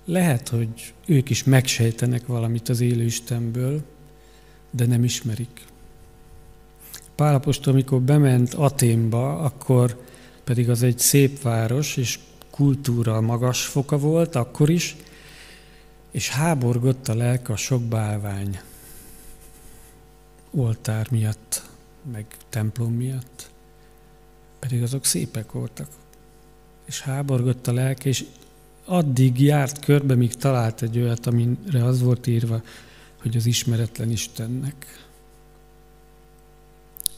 Lehet, 0.04 0.48
hogy 0.48 0.94
ők 1.06 1.30
is 1.30 1.44
megsejtenek 1.44 2.26
valamit 2.26 2.68
az 2.68 2.80
élő 2.80 3.02
Istenből, 3.02 3.82
de 4.70 4.86
nem 4.86 5.04
ismerik. 5.04 5.66
Pálapostól, 7.14 7.72
amikor 7.72 8.00
bement 8.00 8.54
Aténba, 8.54 9.38
akkor 9.38 10.02
pedig 10.44 10.70
az 10.70 10.82
egy 10.82 10.98
szép 10.98 11.42
város, 11.42 11.96
és 11.96 12.18
kultúra 12.50 13.20
magas 13.20 13.64
foka 13.64 13.98
volt 13.98 14.34
akkor 14.34 14.70
is, 14.70 14.96
és 16.10 16.28
háborgott 16.28 17.08
a 17.08 17.14
lelke 17.14 17.52
a 17.52 17.56
sok 17.56 17.82
bálvány 17.82 18.60
oltár 20.50 21.10
miatt, 21.10 21.62
meg 22.12 22.26
templom 22.48 22.92
miatt 22.92 23.37
pedig 24.58 24.82
azok 24.82 25.04
szépek 25.04 25.52
voltak. 25.52 25.88
És 26.84 27.00
háborgott 27.00 27.66
a 27.66 27.72
lelke, 27.72 28.08
és 28.08 28.24
addig 28.84 29.40
járt 29.40 29.84
körbe, 29.84 30.14
míg 30.14 30.34
talált 30.34 30.82
egy 30.82 30.98
olyat, 30.98 31.26
amire 31.26 31.84
az 31.84 32.00
volt 32.00 32.26
írva, 32.26 32.62
hogy 33.20 33.36
az 33.36 33.46
ismeretlen 33.46 34.10
Istennek. 34.10 35.06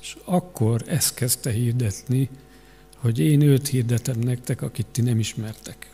És 0.01 0.16
akkor 0.24 0.82
ezt 0.86 1.14
kezdte 1.14 1.51
hirdetni, 1.51 2.28
hogy 2.97 3.18
én 3.18 3.41
őt 3.41 3.68
hirdetem 3.68 4.18
nektek, 4.18 4.62
akit 4.62 4.86
ti 4.86 5.01
nem 5.01 5.18
ismertek. 5.18 5.91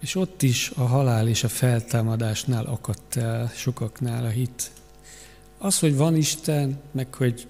És 0.00 0.14
ott 0.14 0.42
is 0.42 0.70
a 0.70 0.82
halál 0.82 1.28
és 1.28 1.44
a 1.44 1.48
feltámadásnál 1.48 2.64
akadt 2.64 3.16
el 3.16 3.52
sokaknál 3.54 4.24
a 4.24 4.28
hit. 4.28 4.70
Az, 5.58 5.78
hogy 5.78 5.96
van 5.96 6.16
Isten, 6.16 6.78
meg 6.90 7.14
hogy 7.14 7.46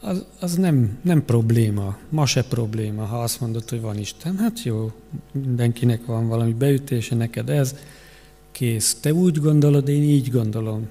az, 0.00 0.24
az 0.40 0.54
nem, 0.54 0.98
nem 1.02 1.24
probléma, 1.24 1.98
ma 2.08 2.26
se 2.26 2.44
probléma, 2.44 3.04
ha 3.04 3.22
azt 3.22 3.40
mondod, 3.40 3.68
hogy 3.68 3.80
van 3.80 3.98
Isten. 3.98 4.36
Hát 4.36 4.62
jó, 4.62 4.92
mindenkinek 5.32 6.06
van 6.06 6.28
valami 6.28 6.52
beütése, 6.52 7.14
neked 7.14 7.48
ez, 7.48 7.74
kész. 8.52 8.94
Te 9.00 9.12
úgy 9.12 9.40
gondolod, 9.40 9.88
én 9.88 10.02
így 10.02 10.30
gondolom. 10.30 10.88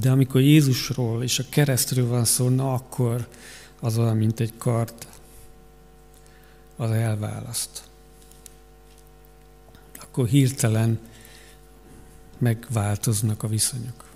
De 0.00 0.10
amikor 0.10 0.40
Jézusról 0.40 1.22
és 1.22 1.38
a 1.38 1.44
keresztről 1.48 2.08
van 2.08 2.24
szó, 2.24 2.48
na 2.48 2.72
akkor 2.72 3.28
az 3.80 3.98
olyan, 3.98 4.16
mint 4.16 4.40
egy 4.40 4.52
kart, 4.58 5.06
az 6.76 6.90
elválaszt. 6.90 7.82
Akkor 10.00 10.26
hirtelen 10.26 10.98
megváltoznak 12.38 13.42
a 13.42 13.48
viszonyok. 13.48 14.07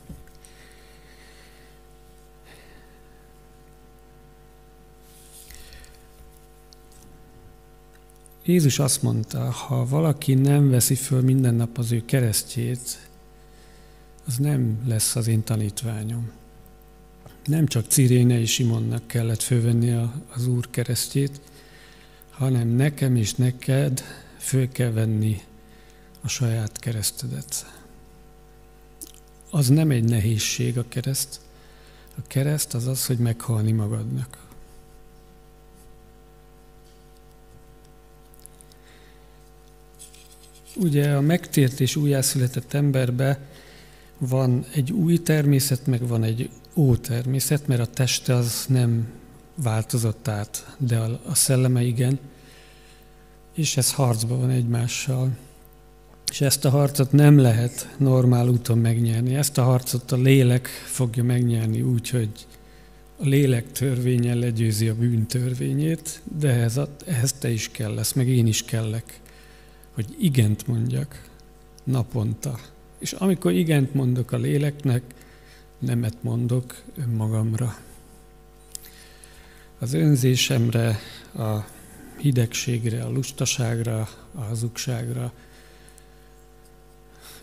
Jézus 8.44 8.78
azt 8.78 9.02
mondta, 9.02 9.50
ha 9.50 9.86
valaki 9.86 10.34
nem 10.34 10.70
veszi 10.70 10.94
föl 10.94 11.20
minden 11.20 11.54
nap 11.54 11.78
az 11.78 11.92
ő 11.92 12.04
keresztjét, 12.04 13.08
az 14.26 14.36
nem 14.36 14.82
lesz 14.86 15.16
az 15.16 15.26
én 15.26 15.42
tanítványom. 15.42 16.30
Nem 17.44 17.66
csak 17.66 17.86
Ciréne 17.86 18.40
és 18.40 18.52
Simonnak 18.52 19.06
kellett 19.06 19.42
fölvenni 19.42 20.08
az 20.34 20.46
Úr 20.46 20.70
keresztjét, 20.70 21.40
hanem 22.30 22.68
nekem 22.68 23.16
és 23.16 23.34
neked 23.34 24.02
föl 24.38 24.68
kell 24.68 24.90
venni 24.90 25.40
a 26.20 26.28
saját 26.28 26.78
keresztedet. 26.78 27.80
Az 29.50 29.68
nem 29.68 29.90
egy 29.90 30.04
nehézség 30.04 30.78
a 30.78 30.84
kereszt. 30.88 31.40
A 32.18 32.20
kereszt 32.26 32.74
az 32.74 32.86
az, 32.86 33.06
hogy 33.06 33.18
meghalni 33.18 33.72
magadnak. 33.72 34.41
Ugye 40.76 41.12
a 41.12 41.20
megtért 41.20 41.80
és 41.80 41.96
újjászületett 41.96 42.72
emberbe 42.72 43.38
van 44.18 44.64
egy 44.74 44.92
új 44.92 45.22
természet, 45.22 45.86
meg 45.86 46.06
van 46.06 46.22
egy 46.22 46.50
ó 46.74 46.96
természet, 46.96 47.66
mert 47.66 47.80
a 47.80 47.86
teste 47.86 48.34
az 48.34 48.64
nem 48.68 49.08
változott 49.54 50.28
át, 50.28 50.76
de 50.78 50.98
a, 50.98 51.34
szelleme 51.34 51.82
igen, 51.82 52.18
és 53.54 53.76
ez 53.76 53.92
harcban 53.92 54.40
van 54.40 54.50
egymással. 54.50 55.30
És 56.30 56.40
ezt 56.40 56.64
a 56.64 56.70
harcot 56.70 57.12
nem 57.12 57.38
lehet 57.38 57.94
normál 57.98 58.48
úton 58.48 58.78
megnyerni. 58.78 59.34
Ezt 59.34 59.58
a 59.58 59.62
harcot 59.62 60.12
a 60.12 60.16
lélek 60.16 60.66
fogja 60.84 61.24
megnyerni 61.24 61.82
úgy, 61.82 62.08
hogy 62.08 62.30
a 63.18 63.26
lélek 63.26 63.72
törvénye 63.72 64.34
legyőzi 64.34 64.88
a 64.88 64.94
bűn 64.94 65.26
törvényét, 65.26 66.22
de 66.38 66.48
ehhez, 66.48 66.80
ehhez 67.06 67.32
te 67.32 67.50
is 67.50 67.68
kell 67.68 67.94
lesz, 67.94 68.12
meg 68.12 68.28
én 68.28 68.46
is 68.46 68.64
kellek, 68.64 69.20
hogy 69.94 70.16
igent 70.18 70.66
mondjak 70.66 71.28
naponta. 71.84 72.58
És 72.98 73.12
amikor 73.12 73.52
igent 73.52 73.94
mondok 73.94 74.32
a 74.32 74.36
léleknek, 74.36 75.02
nemet 75.78 76.22
mondok 76.22 76.82
önmagamra. 76.96 77.76
Az 79.78 79.92
önzésemre, 79.92 80.98
a 81.34 81.66
hidegségre, 82.18 83.04
a 83.04 83.10
lustaságra, 83.10 84.08
a 84.34 84.40
hazugságra, 84.40 85.32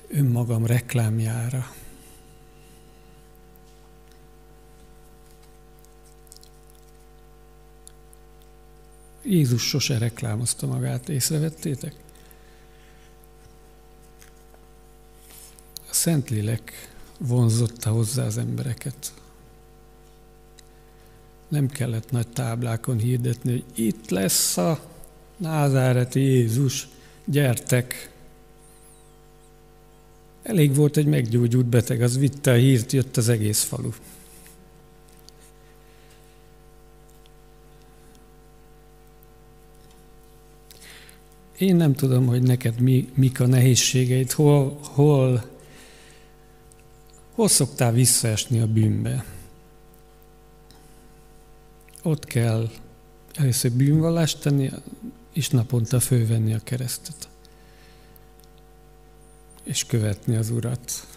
önmagam 0.08 0.66
reklámjára. 0.66 1.72
Jézus 9.24 9.68
sose 9.68 9.98
reklámozta 9.98 10.68
magát, 10.68 11.10
észrevettétek? 11.10 11.94
Szentlélek 16.00 16.90
vonzotta 17.18 17.90
hozzá 17.90 18.26
az 18.26 18.38
embereket. 18.38 19.14
Nem 21.48 21.68
kellett 21.68 22.12
nagy 22.12 22.28
táblákon 22.28 22.98
hirdetni, 22.98 23.52
hogy 23.52 23.66
itt 23.76 24.10
lesz 24.10 24.58
a 24.58 24.80
názáreti 25.38 26.20
Jézus, 26.20 26.88
gyertek! 27.26 28.12
Elég 30.44 30.76
volt 30.76 30.98
egy 30.98 31.06
meggyógyult 31.06 31.66
beteg, 31.66 32.02
az 32.02 32.18
vitte 32.18 32.52
a 32.52 32.56
hírt, 32.56 32.92
jött 32.92 33.18
az 33.18 33.30
egész 33.30 33.64
falu. 33.64 33.90
Én 41.58 41.76
nem 41.76 41.94
tudom, 41.96 42.26
hogy 42.26 42.42
neked 42.42 42.80
mi, 42.80 43.10
mik 43.14 43.40
a 43.40 43.48
nehézségeid, 43.48 44.32
hol, 44.32 44.80
hol, 44.82 45.58
hol 47.40 47.48
szoktál 47.48 47.92
visszaesni 47.92 48.60
a 48.60 48.68
bűnbe. 48.68 49.26
Ott 52.04 52.26
kell 52.26 52.70
először 53.34 53.72
bűnvallást 53.72 54.42
tenni, 54.42 54.70
és 55.34 55.50
naponta 55.50 56.00
fölvenni 56.00 56.54
a 56.54 56.60
keresztet. 56.64 57.30
És 59.64 59.86
követni 59.86 60.36
az 60.36 60.50
Urat. 60.50 61.08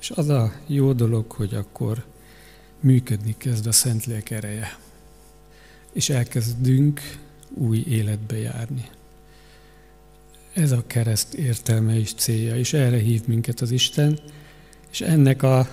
És 0.00 0.10
az 0.10 0.28
a 0.28 0.52
jó 0.66 0.92
dolog, 0.92 1.32
hogy 1.32 1.54
akkor 1.54 2.04
működni 2.80 3.34
kezd 3.38 3.66
a 3.66 3.72
Szentlélek 3.72 4.30
ereje. 4.30 4.78
És 5.92 6.08
elkezdünk 6.08 7.00
új 7.48 7.84
életbe 7.88 8.38
járni. 8.38 8.90
Ez 10.52 10.72
a 10.72 10.86
kereszt 10.86 11.34
értelme 11.34 11.98
és 11.98 12.14
célja, 12.14 12.56
és 12.56 12.72
erre 12.72 12.98
hív 12.98 13.26
minket 13.26 13.60
az 13.60 13.70
Isten, 13.70 14.18
és 14.92 15.00
ennek 15.00 15.42
a 15.42 15.66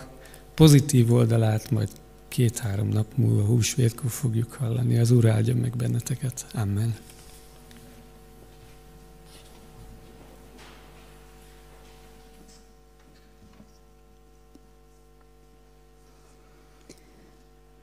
pozitív 0.53 1.13
oldalát 1.13 1.71
majd 1.71 1.89
két-három 2.27 2.87
nap 2.87 3.05
múlva 3.15 3.43
húsvétkor 3.43 4.09
fogjuk 4.09 4.53
hallani. 4.53 4.97
Az 4.97 5.11
Úr 5.11 5.27
áldja 5.27 5.55
meg 5.55 5.75
benneteket. 5.75 6.45
Amen. 6.53 6.95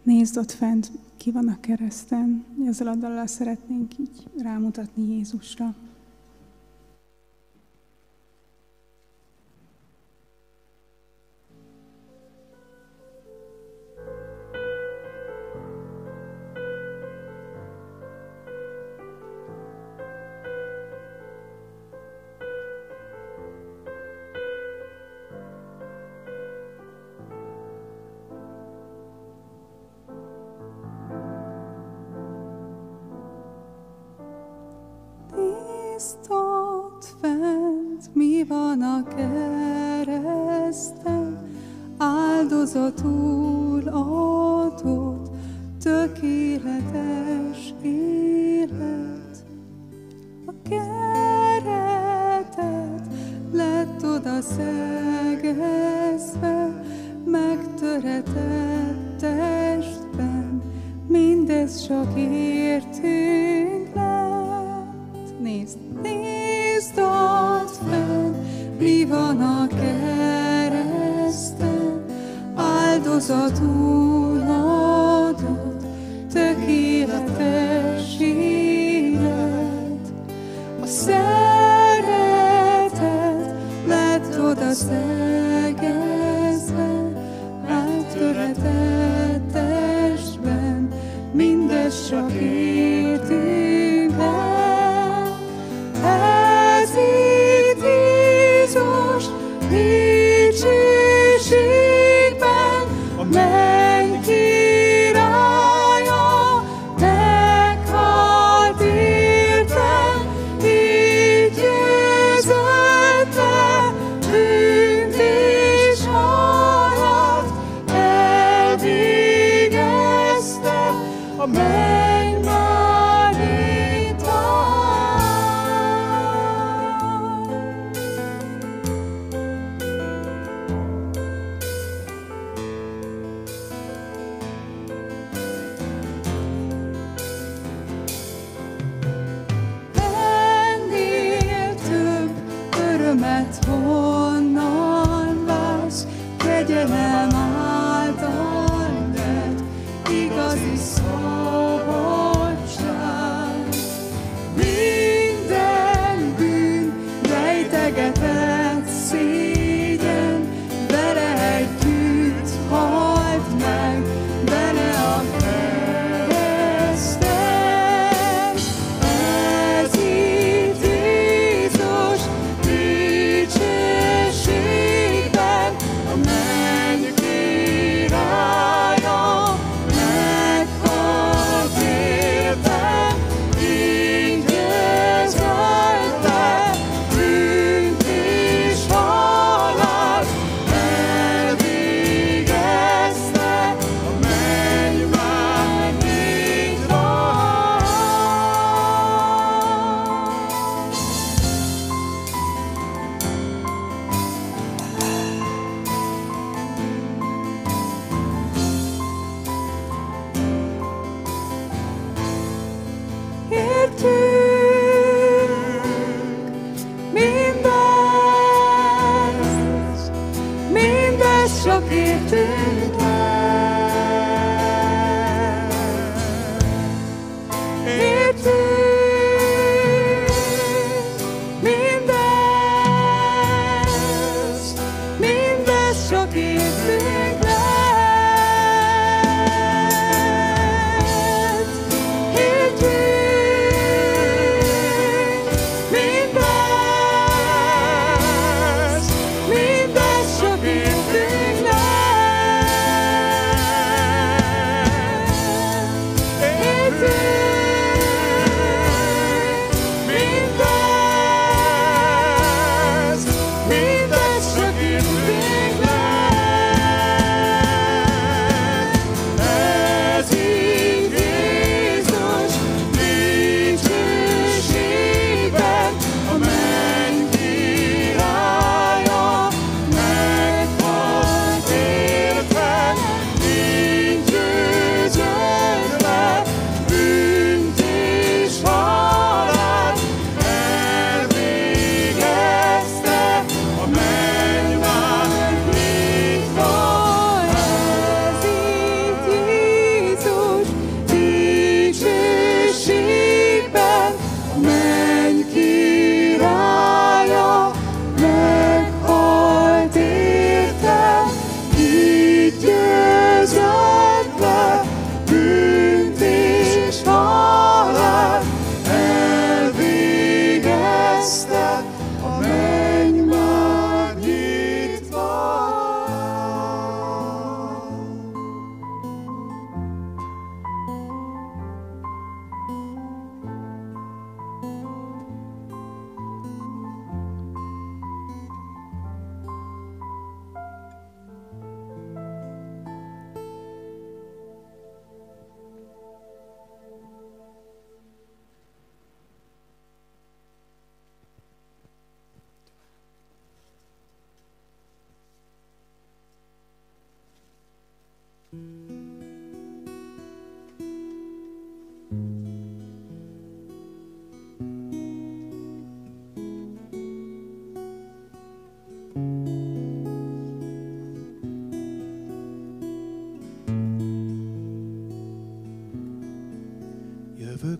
Nézd 0.03 0.37
ott 0.37 0.51
fent, 0.51 0.91
ki 1.17 1.31
van 1.31 1.49
a 1.49 1.61
kereszten. 1.61 2.45
Ezzel 2.67 2.87
a 2.87 2.95
dallal 2.95 3.27
szeretnénk 3.27 3.99
így 3.99 4.27
rámutatni 4.43 5.15
Jézusra. 5.15 5.75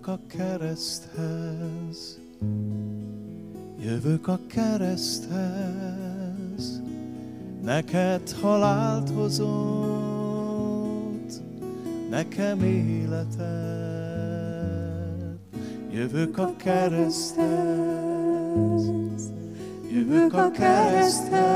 Jövök 0.07 0.21
a 0.21 0.37
kereszthez, 0.37 2.19
jövök 3.81 4.29
a 4.29 4.39
kereszthez, 4.47 5.23
neked 7.63 8.33
halált 8.41 9.11
hozott, 9.11 9.43
nekem 12.11 12.63
életet. 12.63 13.47
Jövök 15.91 16.39
a 16.39 16.55
kereszthez, 16.57 17.47
jövök 19.93 20.35
a 20.35 20.51
kereszthez, 20.51 21.47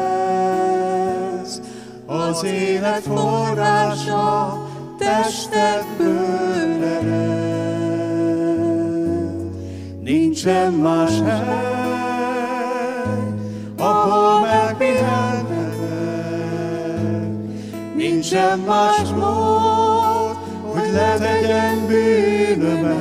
az 2.06 2.44
élet 2.44 3.02
forrása 3.02 4.59
testedből 4.98 6.85
ered. 6.85 7.40
Nincsen 10.43 10.73
más 10.73 11.21
hely, 11.21 12.33
ahol 13.77 14.41
megpihenhetek. 14.41 15.77
Nincsen 17.95 18.59
más 18.59 19.09
mód, 19.17 20.37
hogy 20.62 20.93
letegyem 20.93 21.87
bűnömet, 21.87 22.99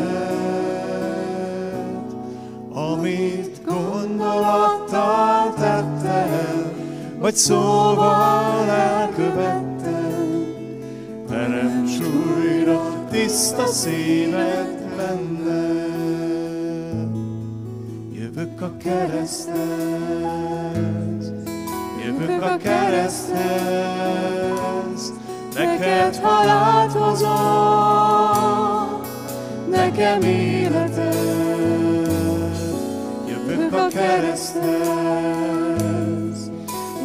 amit 2.74 3.61
gondolattal 3.66 5.53
tettem, 5.53 6.72
vagy 7.20 7.36
szóval 7.36 8.70
elkövettem. 8.70 10.45
Teremts 11.30 11.91
újra 11.99 12.82
tiszta 13.11 13.66
szívet 13.66 14.78
kereszthez, 18.84 19.56
jövök 22.06 22.41
a 22.41 22.57
kereszthez, 22.57 23.43
neked 25.53 26.15
halált 26.15 26.91
hozom, 26.91 27.30
nekem 29.69 30.22
életet. 30.22 31.15
Jövök 33.27 33.73
a 33.73 33.88
kereszthez, 33.88 34.69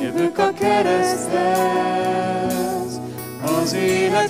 jövök 0.02 0.38
a 0.38 0.52
kereszthez, 0.58 1.40
az 3.62 3.72
élet 3.72 4.23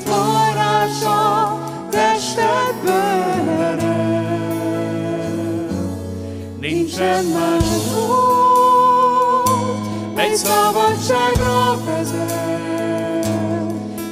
Nincsen 6.97 7.25
más 7.25 7.65
út, 7.97 9.49
egy 10.19 10.35
szabadságra 10.35 11.79
vezet. 11.85 13.27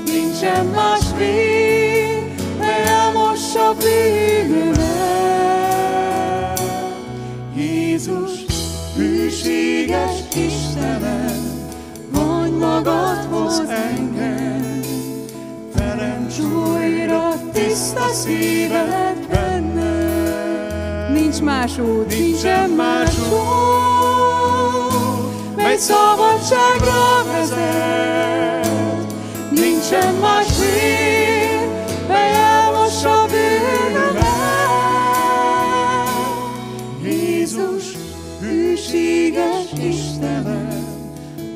Nincsen 0.06 0.66
más 0.66 1.00
víz, 1.18 2.44
mely 2.58 2.84
elmossa 2.86 3.74
bűnömet. 3.78 4.82
Jézus, 7.56 8.30
hűséges 8.96 10.16
Istenem, 10.34 11.70
mondj 12.12 12.56
magadhoz 12.56 13.62
engem, 13.68 14.80
teremts 15.74 16.38
újra 16.38 17.34
tiszta. 17.52 18.00
Nincs 18.26 19.01
más 21.42 21.78
út, 21.78 22.08
nincsen 22.08 22.70
más 22.70 23.18
út, 23.18 23.32
mely 25.56 25.76
szabadságra 25.76 27.24
vezet. 27.32 28.66
Nincsen 29.50 30.14
más 30.14 30.46
vér, 30.58 31.68
mely 32.08 32.34
elmossa 32.34 33.26
bűnömet. 33.30 34.22
Jézus, 37.02 37.84
hűséges 38.40 39.72
Istenem, 39.82 40.84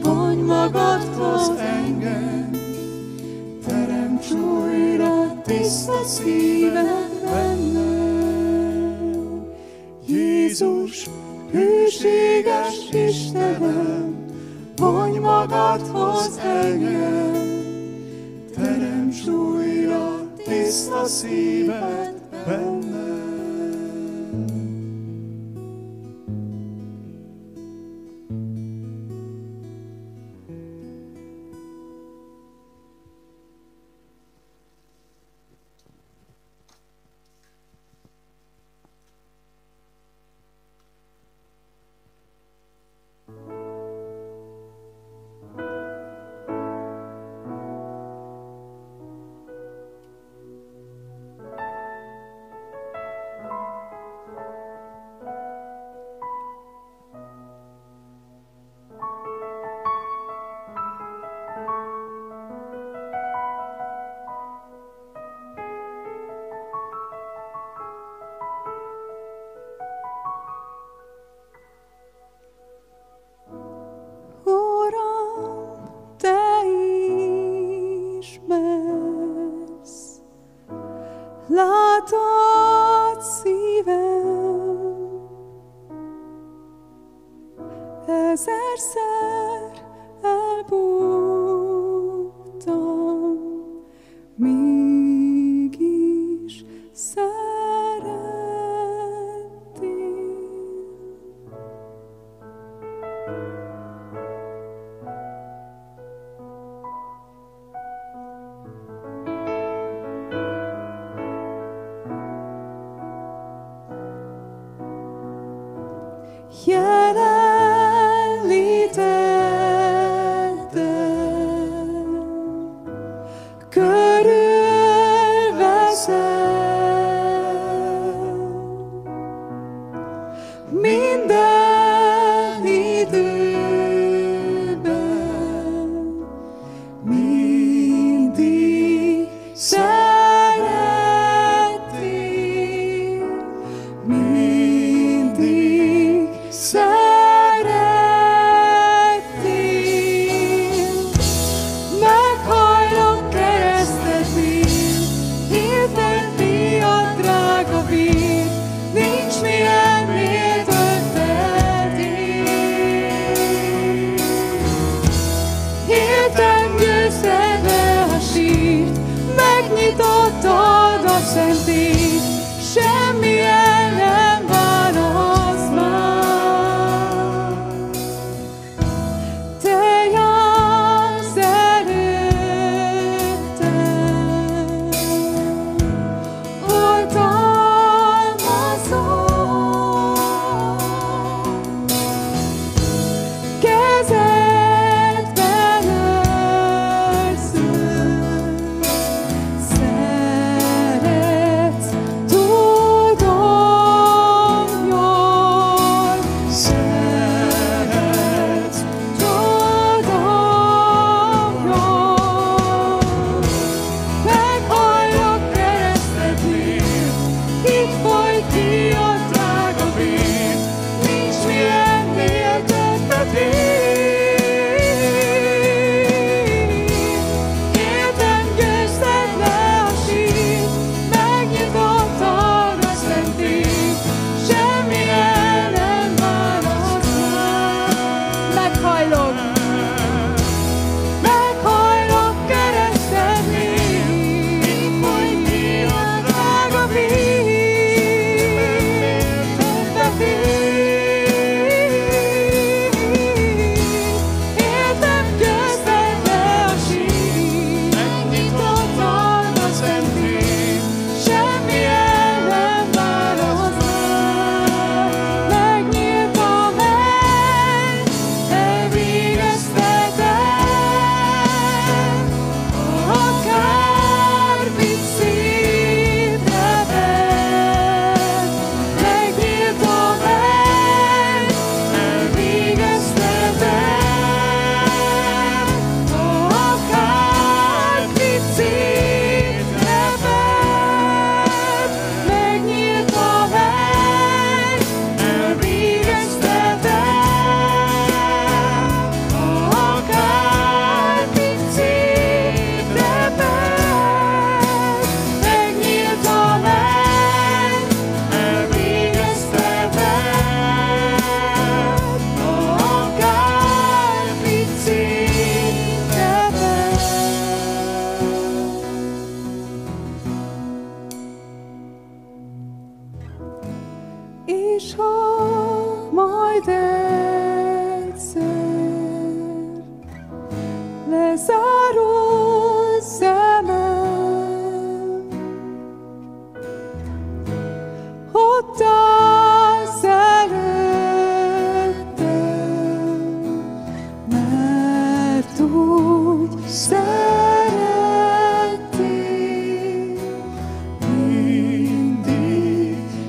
vonj 0.03 0.41
magadhoz 0.41 1.51
engem, 1.59 2.51
teremts 3.67 4.31
újra 4.31 5.43
tiszta 5.45 6.05
szíved 6.05 7.11
bennem. 7.25 7.96
Jézus, 10.59 11.09
hűséges 11.51 12.89
Istenem, 12.93 14.27
vonj 14.77 15.19
magadhoz 15.19 16.39
engem, 16.39 17.33
teremts 18.55 19.27
újra 19.27 20.31
tiszta 20.45 21.05
szíved. 21.05 22.15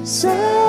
Mindig 0.08 0.67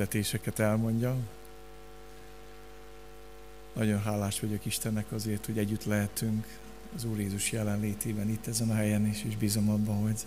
hirdetéseket 0.00 0.58
elmondjam. 0.58 1.26
Nagyon 3.72 4.02
hálás 4.02 4.40
vagyok 4.40 4.66
Istennek 4.66 5.12
azért, 5.12 5.46
hogy 5.46 5.58
együtt 5.58 5.84
lehetünk 5.84 6.46
az 6.96 7.04
Úr 7.04 7.18
Jézus 7.20 7.52
jelenlétében 7.52 8.28
itt 8.28 8.46
ezen 8.46 8.70
a 8.70 8.74
helyen 8.74 9.06
is, 9.06 9.24
és 9.28 9.36
bízom 9.36 9.70
abban, 9.70 10.02
hogy 10.02 10.20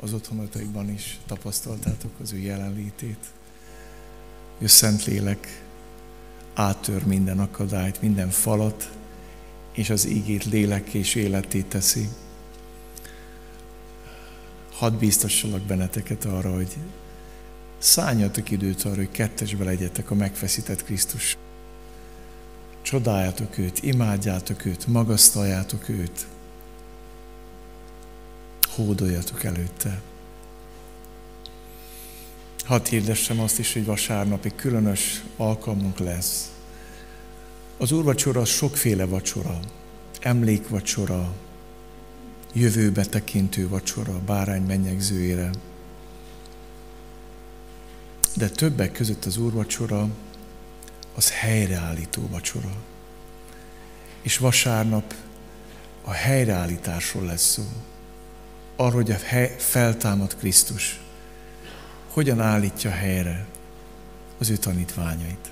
az 0.00 0.12
otthonataikban 0.12 0.90
is 0.90 1.18
tapasztaltátok 1.26 2.10
az 2.20 2.32
ő 2.32 2.38
jelenlétét. 2.38 3.26
Ő 4.58 4.66
Szent 4.66 5.04
Lélek 5.04 5.62
áttör 6.54 7.04
minden 7.04 7.38
akadályt, 7.38 8.02
minden 8.02 8.30
falat, 8.30 8.90
és 9.72 9.90
az 9.90 10.06
ígét 10.06 10.44
lélek 10.44 10.94
és 10.94 11.14
életét 11.14 11.66
teszi. 11.66 12.08
Hadd 14.72 14.98
bíztassalak 14.98 15.62
benneteket 15.62 16.24
arra, 16.24 16.54
hogy 16.54 16.76
szálljatok 17.82 18.50
időt 18.50 18.82
arra, 18.82 18.96
hogy 18.96 19.10
kettesbe 19.10 19.64
legyetek 19.64 20.10
a 20.10 20.14
megfeszített 20.14 20.84
Krisztus. 20.84 21.36
Csodáljátok 22.82 23.58
őt, 23.58 23.82
imádjátok 23.82 24.64
őt, 24.64 24.86
magasztaljátok 24.86 25.88
őt, 25.88 26.26
hódoljatok 28.74 29.44
előtte. 29.44 30.00
Hadd 32.64 32.88
hirdessem 32.88 33.40
azt 33.40 33.58
is, 33.58 33.72
hogy 33.72 33.84
vasárnapi 33.84 34.52
különös 34.56 35.22
alkalmunk 35.36 35.98
lesz. 35.98 36.50
Az 37.78 37.92
úrvacsora 37.92 38.40
az 38.40 38.48
sokféle 38.48 39.04
vacsora, 39.04 39.60
emlékvacsora, 40.20 41.34
jövőbe 42.52 43.04
tekintő 43.04 43.68
vacsora, 43.68 44.20
bárány 44.26 44.62
mennyegzőjére. 44.62 45.50
De 48.42 48.48
többek 48.48 48.92
között 48.92 49.24
az 49.24 49.36
úrvacsora 49.36 50.08
az 51.14 51.32
helyreállító 51.32 52.28
vacsora. 52.30 52.72
És 54.22 54.38
vasárnap 54.38 55.14
a 56.04 56.10
helyreállításról 56.10 57.24
lesz 57.24 57.50
szó. 57.50 57.62
Arról, 58.76 59.02
hogy 59.02 59.10
a 59.10 59.18
hely, 59.24 59.54
feltámad 59.58 60.36
Krisztus 60.36 61.00
hogyan 62.08 62.40
állítja 62.40 62.90
helyre 62.90 63.46
az 64.38 64.50
ő 64.50 64.56
tanítványait. 64.56 65.50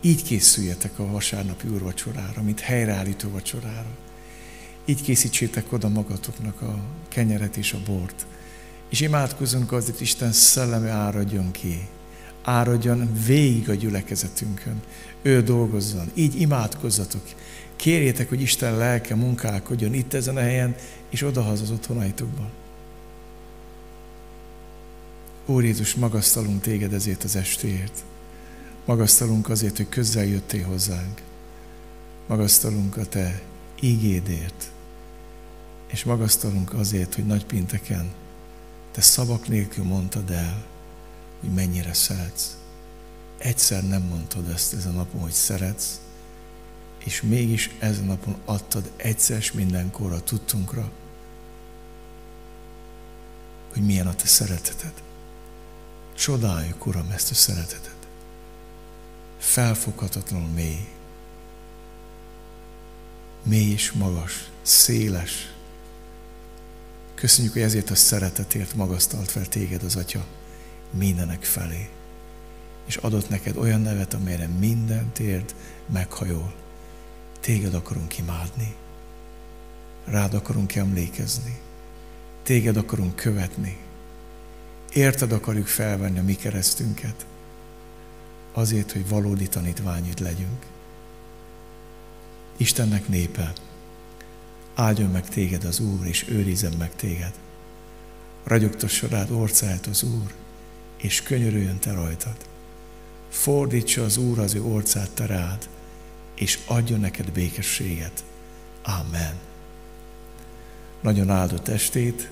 Így 0.00 0.22
készüljetek 0.22 0.98
a 0.98 1.06
vasárnapi 1.06 1.68
úrvacsorára, 1.68 2.42
mint 2.42 2.60
helyreállító 2.60 3.28
vacsorára. 3.30 3.90
Így 4.84 5.02
készítsétek 5.02 5.72
oda 5.72 5.88
magatoknak 5.88 6.62
a 6.62 6.78
kenyeret 7.08 7.56
és 7.56 7.72
a 7.72 7.82
bort. 7.86 8.26
És 8.88 9.00
imádkozunk 9.00 9.72
azért, 9.72 10.00
Isten 10.00 10.32
szelleme 10.32 10.90
áradjon 10.90 11.50
ki. 11.50 11.88
Áradjon 12.50 13.12
végig 13.26 13.68
a 13.68 13.74
gyülekezetünkön. 13.74 14.82
Ő 15.22 15.42
dolgozzon. 15.42 16.10
Így 16.14 16.40
imádkozzatok. 16.40 17.22
Kérjétek, 17.76 18.28
hogy 18.28 18.40
Isten 18.40 18.76
lelke 18.76 19.14
munkálkodjon 19.14 19.94
itt 19.94 20.14
ezen 20.14 20.36
a 20.36 20.40
helyen, 20.40 20.74
és 21.08 21.22
odahaza 21.22 21.62
az 21.62 21.70
otthonaitokban. 21.70 22.50
Úr 25.46 25.64
Jézus, 25.64 25.94
magasztalunk 25.94 26.60
téged 26.60 26.92
ezért 26.92 27.24
az 27.24 27.36
estéért. 27.36 28.04
Magasztalunk 28.84 29.48
azért, 29.48 29.76
hogy 29.76 29.88
közel 29.88 30.24
jöttél 30.24 30.64
hozzánk. 30.64 31.22
Magasztalunk 32.26 32.96
a 32.96 33.06
te 33.06 33.42
ígédért. 33.80 34.70
És 35.86 36.04
magasztalunk 36.04 36.72
azért, 36.72 37.14
hogy 37.14 37.26
nagy 37.26 37.46
pinteken 37.46 38.10
te 38.90 39.00
szavak 39.00 39.48
nélkül 39.48 39.84
mondtad 39.84 40.30
el, 40.30 40.69
hogy 41.40 41.52
mennyire 41.52 41.92
szeretsz. 41.92 42.56
Egyszer 43.38 43.88
nem 43.88 44.02
mondtad 44.02 44.48
ezt 44.48 44.74
ezen 44.74 44.92
a 44.92 44.96
napon, 44.96 45.20
hogy 45.20 45.32
szeretsz, 45.32 46.00
és 46.98 47.22
mégis 47.22 47.70
ezen 47.78 48.04
a 48.04 48.06
napon 48.06 48.36
adtad 48.44 48.90
egyszer 48.96 49.44
mindenkorra 49.54 50.20
tudtunkra, 50.20 50.90
hogy 53.72 53.82
milyen 53.82 54.06
a 54.06 54.14
te 54.14 54.26
szereteted. 54.26 54.92
Csodáljuk, 56.14 56.86
Uram, 56.86 57.10
ezt 57.10 57.30
a 57.30 57.34
szeretetet. 57.34 57.96
Felfoghatatlanul 59.38 60.48
mély. 60.48 60.88
Mély 63.42 63.70
és 63.70 63.92
magas, 63.92 64.50
széles. 64.62 65.52
Köszönjük, 67.14 67.52
hogy 67.52 67.62
ezért 67.62 67.90
a 67.90 67.94
szeretetért 67.94 68.74
magasztalt 68.74 69.30
fel 69.30 69.48
téged 69.48 69.82
az 69.82 69.96
Atya 69.96 70.24
mindenek 70.90 71.44
felé. 71.44 71.88
És 72.86 72.96
adott 72.96 73.28
neked 73.28 73.56
olyan 73.56 73.80
nevet, 73.80 74.14
amelyre 74.14 74.46
minden 74.46 75.12
térd 75.12 75.54
meghajol. 75.92 76.52
Téged 77.40 77.74
akarunk 77.74 78.18
imádni. 78.18 78.74
Rád 80.04 80.34
akarunk 80.34 80.74
emlékezni. 80.74 81.58
Téged 82.42 82.76
akarunk 82.76 83.16
követni 83.16 83.78
Érted 84.92 85.32
akarjuk 85.32 85.66
felvenni 85.66 86.18
a 86.18 86.22
mi 86.22 86.34
keresztünket, 86.34 87.26
azért, 88.52 88.92
hogy 88.92 89.08
valódi 89.08 89.48
tanítványid 89.48 90.20
legyünk. 90.20 90.66
Istennek 92.56 93.08
népe, 93.08 93.52
áldjon 94.74 95.10
meg 95.10 95.28
téged 95.28 95.64
az 95.64 95.80
Úr, 95.80 96.06
és 96.06 96.28
őrizzen 96.28 96.72
meg 96.78 96.94
téged. 96.94 97.32
Ragyogtassa 98.44 99.08
rád 99.08 99.30
orcáját 99.30 99.86
az 99.86 100.02
Úr, 100.02 100.34
és 101.00 101.22
könyörüljön 101.22 101.78
te 101.78 101.92
rajtad. 101.92 102.36
Fordítsa 103.28 104.04
az 104.04 104.16
Úr 104.16 104.38
az 104.38 104.54
ő 104.54 104.62
orcát 104.62 105.10
te 105.10 105.26
rád, 105.26 105.68
és 106.34 106.58
adjon 106.66 107.00
neked 107.00 107.32
békességet. 107.32 108.24
Amen. 108.82 109.34
Nagyon 111.00 111.30
áldott 111.30 111.68
estét, 111.68 112.30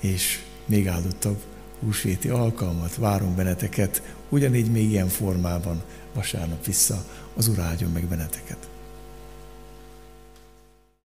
és 0.00 0.42
még 0.66 0.88
áldottabb 0.88 1.42
húsvéti 1.80 2.28
alkalmat, 2.28 2.96
várunk 2.96 3.36
benneteket, 3.36 4.02
ugyanígy 4.28 4.70
még 4.70 4.90
ilyen 4.90 5.08
formában 5.08 5.82
vasárnap 6.14 6.64
vissza, 6.64 7.04
az 7.34 7.48
Ur 7.48 7.58
áldjon 7.58 7.90
meg 7.90 8.04
benneteket. 8.04 8.68